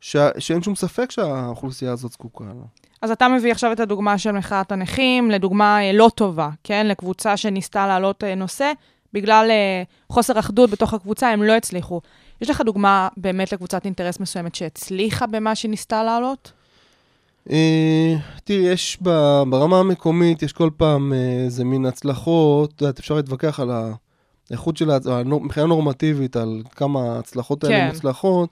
ש... 0.00 0.16
שאין 0.38 0.62
שום 0.62 0.74
ספק 0.74 1.10
שהאוכלוסייה 1.10 1.92
הזאת 1.92 2.12
זקוקה 2.12 2.44
לו. 2.44 2.64
אז 3.02 3.10
אתה 3.10 3.28
מביא 3.28 3.52
עכשיו 3.52 3.72
את 3.72 3.80
הדוגמה 3.80 4.18
של 4.18 4.32
מחאת 4.32 4.72
הנכים, 4.72 5.30
לדוגמה 5.30 5.82
אה, 5.82 5.92
לא 5.92 6.10
טובה, 6.14 6.50
כן? 6.64 6.86
לקבוצה 6.86 7.36
שניסתה 7.36 7.86
להעלות 7.86 8.24
אה, 8.24 8.34
נושא, 8.34 8.72
בגלל 9.12 9.50
אה, 9.50 9.82
חוסר 10.08 10.38
אחדות 10.38 10.70
בתוך 10.70 10.94
הקבוצה, 10.94 11.30
הם 11.30 11.42
לא 11.42 11.52
הצליחו. 11.52 12.00
יש 12.40 12.50
לך 12.50 12.60
דוגמה 12.60 13.08
באמת 13.16 13.52
לקבוצת 13.52 13.84
אינטרס 13.84 14.20
מסוימת 14.20 14.54
שהצליחה 14.54 15.26
במה 15.26 15.54
שניסתה 15.54 16.02
להעלות? 16.02 16.52
אה, 17.50 18.14
תראי, 18.44 18.58
יש 18.58 18.98
ברמה 19.48 19.78
המקומית, 19.80 20.42
יש 20.42 20.52
כל 20.52 20.70
פעם 20.76 21.12
אה, 21.12 21.44
איזה 21.44 21.64
מין 21.64 21.86
הצלחות, 21.86 22.72
את 22.76 22.80
יודעת, 22.80 22.98
אפשר 22.98 23.14
להתווכח 23.14 23.60
על 23.60 23.70
האיכות 24.50 24.76
של, 24.76 24.90
ההצ- 24.90 25.08
הנור- 25.10 25.40
מבחינה 25.40 25.66
נורמטיבית, 25.66 26.36
על 26.36 26.62
כמה 26.76 27.00
ההצלחות 27.14 27.64
האלה 27.64 27.76
כן. 27.78 27.86
מוצלחות, 27.94 28.48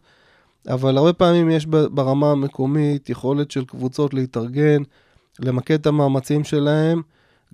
אבל 0.69 0.97
הרבה 0.99 1.13
פעמים 1.13 1.51
יש 1.51 1.67
ברמה 1.67 2.31
המקומית 2.31 3.11
יכולת 3.11 3.51
של 3.51 3.65
קבוצות 3.65 4.15
להתארגן, 4.15 4.83
למקד 5.41 5.75
את 5.75 5.87
המאמצים 5.87 6.45
שלהם, 6.45 7.03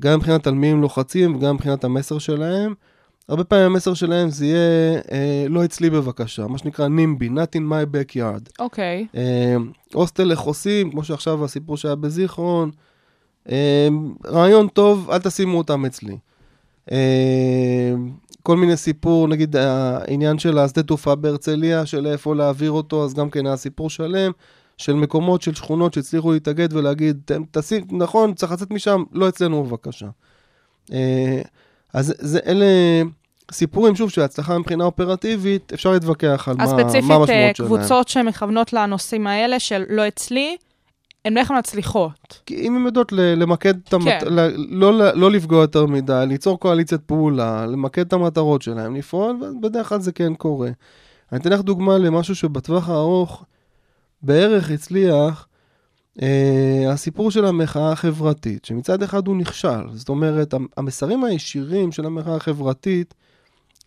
גם 0.01 0.18
מבחינת 0.18 0.47
על 0.47 0.55
מי 0.55 0.66
הם 0.66 0.80
לוחצים 0.82 1.36
וגם 1.36 1.55
מבחינת 1.55 1.84
המסר 1.84 2.18
שלהם. 2.18 2.74
הרבה 3.28 3.44
פעמים 3.44 3.66
המסר 3.66 3.94
שלהם 3.94 4.30
זה 4.30 4.46
יהיה, 4.46 5.00
אה, 5.12 5.46
לא 5.48 5.64
אצלי 5.64 5.90
בבקשה, 5.90 6.46
מה 6.46 6.58
שנקרא 6.58 6.88
NIMBY, 6.88 7.24
not 7.30 7.58
in 7.58 7.62
my 7.70 7.96
backyard. 7.96 8.50
אוקיי. 8.58 9.06
אה, 9.16 9.56
הוסטל 9.94 10.24
לחוסים, 10.24 10.90
כמו 10.90 11.04
שעכשיו 11.04 11.44
הסיפור 11.44 11.76
שהיה 11.76 11.94
בזיכרון. 11.94 12.70
אה, 13.48 13.88
רעיון 14.26 14.68
טוב, 14.68 15.10
אל 15.10 15.18
תשימו 15.18 15.58
אותם 15.58 15.84
אצלי. 15.84 16.16
אה, 16.92 17.94
כל 18.42 18.56
מיני 18.56 18.76
סיפור, 18.76 19.28
נגיד 19.28 19.56
העניין 19.56 20.38
של 20.38 20.58
השדה 20.58 20.82
תעופה 20.82 21.14
בהרצליה, 21.14 21.86
של 21.86 22.06
איפה 22.06 22.34
להעביר 22.34 22.70
אותו, 22.70 23.04
אז 23.04 23.14
גם 23.14 23.30
כן 23.30 23.46
היה 23.46 23.56
סיפור 23.56 23.90
שלם 23.90 24.32
של 24.76 24.92
מקומות, 24.92 25.42
של 25.42 25.54
שכונות 25.54 25.94
שהצליחו 25.94 26.32
להתאגד 26.32 26.72
ולהגיד, 26.72 27.20
"אתם 27.24 27.42
תשים, 27.50 27.84
נכון, 27.90 28.34
צריך 28.34 28.52
לצאת 28.52 28.70
משם, 28.70 29.02
לא 29.12 29.28
אצלנו 29.28 29.64
בבקשה. 29.64 30.06
אה, 30.92 31.42
אז 31.95 32.14
זה, 32.18 32.38
אלה, 32.47 32.66
סיפורים, 33.53 33.97
שוב, 33.97 34.11
של 34.11 34.20
הצלחה 34.20 34.59
מבחינה 34.59 34.84
אופרטיבית, 34.84 35.72
אפשר 35.72 35.92
להתווכח 35.92 36.49
על 36.49 36.57
מה, 36.57 36.64
אז 36.64 36.72
מה 36.72 36.78
ספציפית, 36.78 37.03
המשמעות 37.03 37.30
אה, 37.30 37.51
שלהם. 37.55 37.68
קבוצות 37.68 38.09
שמכוונות 38.09 38.72
לנושאים 38.72 39.26
האלה 39.26 39.61
של 39.61 39.84
לא 39.88 40.09
אצלי, 40.09 40.57
הן 41.24 41.34
בדרך 41.34 41.49
כלל 41.49 41.59
מצליחות. 41.59 42.40
כי 42.47 42.57
אם 42.57 42.76
הן 42.76 42.84
יודעות 42.86 43.12
למקד 43.12 43.74
את 43.88 43.92
המט... 43.92 44.07
כן. 44.07 44.32
לא, 44.32 44.42
לא, 44.92 45.14
לא 45.14 45.30
לפגוע 45.30 45.61
יותר 45.61 45.86
מדי, 45.86 46.24
ליצור 46.28 46.61
קואליציית 46.61 47.01
פעולה, 47.01 47.66
למקד 47.66 48.07
את 48.07 48.12
המטרות 48.12 48.62
שלהם, 48.62 48.95
לפעול, 48.97 49.36
ובדרך 49.42 49.88
כלל 49.88 50.01
זה 50.01 50.12
כן 50.12 50.34
קורה. 50.34 50.70
אני 51.32 51.40
אתן 51.40 51.51
לך 51.53 51.61
דוגמה 51.61 51.99
למשהו 51.99 52.34
שבטווח 52.34 52.88
הארוך 52.88 53.45
בערך 54.22 54.70
הצליח, 54.70 55.47
אה, 56.22 56.92
הסיפור 56.92 57.30
של 57.30 57.44
המחאה 57.44 57.92
החברתית, 57.92 58.64
שמצד 58.64 59.02
אחד 59.02 59.26
הוא 59.26 59.36
נכשל. 59.36 59.88
זאת 59.92 60.08
אומרת, 60.08 60.54
המ- 60.54 60.66
המסרים 60.76 61.24
הישירים 61.24 61.92
של 61.92 62.06
המחאה 62.06 62.36
החברתית, 62.36 63.14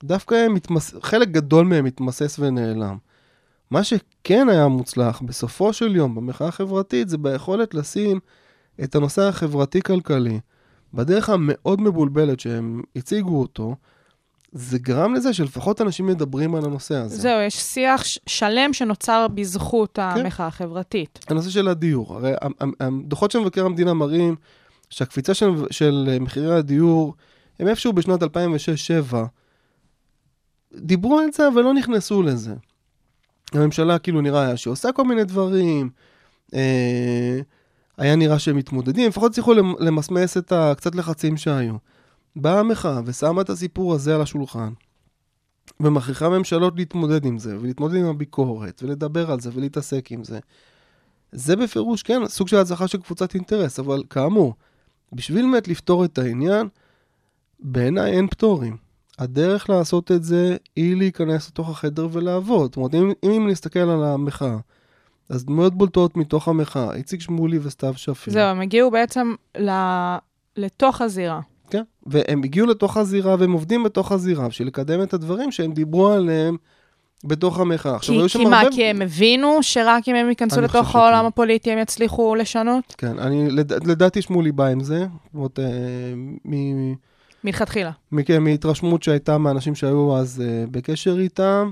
דווקא 0.04 0.36
הם 0.36 0.54
מתמס... 0.54 0.94
חלק 1.02 1.28
גדול 1.28 1.66
מהם 1.66 1.86
מתמסס 1.86 2.40
ונעלם. 2.40 2.98
מה 3.72 3.84
שכן 3.84 4.50
היה 4.50 4.68
מוצלח 4.68 5.22
בסופו 5.22 5.74
של 5.74 5.96
יום 5.96 6.16
במחאה 6.16 6.48
החברתית 6.48 7.10
זה 7.10 7.18
ביכולת 7.18 7.74
לשים 7.74 8.20
את 8.84 8.96
הנושא 8.96 9.22
החברתי-כלכלי 9.22 10.40
בדרך 10.94 11.30
המאוד 11.30 11.82
מבולבלת 11.82 12.40
שהם 12.40 12.82
הציגו 12.96 13.42
אותו, 13.42 13.76
זה 14.52 14.80
גרם 14.80 15.14
לזה 15.14 15.34
שלפחות 15.34 15.82
אנשים 15.82 16.06
מדברים 16.08 16.56
על 16.56 16.66
הנושא 16.66 16.96
הזה. 16.96 17.16
זהו, 17.18 17.42
יש 17.42 17.56
שיח 17.56 18.04
שלם 18.28 18.74
שנוצר 18.74 19.28
בזכות 19.34 19.92
כן. 19.96 20.02
המחאה 20.02 20.48
החברתית. 20.48 21.26
הנושא 21.30 21.50
של 21.50 21.68
הדיור. 21.68 22.14
הרי 22.16 22.32
הדוחות 22.80 23.32
של 23.32 23.40
מבקר 23.40 23.66
המדינה 23.66 23.94
מראים 23.94 24.36
שהקפיצה 24.90 25.34
של, 25.34 25.50
של 25.72 26.18
מחירי 26.22 26.56
הדיור 26.56 27.14
הם 27.60 27.68
איפשהו 27.68 27.94
בשנת 27.94 28.24
2006-2007. 28.24 28.28
דיברו 30.76 31.20
על 31.20 31.26
זה 31.34 31.48
אבל 31.48 31.62
לא 31.62 31.74
נכנסו 31.74 32.22
לזה. 32.24 32.54
הממשלה 33.54 34.00
כאילו 34.00 34.22
נראה 34.22 34.58
שהיא 34.58 34.72
עושה 34.72 34.92
כל 34.92 35.04
מיני 35.04 35.24
דברים, 35.24 35.90
אה, 36.54 37.40
היה 37.98 38.16
נראה 38.16 38.40
שהם 38.40 38.58
מתמודדים, 38.58 39.08
לפחות 39.10 39.32
הצליחו 39.32 39.54
למ- 39.54 39.76
למסמס 39.80 40.38
את 40.38 40.52
הקצת 40.52 40.96
לחצים 40.96 41.38
שהיו. 41.38 41.76
באה 42.42 42.60
המחאה 42.60 43.00
ושמה 43.06 43.42
את 43.42 43.50
הסיפור 43.50 43.94
הזה 43.94 44.16
על 44.16 44.22
השולחן, 44.22 44.70
ומכריחה 45.80 46.30
ממשלות 46.30 46.74
להתמודד 46.78 47.26
עם 47.26 47.40
זה, 47.40 47.58
ולהתמודד 47.60 47.96
עם 47.96 48.06
הביקורת, 48.06 48.84
ולדבר 48.84 49.32
על 49.32 49.40
זה, 49.40 49.50
ולהתעסק 49.54 50.12
עם 50.12 50.24
זה. 50.24 50.40
זה 51.32 51.56
בפירוש, 51.56 52.04
כן, 52.04 52.28
סוג 52.28 52.48
של 52.48 52.58
הצלחה 52.58 52.88
של 52.88 52.98
קבוצת 52.98 53.36
אינטרס, 53.36 53.80
אבל 53.80 54.04
כאמור, 54.10 54.54
בשביל 55.14 55.46
באמת 55.46 55.68
לפתור 55.68 56.06
את 56.06 56.18
העניין, 56.18 56.68
בעיניי 57.60 58.12
אין 58.12 58.28
פטורים. 58.28 58.78
הדרך 59.20 59.70
לעשות 59.70 60.12
את 60.12 60.24
זה 60.24 60.58
היא 60.76 60.96
להיכנס 60.96 61.50
לתוך 61.50 61.70
החדר 61.70 62.08
ולעבוד. 62.12 62.72
זאת 62.72 62.78
אומרת, 62.78 62.94
אם, 62.94 63.12
אם 63.24 63.48
נסתכל 63.50 63.80
על 63.80 64.04
המחאה, 64.04 64.58
אז 65.30 65.46
דמויות 65.46 65.76
בולטות 65.76 66.18
מתוך 66.18 66.48
המחאה, 66.48 66.94
איציק 66.94 67.22
שמולי 67.22 67.60
וסתיו 67.62 67.94
שפיר. 67.98 68.34
זהו, 68.34 68.44
הם 68.44 68.62
הגיעו 68.62 68.92
בעצם 68.92 69.36
ל... 69.58 69.70
לתוך 70.58 71.02
הזירה. 71.02 71.42
כן, 72.12 72.20
והם 72.28 72.44
הגיעו 72.44 72.68
לתוך 72.68 72.98
הזירה 72.98 73.36
והם 73.40 73.52
עובדים 73.52 73.84
בתוך 73.84 74.12
הזירה 74.12 74.48
בשביל 74.48 74.68
לקדם 74.68 75.02
את 75.02 75.14
הדברים 75.14 75.52
שהם 75.52 75.72
דיברו 75.74 76.10
עליהם 76.10 76.58
בתוך 77.24 77.60
המחאה. 77.60 77.96
עכשיו, 77.96 78.16
כי, 78.16 78.22
היו 78.22 78.30
שם 78.30 78.40
כי 78.40 78.46
מה, 78.46 78.60
הרבה- 78.60 78.76
כי 78.76 78.86
הם 78.86 79.02
הבינו 79.02 79.64
שרק 79.64 80.08
אם 80.08 80.16
הם 80.16 80.30
ייכנסו 80.30 80.62
לתוך 80.62 80.96
העולם 80.96 81.18
שכן. 81.20 81.26
הפוליטי 81.26 81.72
הם 81.72 81.80
יצליחו 81.80 82.36
לשנות? 82.36 82.96
כן, 82.98 83.20
אני, 83.20 83.50
לד, 83.50 83.88
לדעתי 83.88 84.22
שמולי 84.22 84.52
בא 84.52 84.66
עם 84.66 84.80
זה, 84.84 85.00
זאת 85.00 85.36
אומרת, 85.36 85.60
אה, 85.60 85.66
מ- 86.50 86.94
מלכתחילה. 87.44 87.92
מכן, 88.12 88.44
מהתרשמות 88.44 89.04
שהייתה 89.04 89.38
מאנשים 89.38 89.76
שהיו 89.76 90.18
אז 90.18 90.44
uh, 90.46 90.70
בקשר 90.72 91.20
איתם, 91.20 91.72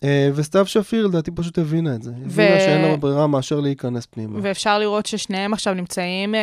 uh, 0.00 0.04
וסתיו 0.34 0.66
שפיר 0.66 1.06
לדעתי 1.06 1.30
פשוט 1.30 1.58
הבינה 1.58 1.94
את 1.94 2.02
זה. 2.02 2.10
הבינה 2.26 2.60
שאין 2.60 2.82
לה 2.82 2.96
ברירה 2.96 3.26
מאשר 3.26 3.60
להיכנס 3.60 4.06
פנימה. 4.06 4.38
ואפשר 4.42 4.78
לראות 4.78 5.06
ששניהם 5.06 5.52
עכשיו 5.52 5.74
נמצאים 5.74 6.34
אה, 6.34 6.40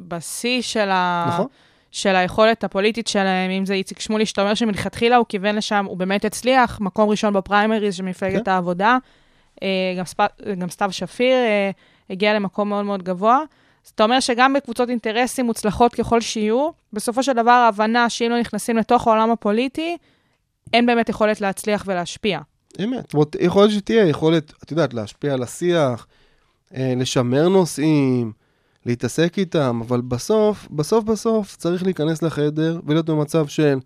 בשיא 0.00 0.62
של, 0.62 0.88
ה... 0.90 1.24
נכון? 1.28 1.46
של 1.90 2.16
היכולת 2.16 2.64
הפוליטית 2.64 3.06
שלהם, 3.06 3.50
אם 3.50 3.66
זה 3.66 3.74
איציק 3.74 4.00
שמולי, 4.00 4.26
שאתה 4.26 4.42
אומר 4.42 4.54
שמלכתחילה 4.54 5.16
הוא 5.16 5.26
כיוון 5.28 5.56
לשם, 5.56 5.84
הוא 5.88 5.96
באמת 5.96 6.24
הצליח, 6.24 6.80
מקום 6.80 7.08
ראשון 7.08 7.32
בפריימריז 7.32 7.94
של 7.94 8.02
מפלגת 8.02 8.44
כן. 8.44 8.50
העבודה. 8.50 8.98
אה, 9.62 9.68
גם, 9.98 10.04
ספ... 10.04 10.20
גם 10.58 10.70
סתיו 10.70 10.92
שפיר 10.92 11.34
אה, 11.34 11.70
הגיע 12.10 12.34
למקום 12.34 12.68
מאוד 12.68 12.84
מאוד 12.84 13.02
גבוה. 13.02 13.42
אז 13.86 13.90
אתה 13.94 14.04
אומר 14.04 14.20
שגם 14.20 14.52
בקבוצות 14.52 14.90
אינטרסים 14.90 15.46
מוצלחות 15.46 15.94
ככל 15.94 16.20
שיהיו, 16.20 16.70
בסופו 16.92 17.22
של 17.22 17.32
דבר 17.32 17.50
ההבנה 17.50 18.10
שאם 18.10 18.30
לא 18.30 18.40
נכנסים 18.40 18.76
לתוך 18.76 19.06
העולם 19.06 19.30
הפוליטי, 19.30 19.96
אין 20.72 20.86
באמת 20.86 21.08
יכולת 21.08 21.40
להצליח 21.40 21.84
ולהשפיע. 21.86 22.40
אמת. 22.84 23.00
זאת 23.00 23.14
אומרת, 23.14 23.36
יכול 23.40 23.62
להיות 23.62 23.72
שתהיה 23.72 24.08
יכולת, 24.08 24.52
את 24.64 24.70
יודעת, 24.70 24.94
להשפיע 24.94 25.32
על 25.34 25.42
השיח, 25.42 26.06
אה, 26.74 26.92
לשמר 26.96 27.48
נושאים, 27.48 28.32
להתעסק 28.86 29.38
איתם, 29.38 29.80
אבל 29.88 30.00
בסוף, 30.00 30.68
בסוף 30.70 31.04
בסוף 31.04 31.56
צריך 31.56 31.82
להיכנס 31.82 32.22
לחדר 32.22 32.80
ולהיות 32.86 33.10
במצב 33.10 33.46
של 33.46 33.78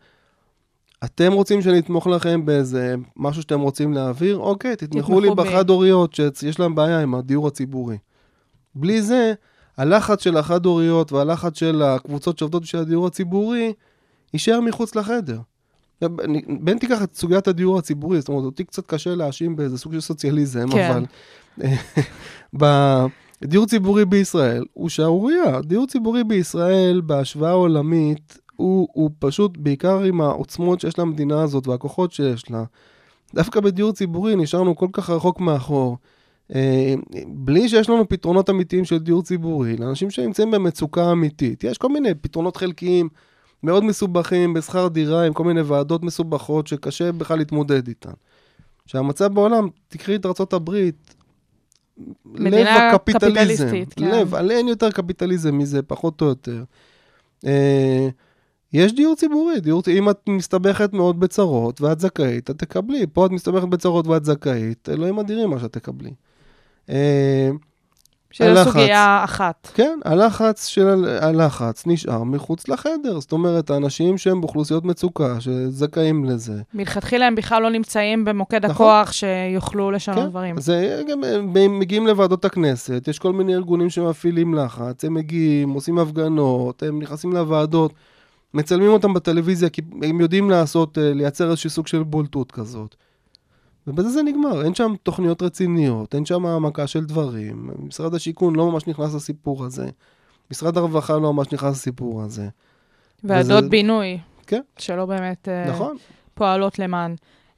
אתם 1.04 1.32
רוצים 1.32 1.62
שאני 1.62 1.78
אתמוך 1.78 2.06
לכם 2.06 2.46
באיזה 2.46 2.94
משהו 3.16 3.42
שאתם 3.42 3.60
רוצים 3.60 3.92
להעביר? 3.92 4.36
אוקיי, 4.36 4.76
תתמכו 4.76 5.20
לי. 5.20 5.30
בחד-הוריות 5.30 6.14
שיש 6.14 6.60
להם 6.60 6.74
בעיה 6.74 7.00
עם 7.00 7.14
הדיור 7.14 7.48
הציבורי. 7.48 7.98
בלי 8.74 9.02
זה, 9.02 9.32
הלחץ 9.76 10.22
של 10.22 10.36
החד-הוריות 10.36 11.12
והלחץ 11.12 11.58
של 11.58 11.82
הקבוצות 11.82 12.38
שעובדות 12.38 12.62
בשביל 12.62 12.82
הדיור 12.82 13.06
הציבורי 13.06 13.72
יישאר 14.32 14.60
מחוץ 14.60 14.94
לחדר. 14.94 15.40
בין 16.60 16.78
תיקח 16.78 17.02
את 17.02 17.14
סוגיית 17.14 17.48
הדיור 17.48 17.78
הציבורי, 17.78 18.20
זאת 18.20 18.28
אומרת, 18.28 18.44
אותי 18.44 18.64
קצת 18.64 18.86
קשה 18.86 19.14
להאשים 19.14 19.56
באיזה 19.56 19.78
סוג 19.78 19.92
של 19.92 20.00
סוציאליזם, 20.00 20.70
כן. 20.70 20.90
אבל 20.90 21.04
בדיור 23.42 23.66
ציבורי 23.66 24.04
בישראל 24.04 24.64
הוא 24.72 24.88
שערורייה. 24.88 25.60
דיור 25.60 25.86
ציבורי 25.86 26.24
בישראל 26.24 27.00
בהשוואה 27.06 27.52
עולמית 27.52 28.38
הוא, 28.56 28.88
הוא 28.92 29.10
פשוט, 29.18 29.56
בעיקר 29.56 30.02
עם 30.02 30.20
העוצמות 30.20 30.80
שיש 30.80 30.98
למדינה 30.98 31.42
הזאת 31.42 31.68
והכוחות 31.68 32.12
שיש 32.12 32.50
לה, 32.50 32.64
דווקא 33.34 33.60
בדיור 33.60 33.92
ציבורי 33.92 34.36
נשארנו 34.36 34.76
כל 34.76 34.88
כך 34.92 35.10
רחוק 35.10 35.40
מאחור. 35.40 35.98
אה, 36.54 36.94
בלי 37.26 37.68
שיש 37.68 37.90
לנו 37.90 38.08
פתרונות 38.08 38.50
אמיתיים 38.50 38.84
של 38.84 38.98
דיור 38.98 39.22
ציבורי, 39.22 39.76
לאנשים 39.76 40.10
שנמצאים 40.10 40.50
במצוקה 40.50 41.12
אמיתית. 41.12 41.64
יש 41.64 41.78
כל 41.78 41.88
מיני 41.88 42.14
פתרונות 42.14 42.56
חלקיים 42.56 43.08
מאוד 43.62 43.84
מסובכים 43.84 44.54
בשכר 44.54 44.88
דירה, 44.88 45.26
עם 45.26 45.32
כל 45.32 45.44
מיני 45.44 45.60
ועדות 45.60 46.02
מסובכות 46.02 46.66
שקשה 46.66 47.12
בכלל 47.12 47.38
להתמודד 47.38 47.88
איתן. 47.88 48.12
שהמצב 48.86 49.34
בעולם, 49.34 49.68
תקחי 49.88 50.14
את 50.14 50.26
ארה"ב, 50.26 50.70
לב 52.34 52.66
הקפיטליזם, 52.66 53.68
כן. 53.90 54.10
לב, 54.10 54.34
על 54.34 54.50
אין 54.50 54.68
יותר 54.68 54.90
קפיטליזם 54.90 55.58
מזה, 55.58 55.82
פחות 55.82 56.20
או 56.20 56.26
יותר. 56.26 56.64
אה, 57.46 58.08
יש 58.72 58.92
דיור 58.92 59.16
ציבורי, 59.16 59.60
דיור, 59.60 59.82
אם 59.88 60.10
את 60.10 60.18
מסתבכת 60.28 60.92
מאוד 60.92 61.20
בצרות 61.20 61.80
ואת 61.80 62.00
זכאית, 62.00 62.50
את 62.50 62.58
תקבלי. 62.58 63.06
פה 63.12 63.26
את 63.26 63.30
מסתבכת 63.30 63.68
בצרות 63.68 64.06
ואת 64.06 64.24
זכאית, 64.24 64.88
אלוהים 64.88 65.18
אדירים 65.18 65.50
מה 65.50 65.58
שאת 65.58 65.72
תקבלי. 65.72 66.10
אה, 66.90 67.50
שזו 68.32 68.48
הלחץ. 68.48 68.64
סוגיה 68.64 69.20
אחת. 69.24 69.68
כן, 69.74 69.98
הלחץ 70.04 70.66
של 70.66 71.18
הלחץ 71.20 71.86
נשאר 71.86 72.22
מחוץ 72.22 72.68
לחדר. 72.68 73.20
זאת 73.20 73.32
אומרת, 73.32 73.70
האנשים 73.70 74.18
שהם 74.18 74.40
באוכלוסיות 74.40 74.84
מצוקה, 74.84 75.40
שזכאים 75.40 76.24
לזה. 76.24 76.62
מלכתחילה 76.74 77.26
הם 77.26 77.34
בכלל 77.34 77.62
לא 77.62 77.70
נמצאים 77.70 78.24
במוקד 78.24 78.66
נכון. 78.66 78.86
הכוח 78.86 79.12
שיוכלו 79.12 79.90
לשנות 79.90 80.18
כן, 80.18 80.30
דברים. 80.30 80.60
זה 80.60 81.02
גם, 81.10 81.24
הם 81.24 81.78
מגיעים 81.78 82.06
לוועדות 82.06 82.44
הכנסת, 82.44 83.08
יש 83.08 83.18
כל 83.18 83.32
מיני 83.32 83.54
ארגונים 83.54 83.90
שמפעילים 83.90 84.54
לחץ, 84.54 85.04
הם 85.04 85.14
מגיעים, 85.14 85.70
עושים 85.70 85.98
הפגנות, 85.98 86.82
הם 86.82 87.02
נכנסים 87.02 87.32
לוועדות, 87.32 87.92
מצלמים 88.54 88.88
אותם 88.90 89.14
בטלוויזיה, 89.14 89.68
כי 89.68 89.82
הם 90.02 90.20
יודעים 90.20 90.50
לעשות, 90.50 90.98
אה, 90.98 91.12
לייצר 91.14 91.50
איזשהו 91.50 91.70
סוג 91.70 91.86
של 91.86 92.02
בולטות 92.02 92.52
כזאת. 92.52 92.96
ובזה 93.86 94.08
זה 94.08 94.22
נגמר, 94.22 94.64
אין 94.64 94.74
שם 94.74 94.92
תוכניות 95.02 95.42
רציניות, 95.42 96.14
אין 96.14 96.24
שם 96.24 96.46
העמקה 96.46 96.86
של 96.86 97.04
דברים. 97.04 97.70
משרד 97.86 98.14
השיכון 98.14 98.56
לא 98.56 98.70
ממש 98.70 98.86
נכנס 98.86 99.14
לסיפור 99.14 99.64
הזה. 99.64 99.86
משרד 100.50 100.76
הרווחה 100.78 101.12
לא 101.12 101.32
ממש 101.32 101.46
נכנס 101.52 101.72
לסיפור 101.72 102.22
הזה. 102.22 102.48
ועדות 103.24 103.58
וזה- 103.58 103.68
בינוי. 103.68 104.18
כן. 104.46 104.60
שלא 104.78 105.06
באמת 105.06 105.48
אה, 105.48 105.70
נכון? 105.70 105.96
פועלות 106.34 106.78
למען. 106.78 107.14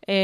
אה, 0.09 0.15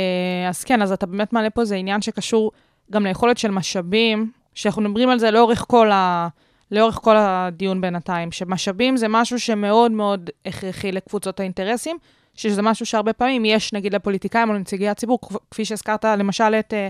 אז 0.49 0.65
כן, 0.65 0.83
אז 0.83 0.93
אתה 0.93 1.07
באמת 1.07 1.33
מעלה 1.33 1.51
פה, 1.51 1.65
זה 1.65 1.75
עניין 1.77 2.03
שקשור 2.03 2.53
גם 2.93 3.07
ליכולת 3.07 3.39
של 3.39 3.51
משאבים, 3.51 4.31
שאנחנו 4.55 4.83
מדברים 4.83 5.09
על 5.09 5.19
זה 5.19 5.31
לאורך 5.31 5.65
כל, 5.69 5.91
ה... 5.91 6.29
לאורך 6.71 6.95
כל 7.03 7.17
הדיון 7.19 7.81
בינתיים, 7.81 8.33
שמשאבים 8.33 8.97
זה 8.97 9.07
משהו 9.09 9.41
שמאוד 9.41 9.91
מאוד 9.93 10.31
הכרחי 10.47 10.93
לקבוצות 10.93 11.41
האינטרסים, 11.41 11.97
שזה 12.35 12.63
משהו 12.63 12.87
שהרבה 12.87 13.13
פעמים 13.13 13.45
יש, 13.45 13.73
נגיד, 13.73 13.95
לפוליטיקאים 13.95 14.49
או 14.49 14.55
לנציגי 14.55 14.89
הציבור, 14.89 15.19
כפ- 15.27 15.37
כפי 15.51 15.65
שהזכרת, 15.65 16.05
למשל, 16.05 16.55
את 16.55 16.75
אה, 16.75 16.89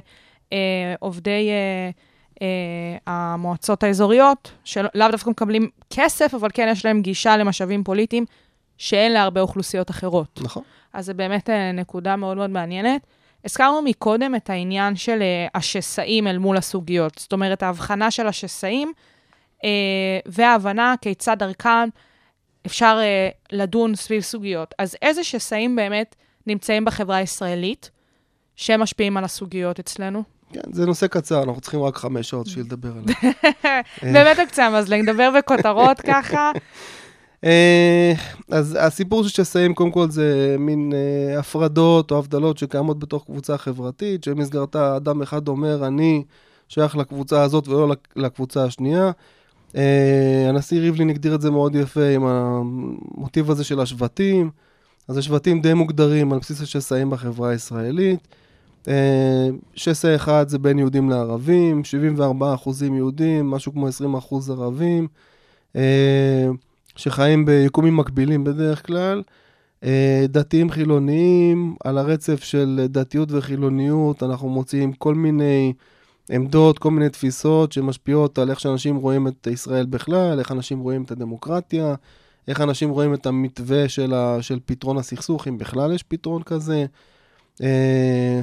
אה, 0.53 0.59
עובדי 0.99 1.49
אה, 1.51 1.91
אה, 2.43 2.97
המועצות 3.07 3.83
האזוריות, 3.83 4.53
שלאו 4.65 5.09
דווקא 5.11 5.31
מקבלים 5.31 5.69
כסף, 5.91 6.35
אבל 6.35 6.49
כן 6.55 6.69
יש 6.73 6.85
להם 6.85 7.03
גישה 7.03 7.37
למשאבים 7.37 7.85
פוליטיים, 7.85 8.25
שאין 8.79 9.13
להרבה 9.13 9.41
אוכלוסיות 9.41 9.91
אחרות. 9.91 10.41
נכון. 10.43 10.63
אז 10.93 11.07
זה 11.07 11.15
באמת 11.15 11.51
אה, 11.51 11.73
נקודה 11.73 12.17
מאוד 12.17 12.37
מאוד 12.37 12.51
מעניינת. 12.51 13.07
הזכרנו 13.45 13.83
מקודם 13.83 14.35
את 14.35 14.51
העניין 14.51 14.97
של 14.97 15.23
אה, 15.23 15.47
השסעים 15.55 16.27
אל 16.27 16.39
מול 16.39 16.57
הסוגיות. 16.57 17.19
זאת 17.19 17.33
אומרת, 17.33 17.63
ההבחנה 17.63 18.11
של 18.11 18.27
השסעים 18.27 18.93
אה, 19.65 19.69
וההבנה 20.27 20.95
כיצד 21.01 21.39
דרכן 21.39 21.89
אפשר 22.67 22.99
אה, 23.03 23.29
לדון 23.53 23.95
סביב 23.95 24.23
סוגיות. 24.23 24.75
אז 24.79 24.97
איזה 25.03 25.25
שסעים 25.25 25.77
באמת 25.77 26.17
נמצאים 26.47 26.85
בחברה 26.85 27.17
הישראלית 27.17 27.91
שמשפיעים 28.57 29.17
על 29.17 29.25
הסוגיות 29.25 29.79
אצלנו? 29.79 30.23
כן, 30.53 30.61
זה 30.73 30.87
נושא 30.87 31.07
קצר, 31.07 31.43
אנחנו 31.43 31.61
צריכים 31.61 31.83
רק 31.83 31.97
חמש 31.97 32.31
שעות 32.31 32.47
בשביל 32.47 32.65
לדבר 32.65 32.89
עליו. 32.93 33.33
באמת 34.15 34.39
על 34.39 34.47
קצה 34.47 34.67
המזלג, 34.67 35.01
נדבר 35.01 35.31
בכותרות 35.39 36.01
ככה. 36.11 36.53
אה, 37.45 38.13
אז 38.51 38.77
הסיפור 38.81 39.23
של 39.23 39.29
שסעים, 39.29 39.75
קודם 39.75 39.91
כל, 39.91 40.11
זה 40.11 40.57
מין 40.59 40.93
אה, 40.95 41.39
הפרדות 41.39 42.11
או 42.11 42.19
הבדלות 42.19 42.59
שקיימות 42.59 42.99
בתוך 42.99 43.25
קבוצה 43.25 43.59
חברתית, 43.59 44.25
שבמסגרתה 44.25 44.97
אדם 44.97 45.23
אחד 45.23 45.49
אומר, 45.49 45.87
אני 45.87 46.25
שייך 46.69 46.97
לקבוצה 46.97 47.43
הזאת 47.43 47.69
ולא 47.69 47.89
לק- 47.89 48.09
לקבוצה 48.17 48.65
השנייה. 48.65 49.11
אה, 49.77 50.47
הנשיא 50.49 50.81
ריבלין 50.81 51.11
הגדיר 51.11 51.35
את 51.35 51.41
זה 51.41 51.51
מאוד 51.51 51.75
יפה 51.75 52.09
עם 52.09 52.25
המוטיב 52.27 53.51
הזה 53.51 53.65
של 53.65 53.81
השבטים. 53.81 54.51
אז 55.09 55.17
השבטים 55.19 55.61
די 55.61 55.75
מוגדרים 55.75 56.33
על 56.33 56.39
בסיס 56.39 56.63
השסעים 56.63 57.11
בחברה 57.11 57.51
הישראלית. 57.51 58.29
אה, 58.89 59.49
שסע 59.75 60.15
אחד 60.15 60.49
זה 60.49 60.59
בין 60.59 60.79
יהודים 60.79 61.11
לערבים, 61.11 61.85
74 61.85 62.55
אחוזים 62.55 62.97
יהודים, 62.97 63.51
משהו 63.51 63.73
כמו 63.73 63.89
20 63.89 64.15
אחוז 64.15 64.51
ערבים, 64.51 65.09
אה, 65.77 66.49
שחיים 66.97 67.45
ביקומים 67.45 67.97
מקבילים 67.97 68.45
בדרך 68.45 68.87
כלל. 68.87 69.23
אה, 69.85 70.25
דתיים 70.29 70.71
חילוניים, 70.71 71.75
על 71.85 71.99
הרצף 71.99 72.43
של 72.43 72.87
דתיות 72.89 73.33
וחילוניות, 73.33 74.23
אנחנו 74.23 74.49
מוצאים 74.49 74.93
כל 74.93 75.15
מיני 75.15 75.73
עמדות, 76.31 76.79
כל 76.79 76.91
מיני 76.91 77.09
תפיסות 77.09 77.73
שמשפיעות 77.73 78.39
על 78.39 78.51
איך 78.51 78.61
שאנשים 78.61 78.97
רואים 78.97 79.29
את 79.29 79.47
ישראל 79.47 79.87
בכלל, 79.87 80.39
איך 80.39 80.53
אנשים 80.53 80.81
רואים 80.81 81.03
את 81.03 81.11
הדמוקרטיה, 81.11 81.95
איך 82.49 82.61
אנשים 82.61 82.91
רואים 82.91 83.15
את 83.15 83.27
המתווה 83.27 83.89
של, 83.89 84.15
ה, 84.15 84.43
של 84.43 84.59
פתרון 84.65 84.99
הסכסוך, 84.99 85.49
אם 85.49 85.59
בכלל 85.59 85.93
יש 85.93 86.03
פתרון 86.03 86.43
כזה. 86.43 86.87
אה, 87.63 88.41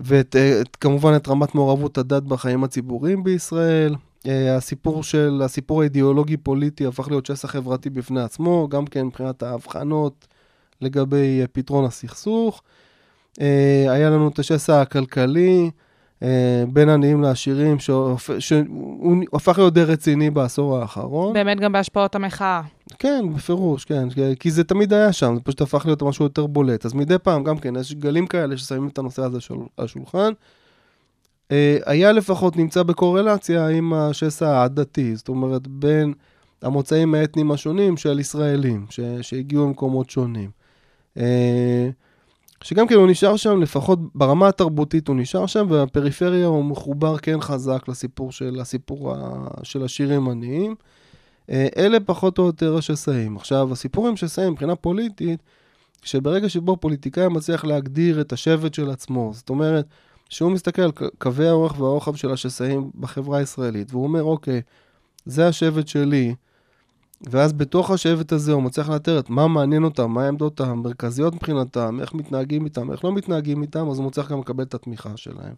וכמובן 0.00 1.16
את 1.16 1.28
רמת 1.28 1.54
מעורבות 1.54 1.98
הדת 1.98 2.22
בחיים 2.22 2.64
הציבוריים 2.64 3.24
בישראל. 3.24 3.94
אה, 4.26 4.56
הסיפור 4.56 5.02
של, 5.02 5.40
הסיפור 5.44 5.80
האידיאולוגי-פוליטי 5.80 6.86
הפך 6.86 7.08
להיות 7.08 7.26
שסע 7.26 7.48
חברתי 7.48 7.90
בפני 7.90 8.20
עצמו, 8.20 8.68
גם 8.70 8.86
כן 8.86 9.06
מבחינת 9.06 9.42
ההבחנות 9.42 10.26
לגבי 10.80 11.40
אה, 11.40 11.46
פתרון 11.52 11.84
הסכסוך. 11.84 12.62
אה, 13.40 13.86
היה 13.88 14.10
לנו 14.10 14.28
את 14.28 14.38
השסע 14.38 14.80
הכלכלי, 14.80 15.62
אה, 15.64 15.68
בין 16.72 16.88
עניים 16.88 17.22
לעשירים, 17.22 17.78
שהוא 17.78 18.16
הפך 19.32 19.58
להיות 19.58 19.74
די 19.74 19.82
רציני 19.84 20.30
בעשור 20.30 20.78
האחרון. 20.78 21.32
באמת 21.32 21.60
גם 21.60 21.72
בהשפעות 21.72 22.14
המחאה. 22.14 22.60
כן, 22.98 23.24
בפירוש, 23.36 23.84
כן, 23.84 24.08
כי 24.40 24.50
זה 24.50 24.64
תמיד 24.64 24.92
היה 24.92 25.12
שם, 25.12 25.34
זה 25.34 25.40
פשוט 25.40 25.60
הפך 25.60 25.86
להיות 25.86 26.02
משהו 26.02 26.24
יותר 26.24 26.46
בולט. 26.46 26.86
אז 26.86 26.94
מדי 26.94 27.18
פעם, 27.18 27.44
גם 27.44 27.58
כן, 27.58 27.76
יש 27.76 27.94
גלים 27.94 28.26
כאלה 28.26 28.56
ששמים 28.56 28.88
את 28.88 28.98
הנושא 28.98 29.22
הזה 29.22 29.40
של- 29.40 29.54
על 29.76 29.84
השולחן. 29.84 30.32
אה, 31.52 31.78
היה 31.86 32.12
לפחות 32.12 32.56
נמצא 32.56 32.82
בקורלציה 32.82 33.68
עם 33.68 33.92
השסע 33.92 34.48
העדתי, 34.56 35.16
זאת 35.16 35.28
אומרת, 35.28 35.68
בין 35.68 36.12
המוצאים 36.62 37.14
האתניים 37.14 37.50
השונים 37.50 37.96
של 37.96 38.18
ישראלים, 38.20 38.86
ש, 38.90 39.00
שהגיעו 39.22 39.66
ממקומות 39.66 40.10
שונים. 40.10 40.50
שגם 42.64 42.86
כן 42.86 42.94
הוא 42.94 43.06
נשאר 43.06 43.36
שם, 43.36 43.60
לפחות 43.60 43.98
ברמה 44.14 44.48
התרבותית 44.48 45.08
הוא 45.08 45.16
נשאר 45.16 45.46
שם, 45.46 45.66
ובפריפריה 45.70 46.46
הוא 46.46 46.64
מחובר 46.64 47.18
כן 47.18 47.40
חזק 47.40 47.88
לסיפור 47.88 48.32
של, 48.32 48.60
הסיפור 48.60 49.14
ה, 49.14 49.46
של 49.62 49.84
השירים 49.84 50.28
עניים. 50.28 50.74
אה, 51.50 51.68
אלה 51.76 52.00
פחות 52.00 52.38
או 52.38 52.46
יותר 52.46 52.76
השסעים. 52.76 53.36
עכשיו, 53.36 53.72
הסיפור 53.72 54.08
עם 54.08 54.16
שסעים 54.16 54.52
מבחינה 54.52 54.76
פוליטית, 54.76 55.42
שברגע 56.02 56.48
שבו 56.48 56.76
פוליטיקאי 56.76 57.28
מצליח 57.28 57.64
להגדיר 57.64 58.20
את 58.20 58.32
השבט 58.32 58.74
של 58.74 58.90
עצמו, 58.90 59.30
זאת 59.34 59.50
אומרת, 59.50 59.86
שהוא 60.28 60.52
מסתכל 60.52 60.82
על 60.82 60.90
קווי 61.18 61.48
האורך 61.48 61.80
והרוחב 61.80 62.14
של 62.16 62.32
השסעים 62.32 62.90
בחברה 63.00 63.38
הישראלית, 63.38 63.92
והוא 63.92 64.04
אומר, 64.04 64.22
אוקיי, 64.22 64.62
זה 65.26 65.48
השבט 65.48 65.88
שלי, 65.88 66.34
ואז 67.22 67.52
בתוך 67.52 67.90
השבט 67.90 68.32
הזה 68.32 68.52
הוא 68.52 68.62
מצליח 68.62 68.88
לאתר 68.88 69.18
את 69.18 69.30
מה 69.30 69.48
מעניין 69.48 69.84
אותם, 69.84 70.10
מה 70.10 70.24
העמדות 70.24 70.60
המרכזיות 70.60 71.34
מבחינתם, 71.34 71.98
איך 72.00 72.14
מתנהגים 72.14 72.64
איתם, 72.64 72.92
איך 72.92 73.04
לא 73.04 73.12
מתנהגים 73.12 73.62
איתם, 73.62 73.90
אז 73.90 73.98
הוא 73.98 74.06
מצליח 74.06 74.32
גם 74.32 74.40
לקבל 74.40 74.64
את 74.64 74.74
התמיכה 74.74 75.16
שלהם. 75.16 75.54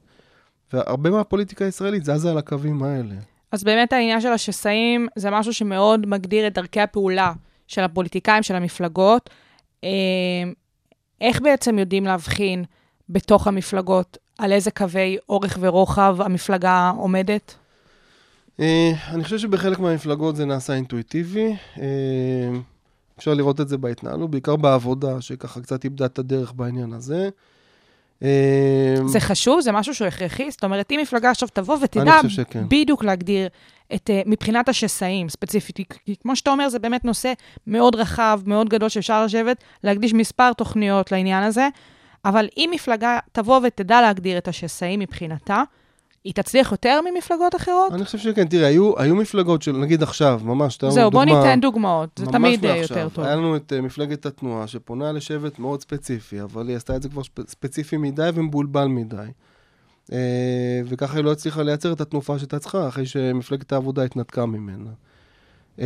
והרבה 0.72 1.10
מהפוליטיקה 1.10 1.64
הישראלית 1.64 2.04
זזה 2.04 2.30
על 2.30 2.38
הקווים 2.38 2.82
האלה. 2.82 3.14
אז 3.52 3.64
באמת 3.64 3.92
העניין 3.92 4.20
של 4.20 4.28
השסעים 4.28 5.08
זה 5.16 5.30
משהו 5.30 5.54
שמאוד 5.54 6.06
מגדיר 6.06 6.46
את 6.46 6.54
דרכי 6.54 6.80
הפעולה 6.80 7.32
של 7.66 7.82
הפוליטיקאים, 7.82 8.42
של 8.42 8.54
המפלגות. 8.54 9.30
אה, 9.84 9.90
איך 11.20 11.40
בעצם 11.40 11.78
יודעים 11.78 12.04
להבחין 12.04 12.64
בתוך 13.08 13.46
המפלגות 13.46 14.18
על 14.38 14.52
איזה 14.52 14.70
קווי 14.70 15.16
אורך 15.28 15.58
ורוחב 15.60 16.16
המפלגה 16.20 16.92
עומדת? 16.96 17.54
אה, 18.60 18.92
אני 19.08 19.24
חושב 19.24 19.38
שבחלק 19.38 19.78
מהמפלגות 19.78 20.36
זה 20.36 20.44
נעשה 20.44 20.74
אינטואיטיבי. 20.74 21.56
אה, 21.80 21.86
אפשר 23.18 23.34
לראות 23.34 23.60
את 23.60 23.68
זה 23.68 23.78
בהתנהלות, 23.78 24.30
בעיקר 24.30 24.56
בעבודה, 24.56 25.20
שככה 25.20 25.60
קצת 25.60 25.84
איבדה 25.84 26.06
את 26.06 26.18
הדרך 26.18 26.52
בעניין 26.52 26.92
הזה. 26.92 27.28
אה, 28.22 28.96
זה 29.06 29.20
חשוב? 29.20 29.60
זה 29.60 29.72
משהו 29.72 29.94
שהוא 29.94 30.08
הכרחי? 30.08 30.50
זאת 30.50 30.64
אומרת, 30.64 30.92
אם 30.92 30.98
מפלגה 31.02 31.30
עכשיו 31.30 31.48
תבוא 31.52 31.76
ותדע 31.82 32.20
שכן. 32.28 32.64
בדיוק 32.68 33.04
להגדיר 33.04 33.48
את, 33.94 34.10
uh, 34.10 34.28
מבחינת 34.28 34.68
השסעים 34.68 35.28
ספציפית, 35.28 35.76
כי 35.76 36.16
כמו 36.22 36.36
שאתה 36.36 36.50
אומר, 36.50 36.68
זה 36.68 36.78
באמת 36.78 37.04
נושא 37.04 37.32
מאוד 37.66 37.94
רחב, 37.94 38.40
מאוד 38.46 38.68
גדול 38.68 38.88
שאפשר 38.88 39.24
לשבת, 39.24 39.64
להקדיש 39.84 40.14
מספר 40.14 40.52
תוכניות 40.52 41.12
לעניין 41.12 41.42
הזה, 41.42 41.68
אבל 42.24 42.48
אם 42.56 42.70
מפלגה 42.74 43.18
תבוא 43.32 43.60
ותדע 43.64 44.00
להגדיר 44.00 44.38
את 44.38 44.48
השסעים 44.48 45.00
מבחינתה, 45.00 45.62
היא 46.24 46.34
תצליח 46.34 46.72
יותר 46.72 47.00
ממפלגות 47.14 47.54
אחרות? 47.54 47.92
אני 47.92 48.04
חושב 48.04 48.18
שכן, 48.18 48.48
תראה, 48.48 48.66
היו, 48.68 48.92
היו 48.98 49.16
מפלגות 49.16 49.62
של, 49.62 49.72
נגיד 49.72 50.02
עכשיו, 50.02 50.40
ממש, 50.44 50.76
תאר 50.76 50.88
לנו 50.88 50.94
זהו, 50.94 51.10
בוא 51.10 51.24
דוגמה- 51.24 51.38
ניתן 51.44 51.60
דוגמאות, 51.60 52.08
זה 52.18 52.26
תמיד 52.26 52.64
אה, 52.64 52.76
מעכשיו. 52.78 52.96
יותר 52.98 53.14
טוב. 53.14 53.24
היה 53.24 53.36
לנו 53.36 53.56
את 53.56 53.72
uh, 53.78 53.80
מפלגת 53.80 54.26
התנועה, 54.26 54.66
שפונה 54.66 55.12
לשבט 55.12 55.58
מאוד 55.58 55.80
ספציפי, 55.80 56.42
אבל 56.42 56.68
היא 56.68 56.76
עשתה 56.76 56.96
את 56.96 57.02
זה 57.02 57.08
כבר 57.08 57.22
שפ- 57.22 57.48
ספציפי 57.50 57.96
מדי 57.96 58.30
ומבולבל 58.34 58.84
מדי. 58.84 59.16
Uh, 60.06 60.12
וככה 60.84 61.16
היא 61.16 61.24
לא 61.24 61.32
הצליחה 61.32 61.62
לייצר 61.62 61.92
את 61.92 62.00
התנופה 62.00 62.38
שהייתה 62.38 62.58
צריכה, 62.58 62.88
אחרי 62.88 63.06
שמפלגת 63.06 63.72
העבודה 63.72 64.02
התנתקה 64.02 64.46
ממנה. 64.46 64.90
Uh, 65.78 65.82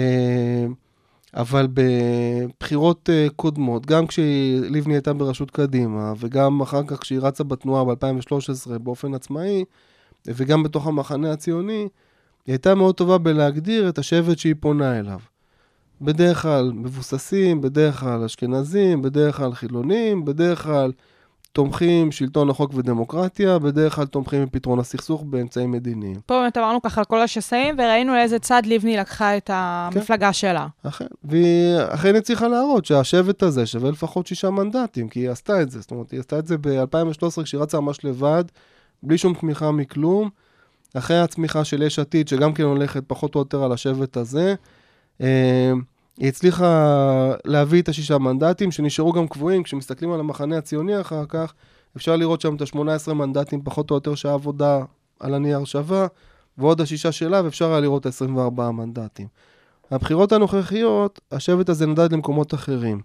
אבל 1.34 1.68
בבחירות 1.74 3.08
uh, 3.08 3.32
קודמות, 3.36 3.86
גם 3.86 4.06
כשלבני 4.06 4.94
הייתה 4.94 5.12
בראשות 5.12 5.50
קדימה, 5.50 6.12
וגם 6.18 6.60
אחר 6.60 6.82
כך 6.86 7.00
כשהיא 7.00 7.18
רצה 7.22 7.44
בתנועה 7.44 7.84
ב-2013 7.84 8.34
באופן 8.78 9.14
עצמאי, 9.14 9.64
וגם 10.34 10.62
בתוך 10.62 10.86
המחנה 10.86 11.32
הציוני, 11.32 11.88
היא 12.46 12.52
הייתה 12.52 12.74
מאוד 12.74 12.94
טובה 12.94 13.18
בלהגדיר 13.18 13.88
את 13.88 13.98
השבט 13.98 14.38
שהיא 14.38 14.54
פונה 14.60 14.98
אליו. 14.98 15.18
בדרך 16.00 16.42
כלל 16.42 16.72
מבוססים, 16.74 17.60
בדרך 17.60 18.00
כלל 18.00 18.24
אשכנזים, 18.24 19.02
בדרך 19.02 19.36
כלל 19.36 19.54
חילונים, 19.54 20.24
בדרך 20.24 20.62
כלל 20.62 20.92
תומכים 21.52 22.12
שלטון 22.12 22.50
החוק 22.50 22.74
ודמוקרטיה, 22.74 23.58
בדרך 23.58 23.94
כלל 23.94 24.06
תומכים 24.06 24.44
בפתרון 24.44 24.78
הסכסוך 24.78 25.22
באמצעים 25.22 25.70
מדיניים. 25.70 26.20
פה 26.26 26.40
באמת 26.40 26.58
אמרנו 26.58 26.82
ככה 26.82 27.00
על 27.00 27.04
כל 27.04 27.22
השסעים, 27.22 27.74
וראינו 27.78 28.14
לאיזה 28.14 28.38
צד 28.38 28.62
לבני 28.66 28.96
לקחה 28.96 29.36
את 29.36 29.50
המפלגה 29.52 30.32
שלה. 30.32 30.66
אכן. 30.82 31.06
והיא 31.24 31.76
אכן 31.88 32.16
הצליחה 32.16 32.48
להראות 32.48 32.84
שהשבט 32.84 33.42
הזה 33.42 33.66
שווה 33.66 33.90
לפחות 33.90 34.26
שישה 34.26 34.50
מנדטים, 34.50 35.08
כי 35.08 35.20
היא 35.20 35.30
עשתה 35.30 35.62
את 35.62 35.70
זה. 35.70 35.80
זאת 35.80 35.90
אומרת, 35.90 36.10
היא 36.10 36.20
עשתה 36.20 36.38
את 36.38 36.46
זה 36.46 36.56
ב-2013 36.60 37.42
כשהיא 37.42 37.60
רצה 37.60 37.80
ממש 37.80 38.04
לבד, 38.04 38.44
בלי 39.02 39.18
שום 39.18 39.34
תמיכה 39.34 39.70
מכלום. 39.70 40.30
אחרי 40.94 41.18
הצמיחה 41.18 41.64
של 41.64 41.82
יש 41.82 41.98
עתיד, 41.98 42.28
שגם 42.28 42.54
כן 42.54 42.62
הולכת 42.62 43.04
פחות 43.06 43.34
או 43.34 43.40
יותר 43.40 43.64
על 43.64 43.72
השבט 43.72 44.16
הזה, 44.16 44.54
אה, 45.20 45.72
היא 46.18 46.28
הצליחה 46.28 47.32
להביא 47.44 47.82
את 47.82 47.88
השישה 47.88 48.18
מנדטים, 48.18 48.72
שנשארו 48.72 49.12
גם 49.12 49.28
קבועים. 49.28 49.62
כשמסתכלים 49.62 50.12
על 50.12 50.20
המחנה 50.20 50.58
הציוני 50.58 51.00
אחר 51.00 51.24
כך, 51.28 51.54
אפשר 51.96 52.16
לראות 52.16 52.40
שם 52.40 52.56
את 52.56 52.60
ה-18 52.60 53.12
מנדטים, 53.12 53.60
פחות 53.64 53.90
או 53.90 53.96
יותר 53.96 54.14
שהעבודה 54.14 54.82
על 55.20 55.34
הנייר 55.34 55.64
שווה, 55.64 56.06
ועוד 56.58 56.80
השישה 56.80 57.12
שלה, 57.12 57.44
ואפשר 57.44 57.70
היה 57.70 57.80
לראות 57.80 58.06
את 58.06 58.22
ה-24 58.22 58.70
מנדטים. 58.70 59.26
הבחירות 59.90 60.32
הנוכחיות, 60.32 61.20
השבט 61.32 61.68
הזה 61.68 61.86
נדד 61.86 62.12
למקומות 62.12 62.54
אחרים. 62.54 63.00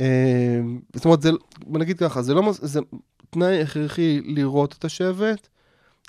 אה, 0.00 0.60
זאת 0.94 1.04
אומרת, 1.04 1.22
זה, 1.22 1.30
בוא 1.66 1.78
נגיד 1.78 1.98
ככה, 1.98 2.22
זה 2.22 2.34
לא, 2.34 2.52
זה 2.52 2.80
תנאי 3.36 3.62
הכרחי 3.62 4.20
לראות 4.24 4.74
את 4.78 4.84
השבט, 4.84 5.48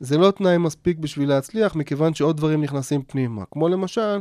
זה 0.02 0.18
לא 0.18 0.32
תנאי 0.32 0.58
מספיק 0.58 0.98
בשביל 0.98 1.30
להצליח, 1.30 1.76
מכיוון 1.76 2.14
שעוד 2.14 2.38
דברים 2.38 2.62
נכנסים 2.62 3.02
פנימה. 3.08 3.44
כמו 3.52 3.70
למשל, 3.70 4.20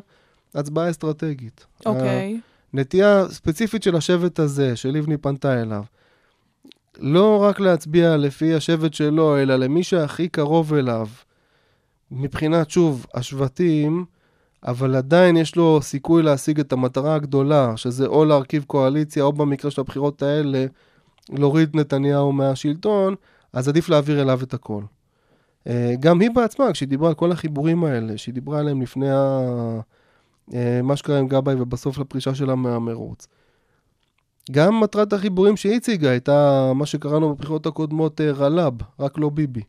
הצבעה 0.55 0.91
אסטרטגית. 0.91 1.67
אוקיי. 1.87 2.41
נטייה 2.73 3.25
ספציפית 3.29 3.83
של 3.83 3.97
השבט 3.97 4.39
הזה, 4.39 4.77
שלבני 4.77 5.17
פנתה 5.17 5.63
אליו, 5.63 5.83
לא 6.99 7.43
רק 7.43 7.61
להצביע 7.61 8.17
לפי 8.17 8.55
השבט 8.55 8.95
שלו, 8.95 9.39
אלא 9.39 9.57
למי 9.57 9.83
שהכי 9.83 10.29
קרוב 10.29 10.75
אליו, 10.75 11.09
מבחינת, 12.11 12.71
שוב, 12.71 13.07
השבטים, 13.15 14.05
אבל 14.67 14.97
עדיין 14.97 15.37
יש 15.37 15.57
לו 15.57 15.79
סיכוי 15.83 16.23
להשיג 16.23 16.61
את 16.61 16.73
המטרה 16.73 17.15
הגדולה, 17.15 17.77
שזה 17.77 18.07
או 18.07 18.25
להרכיב 18.25 18.65
קואליציה, 18.67 19.23
או 19.23 19.33
במקרה 19.33 19.71
של 19.71 19.81
הבחירות 19.81 20.23
האלה, 20.23 20.67
להוריד 21.31 21.77
נתניהו 21.77 22.33
מהשלטון, 22.33 23.15
אז 23.53 23.69
עדיף 23.69 23.89
להעביר 23.89 24.23
אליו 24.23 24.41
את 24.43 24.55
הכל. 24.55 24.83
אה, 25.67 25.95
גם 26.01 26.21
היא 26.21 26.31
בעצמה, 26.31 26.73
כשהיא 26.73 26.89
דיברה 26.89 27.09
על 27.09 27.15
כל 27.15 27.33
החיבורים 27.33 27.85
האלה, 27.85 28.19
שהיא 28.19 28.35
דיברה 28.35 28.59
עליהם 28.59 28.83
לפני 28.83 29.11
ה... 29.11 29.41
אה, 30.55 30.81
מה 30.83 30.97
שקרה 30.97 31.19
עם 31.19 31.29
גבאי 31.29 31.55
ובסוף 31.55 31.99
לפרישה 31.99 32.35
שלה 32.35 32.55
מהמרוץ. 32.55 33.27
גם 34.51 34.81
מטרת 34.81 35.13
החיבורים 35.13 35.57
שהיא 35.57 35.77
הציגה 35.77 36.11
הייתה 36.11 36.73
מה 36.75 36.87
שקראנו 36.87 37.35
בבחירות 37.35 37.67
הקודמות 37.67 38.21
אה, 38.21 38.33
רל"ב, 38.33 38.75
רק 39.01 39.19
לא 39.19 39.31
ביבי. 39.31 39.63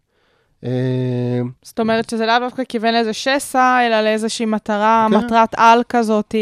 זאת 1.64 1.80
אומרת 1.80 2.10
שזה 2.10 2.26
לאו 2.26 2.39
דווקא 2.39 2.64
כיוון 2.70 2.93
לאיזה 2.93 3.14
שסע, 3.14 3.88
אלא 3.88 4.01
לאיזושהי 4.01 4.45
מטרה, 4.45 5.08
כן. 5.12 5.18
מטרת 5.18 5.49
על 5.58 5.82
כזאת. 5.89 6.36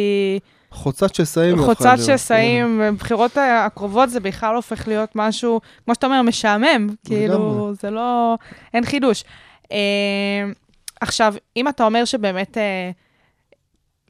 חוצת 0.75 1.15
שסעים. 1.15 1.57
חוצת 1.57 1.95
שסעים, 2.05 2.81
בבחירות 2.83 3.37
הקרובות 3.37 4.09
זה 4.09 4.19
בכלל 4.19 4.55
הופך 4.55 4.87
להיות 4.87 5.09
משהו, 5.15 5.61
כמו 5.85 5.95
שאתה 5.95 6.05
אומר, 6.05 6.21
משעמם. 6.21 6.87
כאילו, 7.05 7.73
זה 7.81 7.89
לא, 7.89 8.37
אין 8.73 8.85
חידוש. 8.85 9.23
אה, 9.71 9.77
עכשיו, 11.01 11.33
אם 11.57 11.67
אתה 11.67 11.85
אומר 11.85 12.05
שבאמת 12.05 12.57
אה, 12.57 12.91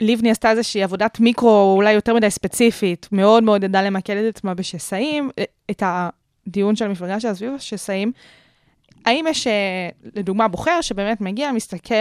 לבני 0.01 0.31
עשתה 0.31 0.51
איזושהי 0.51 0.83
עבודת 0.83 1.19
מיקרו, 1.19 1.73
אולי 1.75 1.93
יותר 1.93 2.13
מדי 2.13 2.31
ספציפית, 2.31 3.07
מאוד 3.11 3.43
מאוד 3.43 3.63
ידעה 3.63 3.83
למקד 3.83 4.17
את 4.17 4.35
עצמה 4.35 4.53
בשסעים, 4.53 5.29
אה, 5.39 5.43
את 5.71 5.83
הדיון 5.85 6.75
של 6.75 6.85
המפלגה 6.85 7.19
שלה 7.19 7.35
סביב 7.35 7.53
השסעים, 7.53 8.11
האם 9.05 9.25
יש, 9.29 9.47
לדוגמה, 10.15 10.47
בוחר 10.47 10.81
שבאמת 10.81 11.21
מגיע, 11.21 11.51
מסתכל, 11.51 11.93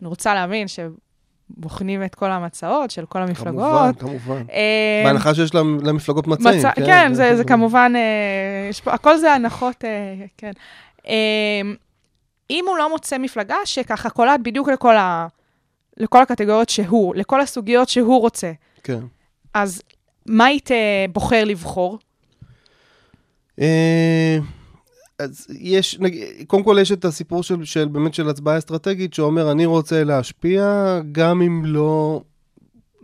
אני 0.00 0.08
רוצה 0.08 0.34
להבין 0.34 0.68
שבוחנים 1.58 2.04
את 2.04 2.14
כל 2.14 2.30
המצעות 2.30 2.90
של 2.90 3.06
כל 3.06 3.22
המפלגות. 3.22 3.98
כמובן, 3.98 4.18
כמובן. 4.24 4.42
אה, 4.52 5.02
בהנחה 5.04 5.34
שיש 5.34 5.54
למ- 5.54 5.78
למפלגות 5.86 6.26
מצעים. 6.26 6.58
מצ... 6.58 6.74
כן, 6.86 7.14
זה, 7.14 7.36
זה 7.36 7.44
כמובן, 7.44 7.92
אה, 7.96 8.00
יש 8.70 8.80
פה, 8.80 8.92
הכל 8.92 9.16
זה 9.18 9.32
הנחות, 9.32 9.84
אה, 9.84 10.14
כן. 10.38 10.52
אה, 11.08 11.60
אם 12.50 12.64
הוא 12.68 12.78
לא 12.78 12.90
מוצא 12.90 13.18
מפלגה 13.18 13.56
שככה 13.64 14.10
קולט 14.10 14.40
בדיוק 14.42 14.68
לכל, 14.68 14.96
ה... 14.96 15.26
לכל 15.96 16.22
הקטגוריות 16.22 16.68
שהוא, 16.68 17.14
לכל 17.14 17.40
הסוגיות 17.40 17.88
שהוא 17.88 18.20
רוצה, 18.20 18.52
כן. 18.82 19.00
אז 19.54 19.82
מה 20.26 20.44
היית 20.44 20.70
בוחר 21.12 21.44
לבחור? 21.44 21.98
אה, 23.60 24.38
אז 25.18 25.46
יש, 25.58 25.98
נג... 26.00 26.14
קודם 26.46 26.62
כל 26.62 26.76
יש 26.80 26.92
את 26.92 27.04
הסיפור 27.04 27.42
של, 27.42 27.64
של 27.64 27.88
באמת 27.88 28.14
של 28.14 28.28
הצבעה 28.28 28.58
אסטרטגית, 28.58 29.14
שאומר, 29.14 29.52
אני 29.52 29.66
רוצה 29.66 30.04
להשפיע, 30.04 31.00
גם 31.12 31.42
אם 31.42 31.62
לא, 31.64 32.22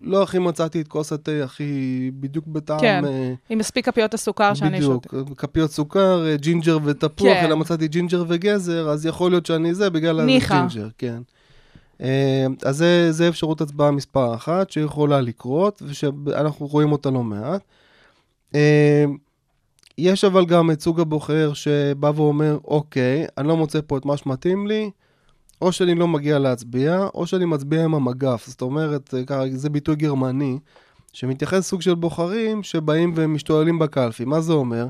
לא 0.02 0.22
הכי 0.22 0.38
מצאתי 0.38 0.80
את 0.80 0.88
כוס 0.88 1.12
התה 1.12 1.32
הכי 1.44 2.10
בדיוק 2.14 2.46
בטעם. 2.46 2.80
כן, 2.80 3.04
אה, 3.04 3.32
עם 3.50 3.58
מספיק 3.58 3.86
כפיות 3.86 4.14
הסוכר 4.14 4.54
שאני 4.54 4.82
שותה. 4.82 5.08
בדיוק, 5.08 5.40
כפיות 5.40 5.70
סוכר, 5.70 6.26
אה, 6.26 6.36
ג'ינג'ר 6.36 6.78
ותפוח, 6.84 7.28
כן. 7.28 7.44
אלא 7.44 7.56
מצאתי 7.56 7.88
ג'ינג'ר 7.88 8.24
וגזר, 8.28 8.88
אז 8.88 9.06
יכול 9.06 9.30
להיות 9.30 9.46
שאני 9.46 9.74
זה 9.74 9.90
בגלל. 9.90 10.20
הג'ינג'ר, 10.20 10.88
כן. 10.98 11.22
אה, 12.02 12.46
אז 12.64 12.76
זה, 12.76 13.12
זה 13.12 13.28
אפשרות 13.28 13.60
הצבעה 13.60 13.90
מספר 13.90 14.34
אחת 14.34 14.70
שיכולה 14.70 15.20
לקרות, 15.20 15.82
ושאנחנו 15.86 16.66
רואים 16.66 16.92
אותה 16.92 17.10
לא 17.10 17.22
מעט. 17.22 17.62
אה, 18.54 19.04
יש 20.00 20.24
אבל 20.24 20.46
גם 20.46 20.70
את 20.70 20.80
סוג 20.80 21.00
הבוחר 21.00 21.52
שבא 21.54 22.10
ואומר, 22.14 22.58
אוקיי, 22.64 23.26
אני 23.38 23.48
לא 23.48 23.56
מוצא 23.56 23.80
פה 23.86 23.96
את 23.96 24.06
מה 24.06 24.16
שמתאים 24.16 24.66
לי, 24.66 24.90
או 25.62 25.72
שאני 25.72 25.94
לא 25.94 26.08
מגיע 26.08 26.38
להצביע, 26.38 27.06
או 27.14 27.26
שאני 27.26 27.44
מצביע 27.44 27.84
עם 27.84 27.94
המגף. 27.94 28.46
זאת 28.46 28.62
אומרת, 28.62 29.14
אה, 29.30 29.44
זה 29.52 29.70
ביטוי 29.70 29.96
גרמני, 29.96 30.58
שמתייחס 31.12 31.68
סוג 31.68 31.82
של 31.82 31.94
בוחרים 31.94 32.62
שבאים 32.62 33.12
ומשתוללים 33.16 33.78
בקלפי. 33.78 34.24
מה 34.24 34.40
זה 34.40 34.52
אומר? 34.52 34.86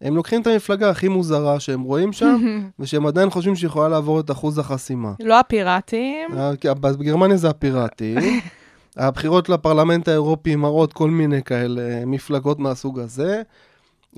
הם 0.00 0.16
לוקחים 0.16 0.42
את 0.42 0.46
המפלגה 0.46 0.90
הכי 0.90 1.08
מוזרה 1.08 1.60
שהם 1.60 1.82
רואים 1.82 2.12
שם, 2.12 2.36
ושהם 2.78 3.06
עדיין 3.06 3.30
חושבים 3.30 3.56
שיכולה 3.56 3.88
לעבור 3.88 4.20
את 4.20 4.30
אחוז 4.30 4.58
החסימה. 4.58 5.12
לא 5.20 5.40
הפיראטים. 5.40 6.30
אה, 6.36 6.74
בגרמניה 6.74 7.36
זה 7.36 7.50
הפיראטי. 7.50 8.14
הבחירות 8.96 9.48
לפרלמנט 9.48 10.08
האירופי 10.08 10.56
מראות 10.56 10.92
כל 10.92 11.10
מיני 11.10 11.42
כאלה 11.42 12.06
מפלגות 12.06 12.58
מהסוג 12.58 13.00
הזה. 13.00 13.42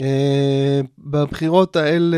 אה, 0.03 0.81
בבחירות 0.99 1.77
האלה 1.77 2.17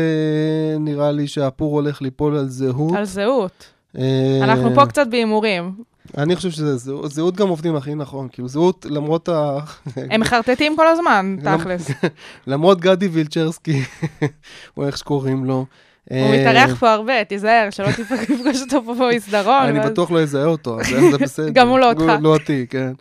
נראה 0.79 1.11
לי 1.11 1.27
שהפור 1.27 1.73
הולך 1.73 2.01
ליפול 2.01 2.37
על 2.37 2.47
זהות. 2.47 2.95
על 2.95 3.05
זהות. 3.05 3.65
אה, 3.97 4.39
אנחנו 4.43 4.75
פה 4.75 4.85
קצת 4.85 5.07
בהימורים. 5.07 5.73
אני 6.17 6.35
חושב 6.35 6.51
שזה 6.51 6.77
זהות, 6.77 7.11
זהות 7.11 7.35
גם 7.35 7.47
עובדים 7.47 7.75
הכי 7.75 7.95
נכון, 7.95 8.27
כאילו 8.31 8.47
זהות 8.47 8.85
למרות 8.89 9.29
ה... 9.29 9.57
הם 9.95 10.21
מחרטטים 10.21 10.75
כל 10.75 10.87
הזמן, 10.87 11.35
תכלס. 11.57 11.91
למרות 12.47 12.79
גדי 12.79 13.07
וילצ'רסקי, 13.07 13.81
או 14.77 14.87
איך 14.87 14.97
שקוראים 14.97 15.45
לו. 15.45 15.65
הוא 16.09 16.17
אה, 16.17 16.39
מתארח 16.39 16.79
פה 16.79 16.91
הרבה, 16.91 17.23
תיזהר, 17.23 17.69
שלא 17.69 17.87
תפגוש 17.91 18.61
אותו 18.61 18.83
פה 18.85 18.93
במסדרון. 18.93 19.63
אני 19.63 19.79
בטוח 19.79 20.11
לא 20.11 20.21
אזהה 20.21 20.45
אותו, 20.45 20.77
זה 21.11 21.17
בסדר. 21.17 21.49
גם 21.49 21.67
הוא 21.67 21.79
לא 21.79 21.89
אותך. 21.89 22.03
לא 22.21 22.33
אותי, 22.33 22.65
כן. 22.69 22.91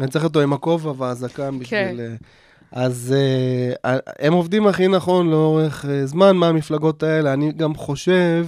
אני 0.00 0.08
צריך 0.10 0.24
אותו 0.24 0.40
עם 0.40 0.52
הכובע 0.52 0.92
והזקן 0.98 1.58
בשביל... 1.58 2.00
אז 2.74 3.14
אה, 3.84 3.98
הם 4.18 4.32
עובדים 4.32 4.66
הכי 4.66 4.88
נכון 4.88 5.30
לאורך 5.30 5.84
אה, 5.88 6.06
זמן 6.06 6.36
מהמפלגות 6.36 7.02
האלה. 7.02 7.32
אני 7.32 7.52
גם 7.52 7.74
חושב 7.74 8.46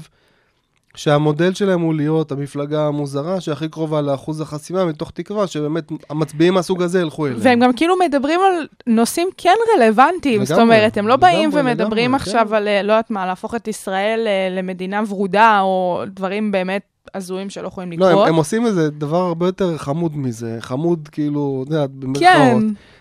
שהמודל 0.95 1.55
שלהם 1.55 1.81
הוא 1.81 1.95
להיות 1.95 2.33
המפלגה 2.33 2.87
המוזרה 2.87 3.41
שהכי 3.41 3.69
קרובה 3.69 4.01
לאחוז 4.01 4.41
החסימה, 4.41 4.85
מתוך 4.85 5.11
תקווה 5.11 5.47
שבאמת 5.47 5.93
המצביעים 6.11 6.55
מהסוג 6.55 6.83
הזה 6.83 7.01
ילכו 7.01 7.27
אליהם. 7.27 7.41
והם 7.43 7.61
גם 7.61 7.73
כאילו 7.73 7.95
מדברים 7.99 8.41
על 8.41 8.67
נושאים 8.87 9.29
כן 9.37 9.55
רלוונטיים, 9.77 10.45
זאת 10.45 10.59
אומרת, 10.59 10.97
הם 10.97 11.09
לא 11.09 11.17
באים 11.17 11.51
ומדברים 11.53 12.05
לגמרי, 12.05 12.21
עכשיו 12.23 12.47
כן. 12.49 12.55
על, 12.55 12.69
אה, 12.69 12.83
לא 12.83 12.93
יודעת 12.93 13.11
מה, 13.11 13.27
להפוך 13.27 13.55
את 13.55 13.69
ישראל 13.69 14.29
למדינה 14.51 15.03
ורודה, 15.09 15.61
או 15.61 16.03
דברים 16.07 16.53
באמת 16.53 16.83
הזויים 17.15 17.51
שלא 17.51 17.67
יכולים 17.67 17.93
לא, 17.93 18.09
לקרות. 18.09 18.27
הם, 18.27 18.33
הם 18.33 18.39
עושים 18.39 18.67
איזה 18.67 18.91
דבר 18.91 19.17
הרבה 19.17 19.47
יותר 19.47 19.79
חמוד 19.79 20.17
מזה, 20.17 20.57
חמוד 20.61 21.09
כאילו, 21.13 21.65
את 21.67 21.73
יודעת, 21.73 21.91
במרכאות. 21.91 22.23
כן, 22.23 22.59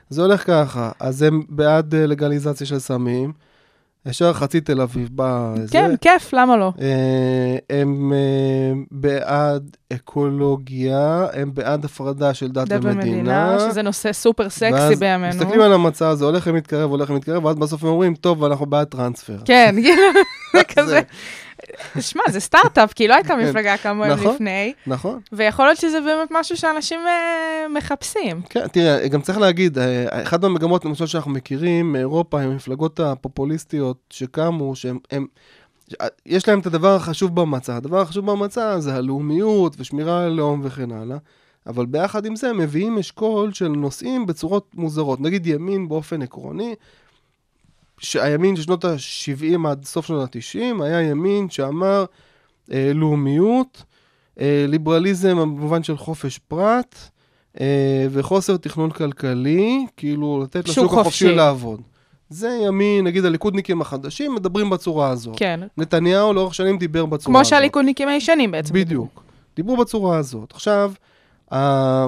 זה 0.10 0.22
הולך 0.22 0.48
ככה, 0.48 0.92
אז 1.00 1.22
הם 1.22 1.44
בעד 1.50 1.96
אה, 1.96 2.08
לגליזציה 2.08 2.68
של 2.68 2.80
סמים, 2.80 3.32
ישר 4.06 4.34
חצי 4.34 4.62
תל 4.62 4.82
אביב 4.82 5.10
בא... 5.12 5.54
כן, 5.72 5.90
זה. 5.92 5.98
כיף, 6.02 6.34
למה 6.34 6.58
לא? 6.58 6.74
אה, 6.82 7.58
הם 7.70 8.14
אה, 8.14 8.74
בעד 8.92 9.78
אקולוגיה, 9.94 11.28
הם 11.34 11.54
בעד 11.54 11.86
הפרדה 11.86 12.34
של 12.34 12.52
דת 12.52 12.68
דת 12.68 12.80
ומדינה. 12.84 13.08
ומדינה, 13.08 13.58
שזה 13.72 13.82
נושא 13.82 14.14
סופר 14.14 14.50
סקסי 14.50 14.96
בימינו. 15.00 15.36
מסתכלים 15.36 15.62
על 15.62 15.74
המצע 15.74 16.10
הזה, 16.10 16.26
הולך 16.26 16.48
ומתקרב, 16.52 16.90
הולך 16.90 17.10
ומתקרב, 17.10 17.46
ואז 17.46 17.56
בסוף 17.56 17.84
הם 17.84 17.90
אומרים, 17.90 18.16
טוב, 18.16 18.44
אנחנו 18.44 18.66
בעד 18.66 18.88
טרנספר. 18.88 19.38
כן, 19.46 19.76
כאילו, 20.64 20.88
זה 20.88 20.94
זה- 20.94 21.02
כזה. 21.96 22.02
שמע, 22.02 22.22
זה 22.32 22.40
סטארט-אפ, 22.40 22.94
כי 22.94 23.08
לא 23.08 23.14
הייתה 23.14 23.36
כן. 23.36 23.50
מפלגה 23.50 23.78
כמוהם 23.78 24.12
נכון. 24.12 24.34
לפני, 24.36 24.74
נכון. 24.88 25.20
ויכול 25.32 25.66
להיות 25.66 25.78
שזה 25.80 26.02
באמת 26.02 26.30
משהו 26.32 26.58
שאנשים 26.58 27.00
אה, 27.08 27.66
מחפשים. 27.78 28.42
כן, 28.50 28.68
תראה, 28.68 29.08
גם 29.08 29.22
צריך 29.22 29.38
להגיד, 29.38 29.78
אה, 29.80 30.24
אחת 30.24 30.42
מהמגמות, 30.42 30.86
למשל, 30.86 31.06
שאנחנו 31.06 31.32
מכירים 31.32 31.94
מאירופה, 31.94 32.42
עם 32.42 32.52
המפלגות 32.52 33.00
הפופוליסטיות 33.00 33.98
שקמו. 34.10 34.74
הם, 35.12 35.26
יש 36.26 36.48
להם 36.48 36.60
את 36.60 36.66
הדבר 36.66 36.96
החשוב 36.96 37.36
במצע. 37.36 37.76
הדבר 37.76 38.02
החשוב 38.02 38.32
במצע 38.32 38.80
זה 38.80 38.96
הלאומיות 38.96 39.76
ושמירה 39.80 40.24
על 40.26 40.32
לאום 40.32 40.62
וכן 40.64 40.92
הלאה, 40.92 41.18
אבל 41.68 41.86
ביחד 41.86 42.26
עם 42.26 42.36
זה 42.36 42.50
הם 42.50 42.58
מביאים 42.58 42.98
אשכול 42.98 43.54
של 43.54 43.68
נושאים 43.68 44.26
בצורות 44.26 44.68
מוזרות. 44.74 45.22
נגיד 45.22 45.48
ימין 45.48 45.88
באופן 45.90 46.22
עקרוני, 46.22 46.76
שהימין 47.98 48.56
של 48.56 48.62
שנות 48.62 48.86
ה-70 48.86 49.68
עד 49.68 49.86
סוף 49.86 50.06
שנות 50.06 50.36
ה-90 50.36 50.84
היה 50.84 51.02
ימין 51.02 51.50
שאמר 51.50 52.06
אה, 52.72 52.92
לאומיות, 52.96 53.84
אה, 54.40 54.66
ליברליזם 54.68 55.38
במובן 55.38 55.84
של 55.84 55.98
חופש 55.98 56.38
פרט, 56.38 56.96
אה, 57.60 57.66
וחוסר 58.12 58.58
תכנון 58.58 58.90
כלכלי, 58.92 59.86
כאילו 59.98 60.42
לתת 60.44 60.68
שוק 60.68 60.78
לשוק 60.78 60.86
החופשי 60.94 61.04
חופשי. 61.26 61.36
לעבוד. 61.36 61.82
זה 62.30 62.60
ימין, 62.68 63.06
נגיד 63.06 63.26
הליכודניקים 63.26 63.82
החדשים 63.82 64.36
מדברים 64.36 64.70
בצורה 64.70 65.10
הזאת. 65.10 65.36
כן. 65.38 65.60
נתניהו 65.78 66.34
לאורך 66.34 66.56
שנים 66.56 66.78
דיבר 66.78 67.06
בצורה 67.06 67.26
כמו 67.26 67.40
הזאת. 67.40 67.50
שהליכודניקים 67.50 68.08
הישנים 68.08 68.52
בעצם. 68.52 68.74
בדיוק. 68.74 69.24
דיברו 69.56 69.78
בצורה 69.78 70.18
הזאת. 70.18 70.52
עכשיו, 70.52 70.92
ה- 71.54 72.06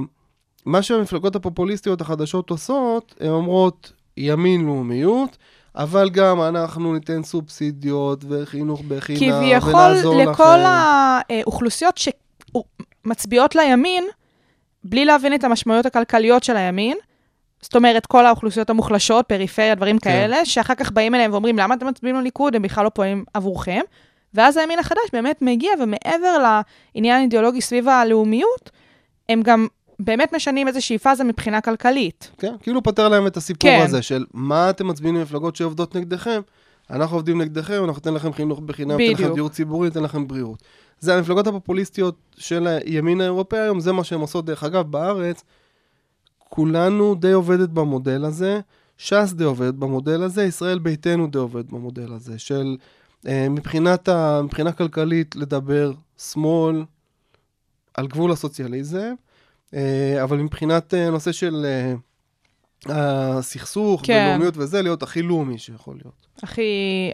מה 0.65 0.81
שהמפלגות 0.81 1.35
הפופוליסטיות 1.35 2.01
החדשות 2.01 2.49
עושות, 2.49 3.15
הן 3.19 3.29
אומרות 3.29 3.91
ימין 4.17 4.65
לאומיות, 4.65 5.37
אבל 5.77 6.09
גם 6.09 6.41
אנחנו 6.41 6.93
ניתן 6.93 7.23
סובסידיות 7.23 8.23
וחינוך 8.27 8.81
בחינם, 8.87 9.19
כביכול 9.19 9.75
ונעזור 9.75 10.15
לכל 10.15 10.57
לכם. 10.57 10.65
האוכלוסיות 11.29 11.97
שמצביעות 11.97 13.55
לימין, 13.55 14.03
בלי 14.83 15.05
להבין 15.05 15.33
את 15.33 15.43
המשמעויות 15.43 15.85
הכלכליות 15.85 16.43
של 16.43 16.57
הימין, 16.57 16.97
זאת 17.61 17.75
אומרת, 17.75 18.05
כל 18.05 18.25
האוכלוסיות 18.25 18.69
המוחלשות, 18.69 19.25
פריפריה, 19.25 19.75
דברים 19.75 19.99
כן. 19.99 20.09
כאלה, 20.09 20.45
שאחר 20.45 20.75
כך 20.75 20.91
באים 20.91 21.15
אליהם 21.15 21.31
ואומרים, 21.31 21.57
למה 21.59 21.75
אתם 21.75 21.87
מצביעים 21.87 22.15
לליכוד? 22.15 22.55
הם 22.55 22.61
בכלל 22.61 22.83
לא 22.83 22.89
פועלים 22.89 23.23
עבורכם. 23.33 23.81
ואז 24.33 24.57
הימין 24.57 24.79
החדש 24.79 25.09
באמת 25.13 25.41
מגיע, 25.41 25.71
ומעבר 25.79 26.61
לעניין 26.95 27.19
האידיאולוגי 27.19 27.61
סביב 27.61 27.89
הלאומיות, 27.89 28.71
הם 29.29 29.41
גם 29.41 29.67
באמת 29.99 30.33
משנים 30.35 30.67
איזושהי 30.67 30.97
פאזה 30.97 31.23
מבחינה 31.23 31.61
כלכלית. 31.61 32.31
כן, 32.37 32.55
כאילו 32.61 32.83
פותר 32.83 33.09
להם 33.09 33.27
את 33.27 33.37
הסיפור 33.37 33.69
כן. 33.69 33.83
הזה 33.85 34.01
של 34.01 34.25
מה 34.33 34.69
אתם 34.69 34.87
מצביעים 34.87 35.15
למפלגות 35.15 35.55
שעובדות 35.55 35.95
נגדכם, 35.95 36.41
אנחנו 36.89 37.17
עובדים 37.17 37.41
נגדכם, 37.41 37.73
אנחנו 37.73 37.93
ניתן 37.93 38.13
לכם 38.13 38.33
חינוך 38.33 38.59
בחינם, 38.59 38.97
ניתן 38.97 39.23
לכם. 39.23 39.33
דיור 39.33 39.49
ציבורי, 39.49 39.87
ניתן 39.87 40.03
לכם 40.03 40.27
בריאות. 40.27 40.63
זה 40.99 41.15
המפלגות 41.15 41.47
הפופוליסטיות 41.47 42.15
של 42.37 42.67
הימין 42.67 43.21
האירופאי 43.21 43.59
היום, 43.59 43.79
זה 43.79 43.91
מה 43.91 44.03
שהן 44.03 44.19
עושות. 44.19 44.45
דרך 44.45 44.63
אגב, 44.63 44.91
בארץ, 44.91 45.43
כולנו 46.49 47.15
די 47.15 47.31
עובדת 47.31 47.69
במודל 47.69 48.25
הזה, 48.25 48.59
ש"ס 48.97 49.33
די 49.33 49.43
עובדת 49.43 49.73
במודל 49.73 50.23
הזה, 50.23 50.43
ישראל 50.43 50.79
ביתנו 50.79 51.27
די 51.27 51.37
עובדת 51.37 51.65
במודל 51.65 52.13
הזה, 52.13 52.39
של 52.39 52.77
אה, 53.27 53.49
מבחינת 53.49 54.09
ה, 54.09 54.41
מבחינה 54.43 54.71
כלכלית 54.71 55.35
לדבר 55.35 55.91
שמאל 56.17 56.83
על 57.93 58.07
גבול 58.07 58.31
הסוציאליזם, 58.31 59.13
אבל 60.23 60.37
מבחינת 60.37 60.93
אה, 60.93 61.09
נושא 61.09 61.31
של 61.31 61.65
אה, 61.65 61.93
הסכסוך, 62.89 64.01
כן. 64.03 64.27
ולאומיות 64.29 64.57
וזה, 64.57 64.81
להיות 64.81 65.03
הכי 65.03 65.21
לאומי 65.21 65.57
שיכול 65.57 65.95
להיות. 65.95 66.27
הכי, 66.43 66.61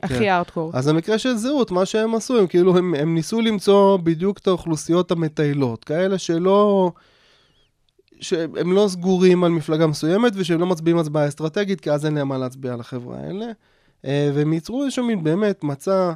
כן. 0.01 0.15
הכי 0.15 0.31
ארטקור. 0.31 0.71
אז 0.73 0.87
המקרה 0.87 1.17
של 1.17 1.35
זהות, 1.35 1.71
מה 1.71 1.85
שהם 1.85 2.15
עשו, 2.15 2.39
הם 2.39 2.47
כאילו, 2.47 2.77
הם, 2.77 2.95
הם 2.95 3.15
ניסו 3.15 3.41
למצוא 3.41 3.97
בדיוק 3.97 4.37
את 4.37 4.47
האוכלוסיות 4.47 5.11
המטיילות, 5.11 5.83
כאלה 5.83 6.17
שלא... 6.17 6.91
שהם 8.21 8.73
לא 8.73 8.87
סגורים 8.87 9.43
על 9.43 9.51
מפלגה 9.51 9.87
מסוימת 9.87 10.33
ושהם 10.35 10.59
לא 10.59 10.65
מצביעים 10.65 10.97
הצבעה 10.97 11.27
אסטרטגית, 11.27 11.81
כי 11.81 11.91
אז 11.91 12.05
אין 12.05 12.15
להם 12.15 12.27
מה 12.27 12.37
להצביע 12.37 12.73
על 12.73 12.79
החברה 12.79 13.17
האלה. 13.17 13.45
אה, 14.05 14.31
והם 14.33 14.53
ייצרו 14.53 14.83
איזשהו 14.83 15.05
מין 15.05 15.23
באמת 15.23 15.63
מצע, 15.63 16.13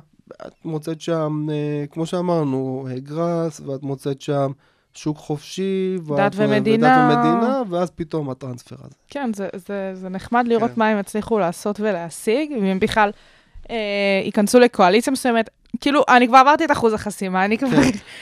את 0.48 0.66
מוצאת 0.66 1.02
שם, 1.02 1.48
אה, 1.52 1.86
כמו 1.92 2.06
שאמרנו, 2.06 2.88
אה, 2.90 3.00
גראס, 3.00 3.62
ואת 3.66 3.84
מוצאת 3.84 4.22
שם 4.22 4.52
שוק 4.98 5.18
חופשי, 5.18 5.98
דת 6.18 6.32
ומדינה. 6.36 6.88
ודת 6.88 7.18
ומדינה, 7.18 7.62
ואז 7.70 7.91
פתאום 7.91 8.30
הטרנספר 8.30 8.76
הזה. 8.80 8.95
כן, 9.08 9.32
זה, 9.36 9.48
זה, 9.56 9.91
זה 9.93 10.10
נחמד 10.10 10.48
לראות 10.48 10.72
כן. 10.72 10.80
מה 10.80 10.88
הם 10.88 10.98
הצליחו 10.98 11.39
לעשות 11.39 11.80
ולהשיג, 11.80 12.52
ואם 12.52 12.64
הם 12.64 12.80
בכלל 12.80 13.10
אה, 13.70 13.76
ייכנסו 14.26 14.60
לקואליציה 14.60 15.14
מסוימת. 15.14 15.50
כאילו, 15.82 16.02
אני 16.10 16.28
כבר 16.28 16.38
עברתי 16.38 16.66
את 16.66 16.72
אחוז 16.72 16.93
החסימה, 16.93 17.45
אני 17.45 17.58
כבר... 17.58 17.68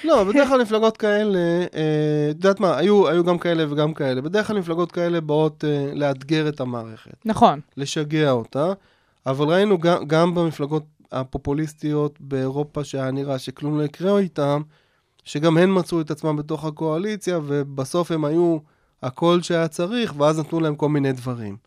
לא, 0.04 0.24
בדרך 0.24 0.48
כלל 0.48 0.62
מפלגות 0.62 0.98
כאלה, 0.98 1.40
אה, 1.76 2.28
את 2.30 2.36
יודעת 2.36 2.60
מה, 2.60 2.78
היו, 2.78 3.08
היו 3.08 3.24
גם 3.24 3.38
כאלה 3.38 3.74
וגם 3.74 3.94
כאלה. 3.94 4.22
בדרך 4.22 4.48
כלל 4.48 4.60
מפלגות 4.60 4.92
כאלה 4.92 5.22
באות 5.22 5.64
אה, 5.68 5.92
לאתגר 5.94 6.50
את 6.50 6.60
המערכת, 6.60 7.16
נכון. 7.26 7.60
לשגע 7.78 8.32
אותה, 8.32 8.74
אבל 9.26 9.48
ראינו 9.48 9.80
גם, 9.80 10.06
גם 10.08 10.36
במפלגות 10.36 10.84
הפופוליסטיות 11.12 12.18
באירופה 12.20 12.84
שהיה 12.84 13.12
נראה 13.12 13.40
שכלום 13.40 13.78
לא 13.78 13.84
יקרה 13.84 14.20
איתם, 14.20 14.62
שגם 15.26 15.58
הן 15.58 15.70
מצאו 15.78 16.02
את 16.02 16.12
עצמם 16.12 16.36
בתוך 16.36 16.66
הקואליציה, 16.66 17.40
ובסוף 17.46 18.12
הם 18.12 18.26
היו 18.26 18.58
הקול 19.04 19.42
שהיה 19.42 19.68
צריך, 19.68 20.14
ואז 20.18 20.40
נתנו 20.40 20.60
להם 20.60 20.76
כל 20.76 20.90
מיני 20.90 21.12
דברים. 21.12 21.58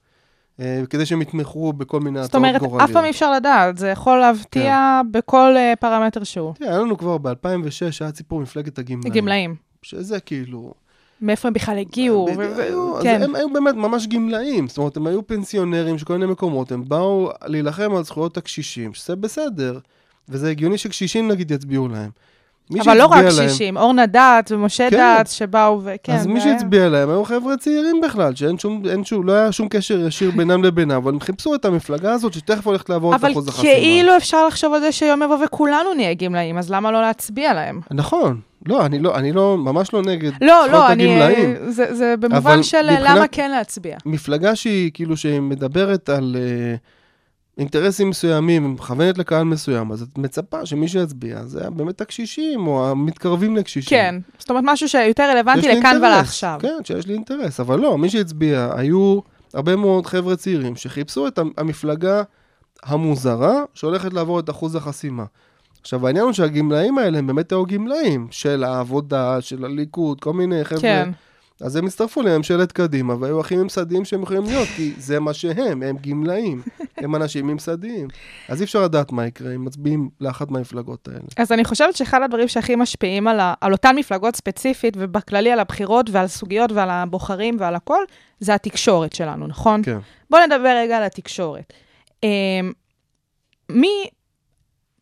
אה, 0.61 0.83
כדי 0.91 1.07
שהם 1.07 1.23
יתמכו 1.23 1.73
בכל 1.73 2.01
מיני 2.01 2.23
זאת 2.23 2.29
הצעות 2.29 2.45
אומרת, 2.45 2.61
גורליות. 2.61 2.91
אף 2.91 2.95
פעם 2.95 3.05
אי 3.05 3.11
אפשר 3.11 3.33
לדעת, 3.33 3.79
זה 3.79 3.89
יכול 3.89 4.19
להפתיע 4.19 5.01
בכל 5.11 5.55
אה, 5.57 5.73
פרמטר 5.81 6.25
שהוא. 6.25 6.55
תראה, 6.55 6.71
היה 6.71 6.79
לנו 6.79 6.99
כבר 6.99 7.19
ב-2006, 7.19 7.33
היה 8.01 8.11
סיפור 8.15 8.41
מפלגת 8.41 8.79
הגמלאים. 8.79 9.15
גמלאים. 9.15 9.55
שזה 9.83 10.21
כאילו... 10.21 10.75
מאיפה 11.21 11.49
הם 11.49 11.55
בכלל 11.55 11.79
הגיעו? 11.79 12.29
ו- 12.31 12.37
בדיוק, 12.39 12.57
ו- 12.57 12.61
היו- 12.63 12.95
כן. 13.03 13.23
הם 13.23 13.35
היו 13.35 13.53
באמת 13.53 13.75
ממש 13.75 14.07
גמלאים, 14.07 14.69
זאת 14.69 14.79
אומרת, 14.79 14.97
הם 14.97 15.07
היו 15.07 15.27
פנסיונרים 15.27 15.99
של 15.99 16.05
כל 16.05 16.13
מיני 16.13 16.33
מקומות, 16.33 16.73
הם 16.73 16.89
באו 16.89 17.31
להילחם 17.47 17.95
על 17.97 18.05
זכויות 18.05 18.37
הקשישים, 18.37 18.95
שזה 18.95 19.17
בסדר, 19.17 19.79
וזה 20.29 20.51
הגיוני 20.51 20.79
שקשישים 20.79 21.29
נגיד 21.29 21.51
יצביעו 21.51 21.89
להם. 21.89 22.11
אבל 22.81 22.97
לא 22.99 23.07
רק 23.07 23.25
קשישים, 23.25 23.77
אורנה 23.77 24.07
דת 24.07 24.53
ומשה 24.55 24.91
כן. 24.91 24.97
דת 24.97 25.27
שבאו 25.27 25.81
וכן. 25.85 26.12
אז 26.12 26.27
מי 26.27 26.41
שהצביע 26.41 26.89
להם 26.89 27.11
היו 27.11 27.25
חבר'ה 27.25 27.57
צעירים 27.57 28.01
בכלל, 28.01 28.35
שאין 28.35 28.59
שום, 28.59 28.83
אין 28.91 29.05
שום, 29.05 29.27
לא 29.27 29.33
היה 29.33 29.53
שום 29.53 29.69
קשר 29.69 30.07
ישיר 30.07 30.31
בינם 30.31 30.64
לבינם, 30.64 30.97
אבל 30.97 31.12
הם 31.12 31.21
חיפשו 31.21 31.55
את 31.55 31.64
המפלגה 31.64 32.12
הזאת 32.12 32.33
שתכף 32.33 32.66
הולכת 32.66 32.89
לעבור 32.89 33.14
את 33.14 33.21
אבל 33.21 33.33
אחוז 33.33 33.49
החסימה. 33.49 33.73
כאילו 33.73 34.16
אפשר 34.16 34.47
לחשוב 34.47 34.75
על 34.75 34.81
זה 34.81 34.93
שיום 34.93 35.23
יבוא 35.23 35.37
וכולנו 35.45 35.95
נהיה 35.95 36.14
גמלאים, 36.14 36.59
אז 36.59 36.71
למה 36.71 36.91
לא 36.91 37.01
להצביע 37.01 37.55
להם? 37.55 37.81
נכון, 37.91 38.41
לא, 38.66 38.87
אני 38.87 38.99
לא, 38.99 39.16
אני 39.16 39.33
לא, 39.33 39.59
ממש 39.59 39.95
לא 39.95 40.03
נגד 40.03 40.31
לא, 40.41 40.62
זכויות 40.66 40.73
לא, 40.73 40.93
אני... 40.93 41.23
הגמלאים. 41.23 41.57
זה, 41.69 41.95
זה 41.95 42.14
במובן 42.21 42.37
אבל 42.37 42.62
של 42.62 42.83
למה 43.01 43.29
כן 43.29 43.51
להצביע. 43.51 43.97
מפלגה 44.07 44.57
שהיא 44.57 44.91
כאילו 44.95 45.16
שהיא 45.16 45.41
מדברת 45.41 46.09
על 46.09 46.37
uh, 46.37 46.98
אינטרסים 47.59 48.11
מסוימים, 48.11 48.75
מכוונת 48.75 49.19
לקהל 49.19 49.45
מסוים, 49.45 49.93
אז 49.93 50.03
את 50.03 50.19
מצפה 50.19 50.67
שמי 50.67 50.89
שיצביע 50.89 51.45
זה 51.45 51.71
באמת 51.71 52.01
הקשישים 52.01 52.67
או 52.67 52.91
המתקרבים 52.91 53.57
לקשישים. 53.57 53.99
כן, 53.99 54.15
זאת 54.39 54.51
אומרת 54.51 54.65
משהו 54.67 54.89
שיותר 54.89 55.31
רלוונטי 55.31 55.69
לכאן. 55.69 55.97
ולעכשיו. 55.97 56.59
כן, 56.63 56.79
שיש 56.85 57.07
לי 57.07 57.15
אינטרס, 57.15 57.61
אבל 57.61 57.81
לא, 57.81 57.99
מי 57.99 58.11
שהצביע 58.11 58.71
היו 58.77 59.19
הרבה 59.55 59.77
מאוד 59.77 60.07
חבר'ה 60.07 60.37
צעירים 60.37 60.77
שחיפשו 60.77 61.27
את 61.27 61.39
המפלגה 61.57 62.23
המוזרה 62.83 63.63
שהולכת 63.75 64.13
לעבור 64.13 64.41
את 64.41 64.51
אחוז 64.51 64.75
החסימה. 64.75 65.25
עכשיו, 65.81 66.07
העניין 66.07 66.25
הוא 66.25 66.33
שהגמלאים 66.33 66.99
האלה 66.99 67.19
הם 67.19 67.27
באמת 67.27 67.53
היו 67.53 67.67
גמלאים 67.67 68.27
של 68.31 68.65
העבודה, 68.65 69.41
של 69.41 69.65
הליכוד, 69.65 70.21
כל 70.21 70.33
מיני 70.33 70.65
חבר'ה. 70.65 70.81
כן. 70.81 71.11
אז 71.61 71.77
הם 71.77 71.87
הצטרפו 71.87 72.23
לממשלת 72.23 72.73
קדימה, 72.73 73.15
והיו 73.21 73.41
הכי 73.41 73.57
ממסדיים 73.57 74.05
שהם 74.05 74.23
יכולים 74.23 74.45
להיות, 74.45 74.69
כי 74.77 74.93
זה 74.99 75.21
מה 75.21 75.35
שהם, 75.35 75.83
הם 75.83 75.97
גמלאים, 76.01 76.63
הם 76.97 77.17
אנשים 77.17 77.47
ממסדיים. 77.47 78.09
אז 78.49 78.61
אי 78.61 78.65
אפשר 78.65 78.83
לדעת 78.83 79.13
מה 79.13 79.27
יקרה 79.27 79.55
אם 79.55 79.65
מצביעים 79.65 80.09
לאחת 80.21 80.51
מהמפלגות 80.51 81.09
האלה. 81.09 81.21
אז 81.37 81.53
אני 81.53 81.65
חושבת 81.65 81.97
שאחד 81.97 82.23
הדברים 82.23 82.49
שהכי 82.49 82.77
משפיעים 82.77 83.29
על, 83.29 83.41
ה, 83.41 83.55
על 83.61 83.73
אותן 83.73 83.97
מפלגות 83.97 84.37
ספציפית, 84.37 84.95
ובכללי 84.97 85.53
על 85.53 85.61
הבחירות 85.61 86.11
ועל 86.11 86.27
סוגיות 86.27 86.73
ועל 86.73 86.91
הבוחרים 86.91 87.57
ועל 87.61 87.75
הכל, 87.75 88.03
זה 88.41 88.55
התקשורת 88.55 89.13
שלנו, 89.13 89.47
נכון? 89.47 89.83
כן. 89.83 89.99
בואו 90.31 90.47
נדבר 90.47 90.77
רגע 90.77 90.97
על 90.97 91.03
התקשורת. 91.03 91.73
אמ, 92.23 92.73
מי, 93.69 94.07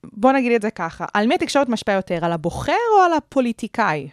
בואו 0.04 0.32
נגיד 0.32 0.52
את 0.52 0.62
זה 0.62 0.70
ככה, 0.70 1.04
על 1.14 1.26
מי 1.26 1.34
התקשורת 1.34 1.68
משפיעה 1.68 1.98
יותר, 1.98 2.24
על 2.24 2.32
הבוחר 2.32 2.72
או 2.96 3.02
על 3.02 3.12
הפוליטיקאי? 3.12 4.08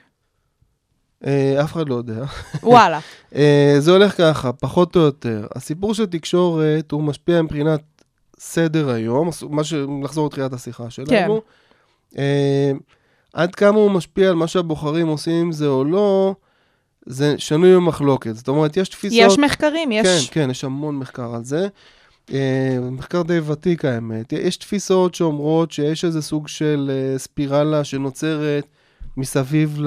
אה, 1.26 1.64
אף 1.64 1.74
אחד 1.74 1.90
לא 1.90 1.96
יודע. 1.96 2.24
וואלה. 2.64 3.00
אה, 3.36 3.76
זה 3.80 3.92
הולך 3.92 4.18
ככה, 4.18 4.52
פחות 4.52 4.96
או 4.96 5.02
יותר. 5.02 5.48
הסיפור 5.56 5.94
של 5.94 6.06
תקשורת 6.06 6.92
הוא 6.92 7.04
משפיע 7.04 7.42
מבחינת 7.42 7.82
סדר 8.40 8.90
היום, 8.90 9.30
מה 9.50 9.64
ש... 9.64 9.74
נחזור 10.02 10.28
לתחילת 10.28 10.54
השיחה 10.54 10.90
שלנו. 10.90 11.08
כן. 11.10 11.30
אה, 12.18 12.72
עד 13.34 13.56
כמה 13.56 13.78
הוא 13.78 13.92
משפיע 13.92 14.30
על 14.30 14.36
מה 14.36 14.48
שהבוחרים 14.48 15.08
עושים 15.08 15.46
עם 15.46 15.52
זה 15.52 15.68
או 15.68 15.84
לא, 15.84 16.36
זה 17.06 17.36
שנוי 17.38 17.76
במחלוקת. 17.76 18.36
זאת 18.36 18.48
אומרת, 18.48 18.78
יש 18.78 18.90
תפיסות... 18.90 19.20
יש 19.22 19.40
מחקרים, 19.40 19.92
יש... 19.92 20.30
כן, 20.30 20.42
כן, 20.42 20.50
יש 20.50 20.64
המון 20.64 20.98
מחקר 20.98 21.36
על 21.36 21.44
זה. 21.44 21.68
מחקר 22.92 23.22
די 23.22 23.40
ותיק 23.40 23.86
האמת. 23.86 24.34
יש 24.34 24.58
תפיסות 24.58 25.16
שאומרות 25.16 25.72
שיש 25.72 26.06
איזה 26.06 26.22
סוג 26.22 26.48
של 26.48 26.92
ספירלה 27.18 27.84
שנוצרת 27.84 28.66
מסביב 29.18 29.78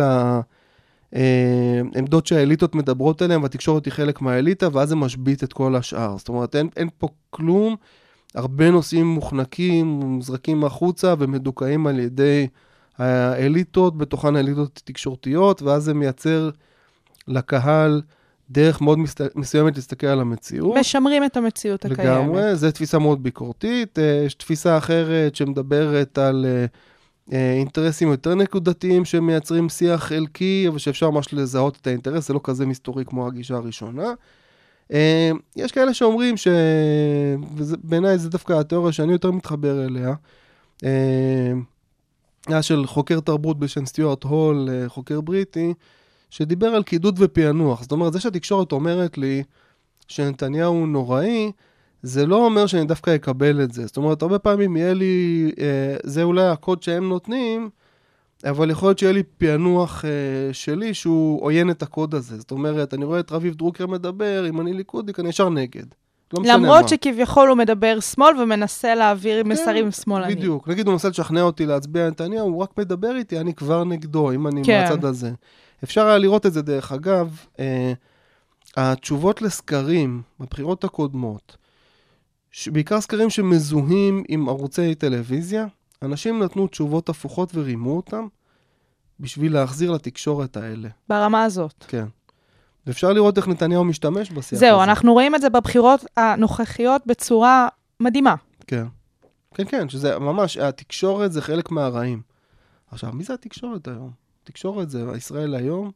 לעמדות 1.13 2.27
שהאליטות 2.27 2.75
מדברות 2.75 3.23
עליהן, 3.23 3.43
והתקשורת 3.43 3.85
היא 3.85 3.93
חלק 3.93 4.21
מהאליטה, 4.21 4.69
ואז 4.73 4.89
זה 4.89 4.97
משבית 4.97 5.45
את 5.45 5.53
כל 5.53 5.77
השאר. 5.77 6.19
זאת 6.19 6.29
אומרת, 6.29 6.57
אין, 6.57 6.69
אין 6.77 6.89
פה 6.99 7.09
כלום. 7.31 7.77
הרבה 8.35 8.71
נושאים 8.71 9.07
מוחנקים, 9.07 9.87
מוזרקים 9.87 10.65
החוצה 10.65 11.15
ומדוכאים 11.19 11.87
על 11.87 11.99
ידי 11.99 12.47
האליטות, 12.99 13.99
בתוכן 13.99 14.37
האליטות 14.37 14.83
תקשורתיות, 14.85 15.63
ואז 15.63 15.85
זה 15.85 15.95
מייצר 15.95 16.51
לקהל 17.29 18.03
דרך 18.51 18.81
מאוד 18.81 18.99
מסת... 18.99 19.37
מסוימת 19.37 19.77
להסתכל 19.77 20.07
על 20.07 20.21
המציאות. 20.21 20.77
משמרים 20.79 21.25
את 21.25 21.37
המציאות 21.37 21.85
הקיימת. 21.85 22.05
לגמרי, 22.05 22.57
זו 22.57 22.71
תפיסה 22.71 22.99
מאוד 22.99 23.23
ביקורתית. 23.23 23.99
אה, 23.99 24.23
יש 24.27 24.35
תפיסה 24.35 24.79
אחרת 24.79 25.37
שמדברת 25.37 26.19
על 26.19 26.47
אה, 26.49 26.51
אה, 26.61 26.67
אינטרסים 27.33 28.09
יותר 28.09 28.35
נקודתיים 28.35 29.05
שמייצרים 29.05 29.68
שיח 29.68 30.05
חלקי, 30.05 30.64
אבל 30.68 30.79
שאפשר 30.79 31.11
ממש 31.11 31.35
לזהות 31.35 31.79
את 31.81 31.87
האינטרס, 31.87 32.29
זה 32.29 32.35
לא 32.35 32.41
כזה 32.45 32.66
מסתורי 32.66 33.05
כמו 33.05 33.27
הגישה 33.27 33.57
הראשונה. 33.57 34.12
אה, 34.93 35.31
יש 35.57 35.72
כאלה 35.72 35.95
שאומרים 35.95 36.37
ש... 36.37 36.49
ובעיניי 37.57 38.18
זה 38.18 38.31
דווקא 38.31 38.53
התיאוריה 38.53 38.93
שאני 38.93 39.12
יותר 39.12 39.31
מתחבר 39.31 39.85
אליה. 39.85 40.14
אה, 40.85 41.53
היה 42.47 42.62
של 42.62 42.87
חוקר 42.87 43.20
תרבות 43.20 43.59
בשם 43.59 43.87
סטיוארט 43.87 44.24
הול, 44.24 44.68
אה, 44.72 44.89
חוקר 44.89 45.20
בריטי, 45.20 45.74
שדיבר 46.31 46.66
על 46.66 46.83
קידוד 46.83 47.16
ופענוח. 47.22 47.83
זאת 47.83 47.93
אומרת, 47.93 48.12
זה 48.12 48.20
שהתקשורת 48.20 48.72
אומרת 48.72 49.18
לי 49.18 49.43
שנתניהו 50.09 50.87
נוראי, 50.87 51.53
זה 52.07 52.27
לא 52.27 52.45
אומר 52.45 52.67
שאני 52.67 52.85
דווקא 52.85 53.15
אקבל 53.15 53.63
את 53.63 53.73
זה. 53.73 53.87
זאת 53.87 53.97
אומרת, 53.97 54.23
הרבה 54.23 54.39
פעמים 54.39 54.77
יהיה 54.77 54.95
לי, 54.95 55.51
אה, 55.61 55.97
זה 56.03 56.23
אולי 56.23 56.49
הקוד 56.49 56.83
שהם 56.83 57.09
נותנים, 57.09 57.71
אבל 58.45 58.71
יכול 58.71 58.89
להיות 58.89 58.99
שיהיה 58.99 59.13
לי 59.13 59.23
פענוח 59.39 60.05
אה, 60.05 60.11
שלי 60.53 60.95
שהוא 60.95 61.45
עוין 61.45 61.71
את 61.71 61.83
הקוד 61.83 62.15
הזה. 62.15 62.37
זאת 62.37 62.51
אומרת, 62.51 62.95
אני 62.95 63.05
רואה 63.05 63.21
את 63.21 63.33
רביב 63.33 63.55
דרוקר 63.55 63.87
מדבר, 63.87 64.49
אם 64.49 64.61
אני 64.61 64.73
ליכודניק, 64.73 65.21
אני 65.21 65.29
ישר 65.29 65.49
נגד. 65.49 65.85
לא 66.33 66.41
משנה 66.43 66.57
למרות 66.57 66.83
מה. 66.83 66.89
שכביכול 66.89 67.49
הוא 67.49 67.57
מדבר 67.57 68.01
שמאל 68.01 68.41
ומנסה 68.41 68.95
להעביר 68.95 69.45
מסרים 69.45 69.91
שמאלניים. 69.91 70.39
בדיוק. 70.39 70.69
נגיד 70.69 70.87
הוא 70.87 70.93
מנסה 70.93 71.09
לשכנע 71.09 71.43
אותי 71.43 71.67
להצביע 71.67 72.09
נתניהו, 72.09 72.47
הוא 72.47 72.63
רק 72.63 72.71
מדבר 72.79 73.17
איתי, 73.17 73.39
אני 73.41 73.55
כבר 73.55 73.85
נגדו, 73.85 74.33
אם 74.33 74.47
אני 74.47 74.65
כן. 74.65 74.83
מהצד 74.83 75.05
הזה. 75.05 75.31
אפשר 75.85 76.07
היה 76.07 76.19
לראות 76.19 76.47
את 76.47 76.53
זה, 76.53 76.63
דרך 76.63 76.93
אגב, 76.93 77.37
אה, 77.61 77.93
התשובות 78.77 79.43
לסקרים 79.43 80.23
בבחירות 80.41 80.85
הקודמות, 80.85 81.57
בעיקר 82.67 83.01
סקרים 83.01 83.31
שמזוהים 83.31 84.25
עם 84.29 84.49
ערוצי 84.49 84.95
טלוויזיה, 84.95 85.67
אנשים 86.03 86.43
נתנו 86.43 86.67
תשובות 86.67 87.09
הפוכות 87.09 87.51
ורימו 87.55 87.97
אותם 87.97 88.27
בשביל 89.21 89.55
להחזיר 89.55 89.91
לתקשורת 89.91 90.57
האלה. 90.57 90.89
ברמה 91.09 91.45
הזאת. 91.45 91.85
כן. 91.89 92.07
ואפשר 92.87 93.13
לראות 93.13 93.37
איך 93.37 93.49
נתניהו 93.49 93.85
משתמש 93.85 94.31
בשיח 94.31 94.53
הזה. 94.53 94.57
זהו, 94.57 94.83
אנחנו 94.83 95.13
רואים 95.13 95.35
את 95.35 95.41
זה 95.41 95.51
בבחירות 95.51 96.05
הנוכחיות 96.17 97.03
בצורה 97.07 97.69
מדהימה. 98.01 98.35
כן. 98.67 98.87
כן, 99.55 99.65
כן, 99.65 99.89
שזה 99.89 100.19
ממש, 100.19 100.57
התקשורת 100.57 101.33
זה 101.33 101.43
חלק 101.43 101.71
מהרעים. 101.71 102.23
עכשיו, 102.91 103.13
מי 103.13 103.25
זה 103.25 103.35
התקשורת 103.35 103.89
היום? 103.89 104.11
תקשורת 104.45 104.91
זה 104.91 105.05
ישראל 105.17 105.55
היום, 105.55 105.91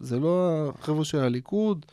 זה 0.00 0.18
לא 0.18 0.50
החבר'ה 0.78 1.04
של 1.04 1.18
הליכוד. 1.18 1.86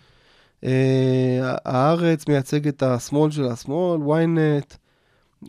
אה, 0.64 1.56
הארץ 1.66 2.28
מייצג 2.28 2.68
את 2.68 2.84
השמאל 2.84 3.32
של 3.32 3.46
השמאל, 3.46 4.02
ynet, 4.02 4.76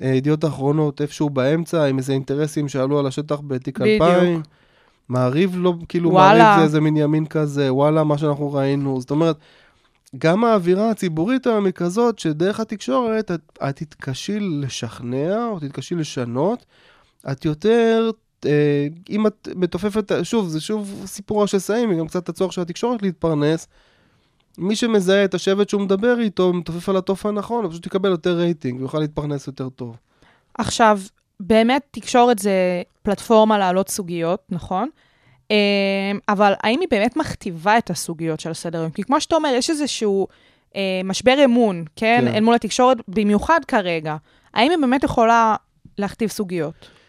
אה, 0.03 0.09
ידיעות 0.09 0.45
אחרונות 0.45 1.01
איפשהו 1.01 1.31
באמצע, 1.31 1.85
עם 1.85 1.99
איזה 1.99 2.13
אינטרסים 2.13 2.69
שעלו 2.69 2.99
על 2.99 3.07
השטח 3.07 3.41
בתיק 3.47 3.79
בדיוק. 3.79 4.03
2000. 4.03 4.43
מעריב 5.09 5.57
לא, 5.57 5.75
כאילו, 5.89 6.11
וואלה. 6.11 6.45
מעריב 6.45 6.59
זה 6.59 6.65
איזה 6.65 6.81
מין 6.81 6.97
ימין 6.97 7.27
כזה, 7.27 7.75
וואלה, 7.75 8.05
מה 8.05 8.19
שאנחנו 8.19 8.53
ראינו. 8.53 9.01
זאת 9.01 9.11
אומרת, 9.11 9.37
גם 10.19 10.45
האווירה 10.45 10.91
הציבורית 10.91 11.47
היום 11.47 11.65
היא 11.65 11.73
כזאת, 11.73 12.19
שדרך 12.19 12.61
התקשורת 12.61 13.31
את, 13.31 13.41
את 13.69 13.77
תתקשי 13.77 14.41
לשכנע, 14.41 15.47
או 15.47 15.61
תתקשי 15.61 15.95
לשנות. 15.95 16.65
את 17.33 17.45
יותר, 17.45 18.11
אה, 18.47 18.87
אם 19.11 19.27
את 19.27 19.49
מתופפת, 19.57 20.13
שוב, 20.23 20.49
זה 20.49 20.61
שוב 20.61 21.03
סיפור 21.07 21.45
השסעים, 21.45 21.91
וגם 21.91 22.07
קצת 22.09 22.29
הצורך 22.29 22.53
של 22.53 22.61
התקשורת 22.61 23.03
להתפרנס. 23.03 23.69
מי 24.59 24.77
שמזהה 24.77 25.25
את 25.25 25.35
השבט 25.35 25.69
שהוא 25.69 25.83
מדבר 25.83 26.21
איתו, 26.21 26.53
מתופף 26.53 26.89
על 26.89 26.97
התוף 26.97 27.27
הנכון, 27.27 27.65
הוא 27.65 27.71
פשוט 27.71 27.87
יקבל 27.87 28.11
יותר 28.11 28.37
רייטינג, 28.37 28.81
ויוכל 28.81 28.99
להתפרנס 28.99 29.47
יותר 29.47 29.69
טוב. 29.69 29.97
עכשיו, 30.59 31.01
באמת 31.41 31.83
תקשורת 31.91 32.39
זה 32.39 32.83
פלטפורמה 33.03 33.59
להעלות 33.59 33.89
סוגיות, 33.89 34.41
נכון? 34.49 34.89
אמ, 35.51 35.57
אבל 36.29 36.53
האם 36.63 36.81
היא 36.81 36.89
באמת 36.91 37.17
מכתיבה 37.17 37.79
את 37.79 37.91
הסוגיות 37.91 38.41
של 38.41 38.51
הסדר 38.51 38.79
היום? 38.79 38.91
כי 38.91 39.03
כמו 39.03 39.21
שאתה 39.21 39.37
אומר, 39.37 39.49
יש 39.55 39.71
איזשהו 39.71 40.27
אה, 40.77 41.01
משבר 41.05 41.45
אמון, 41.45 41.85
כן? 41.97 42.25
כן. 42.25 42.35
אל 42.35 42.41
מול 42.41 42.55
התקשורת, 42.55 42.97
במיוחד 43.09 43.61
כרגע. 43.69 44.17
האם 44.55 44.71
היא 44.71 44.79
באמת 44.79 45.05
יכולה 45.05 45.57
להכתיב 45.99 46.29
סוגיות? 46.29 47.00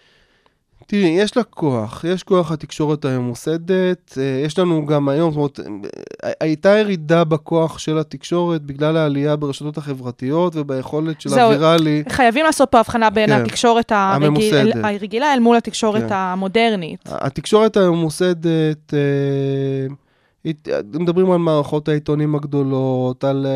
תראי, 0.92 1.10
יש 1.10 1.38
לה 1.38 1.44
כוח, 1.44 2.06
יש 2.08 2.24
כוח 2.24 2.52
התקשורת 2.52 3.06
הממוסדת, 3.06 4.18
אה, 4.18 4.42
יש 4.46 4.60
לנו 4.60 4.86
גם 4.86 5.10
היום, 5.10 5.34
זאת 5.34 5.60
אומרת, 5.60 5.86
אה, 6.24 6.32
הייתה 6.39 6.70
ירידה 6.70 7.24
בכוח 7.24 7.78
של 7.78 7.98
התקשורת 7.98 8.62
בגלל 8.62 8.98
העלייה 8.98 9.36
ברשתות 9.36 9.78
החברתיות 9.78 10.56
וביכולת 10.56 11.22
של 11.22 11.30
זהו. 11.30 11.52
הוויראלי. 11.52 12.04
חייבים 12.10 12.46
לעשות 12.46 12.70
פה 12.72 12.80
הבחנה 12.80 13.10
בין 13.10 13.30
כן. 13.30 13.42
התקשורת 13.42 13.92
הרגיל. 13.96 14.72
הרגילה 14.84 15.34
אל 15.34 15.39
מול 15.39 15.58
התקשורת 15.58 16.02
כן. 16.02 16.14
המודרנית. 16.14 17.00
התקשורת 17.06 17.78
הממוסדת, 17.78 18.94
אה, 18.94 20.52
מדברים 20.94 21.32
על 21.32 21.38
מערכות 21.38 21.89
העיתונים 21.89 22.36
הגדולות, 22.36 23.24
על 23.24 23.48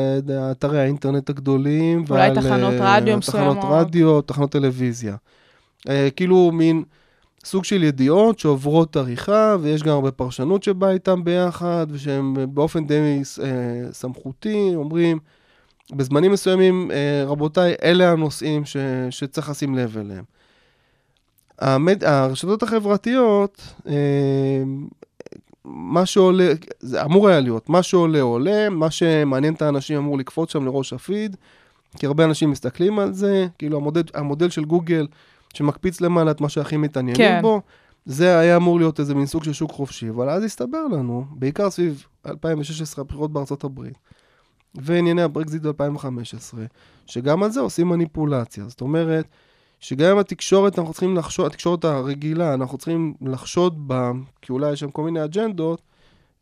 אתרי 0.51 0.79
האינטרנט 0.79 1.29
הגדולים, 1.29 2.05
אולי 2.09 2.21
ועל, 2.21 2.35
תחנות 2.35 2.73
רדיו 2.79 3.19
תחנות 3.19 3.57
מסוימות. 3.57 3.57
רדיו, 3.69 4.21
תחנות 4.21 4.51
טלוויזיה. 4.51 5.15
כאילו 6.15 6.51
מין 6.53 6.83
סוג 7.45 7.63
של 7.63 7.83
ידיעות 7.83 8.39
שעוברות 8.39 8.95
עריכה, 8.95 9.55
ויש 9.61 9.83
גם 9.83 9.93
הרבה 9.93 10.11
פרשנות 10.11 10.63
שבאה 10.63 10.91
איתם 10.91 11.23
ביחד, 11.23 11.87
ושהם 11.89 12.35
באופן 12.49 12.87
די 12.87 13.21
אה, 13.43 13.91
סמכותי 13.91 14.71
אומרים, 14.75 15.19
בזמנים 15.91 16.31
מסוימים, 16.31 16.91
אה, 16.91 17.23
רבותיי, 17.27 17.75
אלה 17.83 18.11
הנושאים 18.11 18.65
ש, 18.65 18.77
שצריך 19.09 19.49
לשים 19.49 19.75
לב 19.75 19.97
אליהם. 19.97 20.23
המד... 21.59 22.03
הרשתות 22.03 22.63
החברתיות, 22.63 23.61
אה, 23.87 24.63
מה 25.65 26.05
שעולה, 26.05 26.53
זה 26.79 27.03
אמור 27.03 27.27
היה 27.27 27.39
להיות, 27.39 27.69
מה 27.69 27.83
שעולה 27.83 28.21
עולה, 28.21 28.69
מה 28.69 28.91
שמעניין 28.91 29.53
את 29.53 29.61
האנשים 29.61 29.97
אמור 29.97 30.17
לקפוץ 30.17 30.53
שם 30.53 30.65
לראש 30.65 30.93
הפיד, 30.93 31.35
כי 31.97 32.05
הרבה 32.05 32.25
אנשים 32.25 32.51
מסתכלים 32.51 32.99
על 32.99 33.13
זה, 33.13 33.47
כאילו 33.57 33.77
המודל, 33.77 34.03
המודל 34.13 34.49
של 34.49 34.65
גוגל 34.65 35.07
שמקפיץ 35.55 36.01
למעלה 36.01 36.31
את 36.31 36.41
מה 36.41 36.49
שהכי 36.49 36.77
מתעניינים 36.77 37.17
כן. 37.17 37.39
בו, 37.41 37.61
זה 38.05 38.39
היה 38.39 38.55
אמור 38.57 38.79
להיות 38.79 38.99
איזה 38.99 39.15
מין 39.15 39.25
סוג 39.25 39.43
של 39.43 39.53
שוק 39.53 39.71
חופשי, 39.71 40.09
אבל 40.09 40.29
אז 40.29 40.43
הסתבר 40.43 40.87
לנו, 40.91 41.25
בעיקר 41.31 41.69
סביב 41.69 42.05
2016 42.25 43.01
הבחירות 43.01 43.33
בארצות 43.33 43.63
הברית, 43.63 43.97
וענייני 44.75 45.21
הברקזיט 45.21 45.61
ב-2015, 45.61 46.57
שגם 47.05 47.43
על 47.43 47.51
זה 47.51 47.59
עושים 47.59 47.89
מניפולציה. 47.89 48.63
זאת 48.67 48.81
אומרת, 48.81 49.27
שגם 49.79 50.11
אם 50.11 50.17
התקשורת, 50.17 50.79
אנחנו 50.79 50.93
צריכים 50.93 51.17
לחשוד, 51.17 51.45
התקשורת 51.45 51.85
הרגילה, 51.85 52.53
אנחנו 52.53 52.77
צריכים 52.77 53.13
לחשוד 53.21 53.87
בה, 53.87 54.11
כי 54.41 54.51
אולי 54.51 54.71
יש 54.71 54.79
שם 54.79 54.91
כל 54.91 55.03
מיני 55.03 55.23
אג'נדות, 55.23 55.81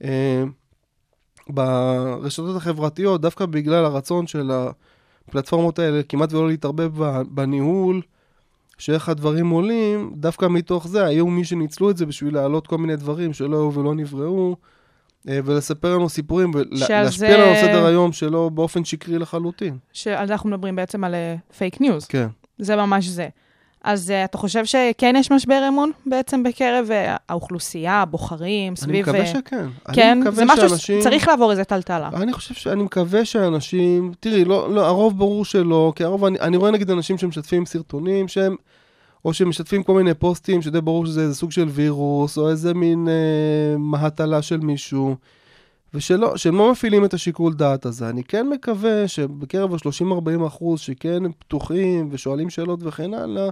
אה, 0.04 0.44
ברשתות 1.50 2.56
החברתיות, 2.56 3.22
דווקא 3.22 3.46
בגלל 3.46 3.86
הרצון 3.86 4.28
של 4.28 4.52
הפלטפורמות 4.52 5.80
האלה 5.80 6.04
כמעט 6.04 6.34
ולא 6.34 6.48
להתערבב 6.48 7.24
בניהול, 7.30 8.02
שאיך 8.78 9.10
הדברים 9.10 9.50
עולים, 9.50 10.12
דווקא 10.16 10.46
מתוך 10.46 10.88
זה 10.88 11.06
היו 11.06 11.28
מי 11.28 11.44
שניצלו 11.44 11.90
את 11.90 11.98
זה 11.98 12.06
בשביל 12.06 12.34
להעלות 12.34 12.68
כל 12.68 12.78
מיני 12.78 12.96
דברים 12.96 13.34
שלא 13.34 13.56
היו 13.58 13.74
ולא 13.74 13.96
נבראו, 13.96 14.56
אה, 15.30 15.40
ולספר 15.46 15.94
לנו 15.96 16.10
סיפורים 16.10 16.52
ולהשפיע 16.54 17.10
זה- 17.10 17.38
לנו 17.38 17.44
על 17.50 17.56
סדר 17.56 17.86
היום 17.86 18.12
שלו 18.12 18.50
באופן 18.50 18.86
שקרי 18.86 19.20
לחלוטין. 19.20 19.78
שעל 19.94 20.28
זה 20.28 20.34
אנחנו 20.34 20.50
מדברים 20.50 20.76
בעצם 20.76 21.04
על 21.04 21.16
fake 21.58 21.82
news. 21.82 22.06
כן. 22.06 22.28
זה 22.58 22.76
ממש 22.76 23.06
זה. 23.08 23.28
אז 23.84 24.10
אה, 24.10 24.26
אתה 24.30 24.38
חושב 24.38 24.66
שכן 24.66 25.16
יש 25.18 25.32
משבר 25.32 25.64
אמון 25.68 25.92
בעצם 26.06 26.44
בקרב 26.44 26.90
אה, 26.90 27.18
האוכלוסייה, 27.30 28.02
הבוחרים, 28.02 28.68
אני 28.68 28.78
סביב... 28.78 29.02
מקווה 29.10 29.24
אה, 29.24 29.28
שכן. 29.28 29.68
כן, 29.94 30.10
אני 30.12 30.20
מקווה 30.22 30.36
זה 30.36 30.46
משהו 30.46 30.70
שאנשים... 30.70 31.02
שצריך 31.02 31.28
לעבור 31.28 31.52
איזה 31.52 31.64
טלטלה. 31.64 32.10
אני 32.14 32.34
חושב 32.34 32.54
ש... 32.54 32.68
אני 32.68 32.84
מקווה 32.84 33.26
שאנשים... 33.26 34.14
תראי, 34.20 34.46
לא, 34.46 34.74
לא, 34.74 34.86
הרוב 34.86 35.18
ברור 35.18 35.46
שלא, 35.46 35.94
כי 35.96 36.04
הרוב... 36.04 36.26
אני, 36.26 36.40
אני 36.40 36.58
רואה 36.58 36.72
נגיד 36.72 36.92
אנשים 36.92 37.18
שמשתפים 37.18 37.66
סרטונים 37.66 38.28
שהם... 38.28 38.56
או 39.26 39.34
שמשתפים 39.34 39.84
כל 39.84 39.94
מיני 39.94 40.14
פוסטים, 40.14 40.62
שדי 40.62 40.82
ברור 40.82 41.06
שזה 41.06 41.22
איזה 41.22 41.36
סוג 41.36 41.52
של 41.52 41.68
וירוס, 41.70 42.38
או 42.38 42.50
איזה 42.50 42.74
מין 42.74 43.08
אה, 43.08 43.78
מהטלה 43.78 44.42
של 44.42 44.58
מישהו, 44.58 45.16
ושלא, 45.94 46.38
שהם 46.38 46.56
לא 46.58 46.72
מפעילים 46.72 47.06
את 47.06 47.14
השיקול 47.14 47.54
דעת 47.54 47.86
הזה. 47.86 48.10
אני 48.10 48.24
כן 48.24 48.50
מקווה 48.50 49.08
שבקרב 49.08 49.74
ה-30-40 49.74 50.48
אחוז 50.48 50.80
שכן 50.80 51.32
פתוחים 51.40 52.10
ושואלים 52.12 52.50
שאלות 52.50 52.80
וכן 52.84 53.14
הלאה, 53.14 53.50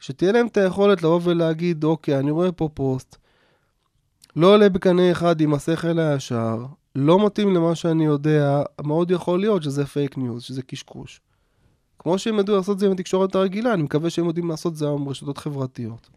שתהיה 0.00 0.32
להם 0.32 0.46
את 0.46 0.56
היכולת 0.56 1.02
לבוא 1.02 1.20
ולהגיד, 1.22 1.84
אוקיי, 1.84 2.18
אני 2.18 2.30
רואה 2.30 2.52
פה 2.52 2.68
פוסט, 2.74 3.16
לא 4.36 4.54
עולה 4.54 4.68
בקנה 4.68 5.10
אחד 5.10 5.40
עם 5.40 5.54
השכל 5.54 5.98
הישר, 5.98 6.64
לא 6.96 7.26
מתאים 7.26 7.54
למה 7.54 7.74
שאני 7.74 8.04
יודע, 8.04 8.62
מאוד 8.82 9.10
יכול 9.10 9.40
להיות 9.40 9.62
שזה 9.62 9.86
fake 9.86 10.18
news, 10.18 10.42
שזה 10.42 10.62
קשקוש. 10.62 11.20
כמו 11.98 12.18
שהם 12.18 12.38
ידעו 12.38 12.56
לעשות 12.56 12.74
את 12.74 12.80
זה 12.80 12.86
עם 12.86 12.92
התקשורת 12.92 13.34
הרגילה, 13.34 13.74
אני 13.74 13.82
מקווה 13.82 14.10
שהם 14.10 14.26
יודעים 14.26 14.48
לעשות 14.48 14.72
את 14.72 14.76
זה 14.76 14.88
עם 14.88 15.08
רשתות 15.08 15.38
חברתיות. 15.38 16.10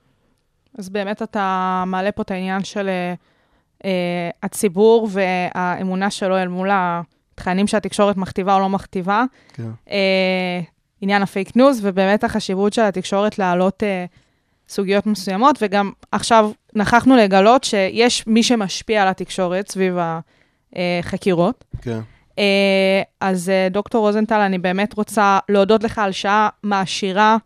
אז 0.78 0.90
באמת 0.90 1.22
אתה 1.22 1.84
מעלה 1.88 2.12
פה 2.12 2.22
את 2.22 2.32
העניין 2.32 2.64
של 2.64 2.90
אה, 3.82 3.86
הציבור 4.44 5.10
והאמונה 5.12 6.12
שלו 6.12 6.38
אל 6.38 6.48
מול 6.48 6.70
התכנים 6.72 7.68
שהתקשורת 7.68 8.18
מכתיבה 8.18 8.56
או 8.56 8.60
לא 8.60 8.70
מכתיבה. 8.70 9.24
כן. 9.54 9.70
אה, 9.88 9.91
עניין 11.04 11.22
ה 11.22 11.28
fake 11.28 11.56
news, 11.56 11.80
ובאמת 11.84 12.24
החשיבות 12.24 12.74
של 12.74 12.82
התקשורת 12.82 13.39
להעלות 13.39 13.84
אה, 13.84 13.86
סוגיות 14.70 15.06
מסוימות, 15.08 15.56
וגם 15.62 15.91
עכשיו 16.12 16.51
נוכחנו 16.76 17.16
לגלות 17.18 17.64
שיש 17.64 18.28
מי 18.28 18.43
שמשפיע 18.43 19.01
על 19.01 19.08
התקשורת 19.08 19.72
סביב 19.72 19.97
החקירות. 20.74 21.64
כן. 21.82 21.99
אה, 22.32 22.36
אז 23.22 23.49
אה, 23.50 23.74
דוקטור 23.74 24.06
רוזנטל, 24.06 24.39
אני 24.39 24.58
באמת 24.58 24.93
רוצה 24.93 25.39
להודות 25.49 25.84
לך 25.84 25.99
על 25.99 26.12
שעה 26.12 26.49
מעשירה, 26.64 27.38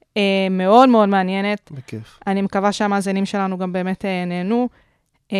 uh, 0.00 0.18
מאוד 0.50 0.88
מאוד 0.88 1.08
מעניינת. 1.08 1.70
בכיף. 1.74 2.18
אני 2.26 2.42
מקווה 2.42 2.72
שהמאזינים 2.72 3.26
שלנו 3.26 3.58
גם 3.58 3.72
באמת 3.72 4.02
uh, 4.04 4.28
נהנו. 4.28 4.68
Uh, 5.28 5.34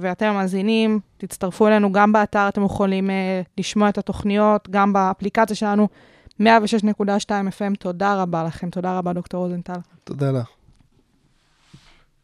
ואתם 0.00 0.26
המאזינים, 0.26 1.00
תצטרפו 1.16 1.68
אלינו 1.68 1.92
גם 1.92 2.12
באתר, 2.12 2.48
אתם 2.48 2.64
יכולים 2.64 3.10
uh, 3.10 3.12
לשמוע 3.58 3.88
את 3.88 3.98
התוכניות, 3.98 4.68
גם 4.70 4.92
באפליקציה 4.92 5.56
שלנו, 5.56 5.88
106.2 6.40 6.44
FM. 7.58 7.76
תודה 7.78 8.22
רבה 8.22 8.44
לכם, 8.44 8.70
תודה 8.70 8.98
רבה, 8.98 9.12
דוקטור 9.12 9.44
רוזנטל. 9.44 9.80
תודה 10.04 10.30
לך. 10.30 10.55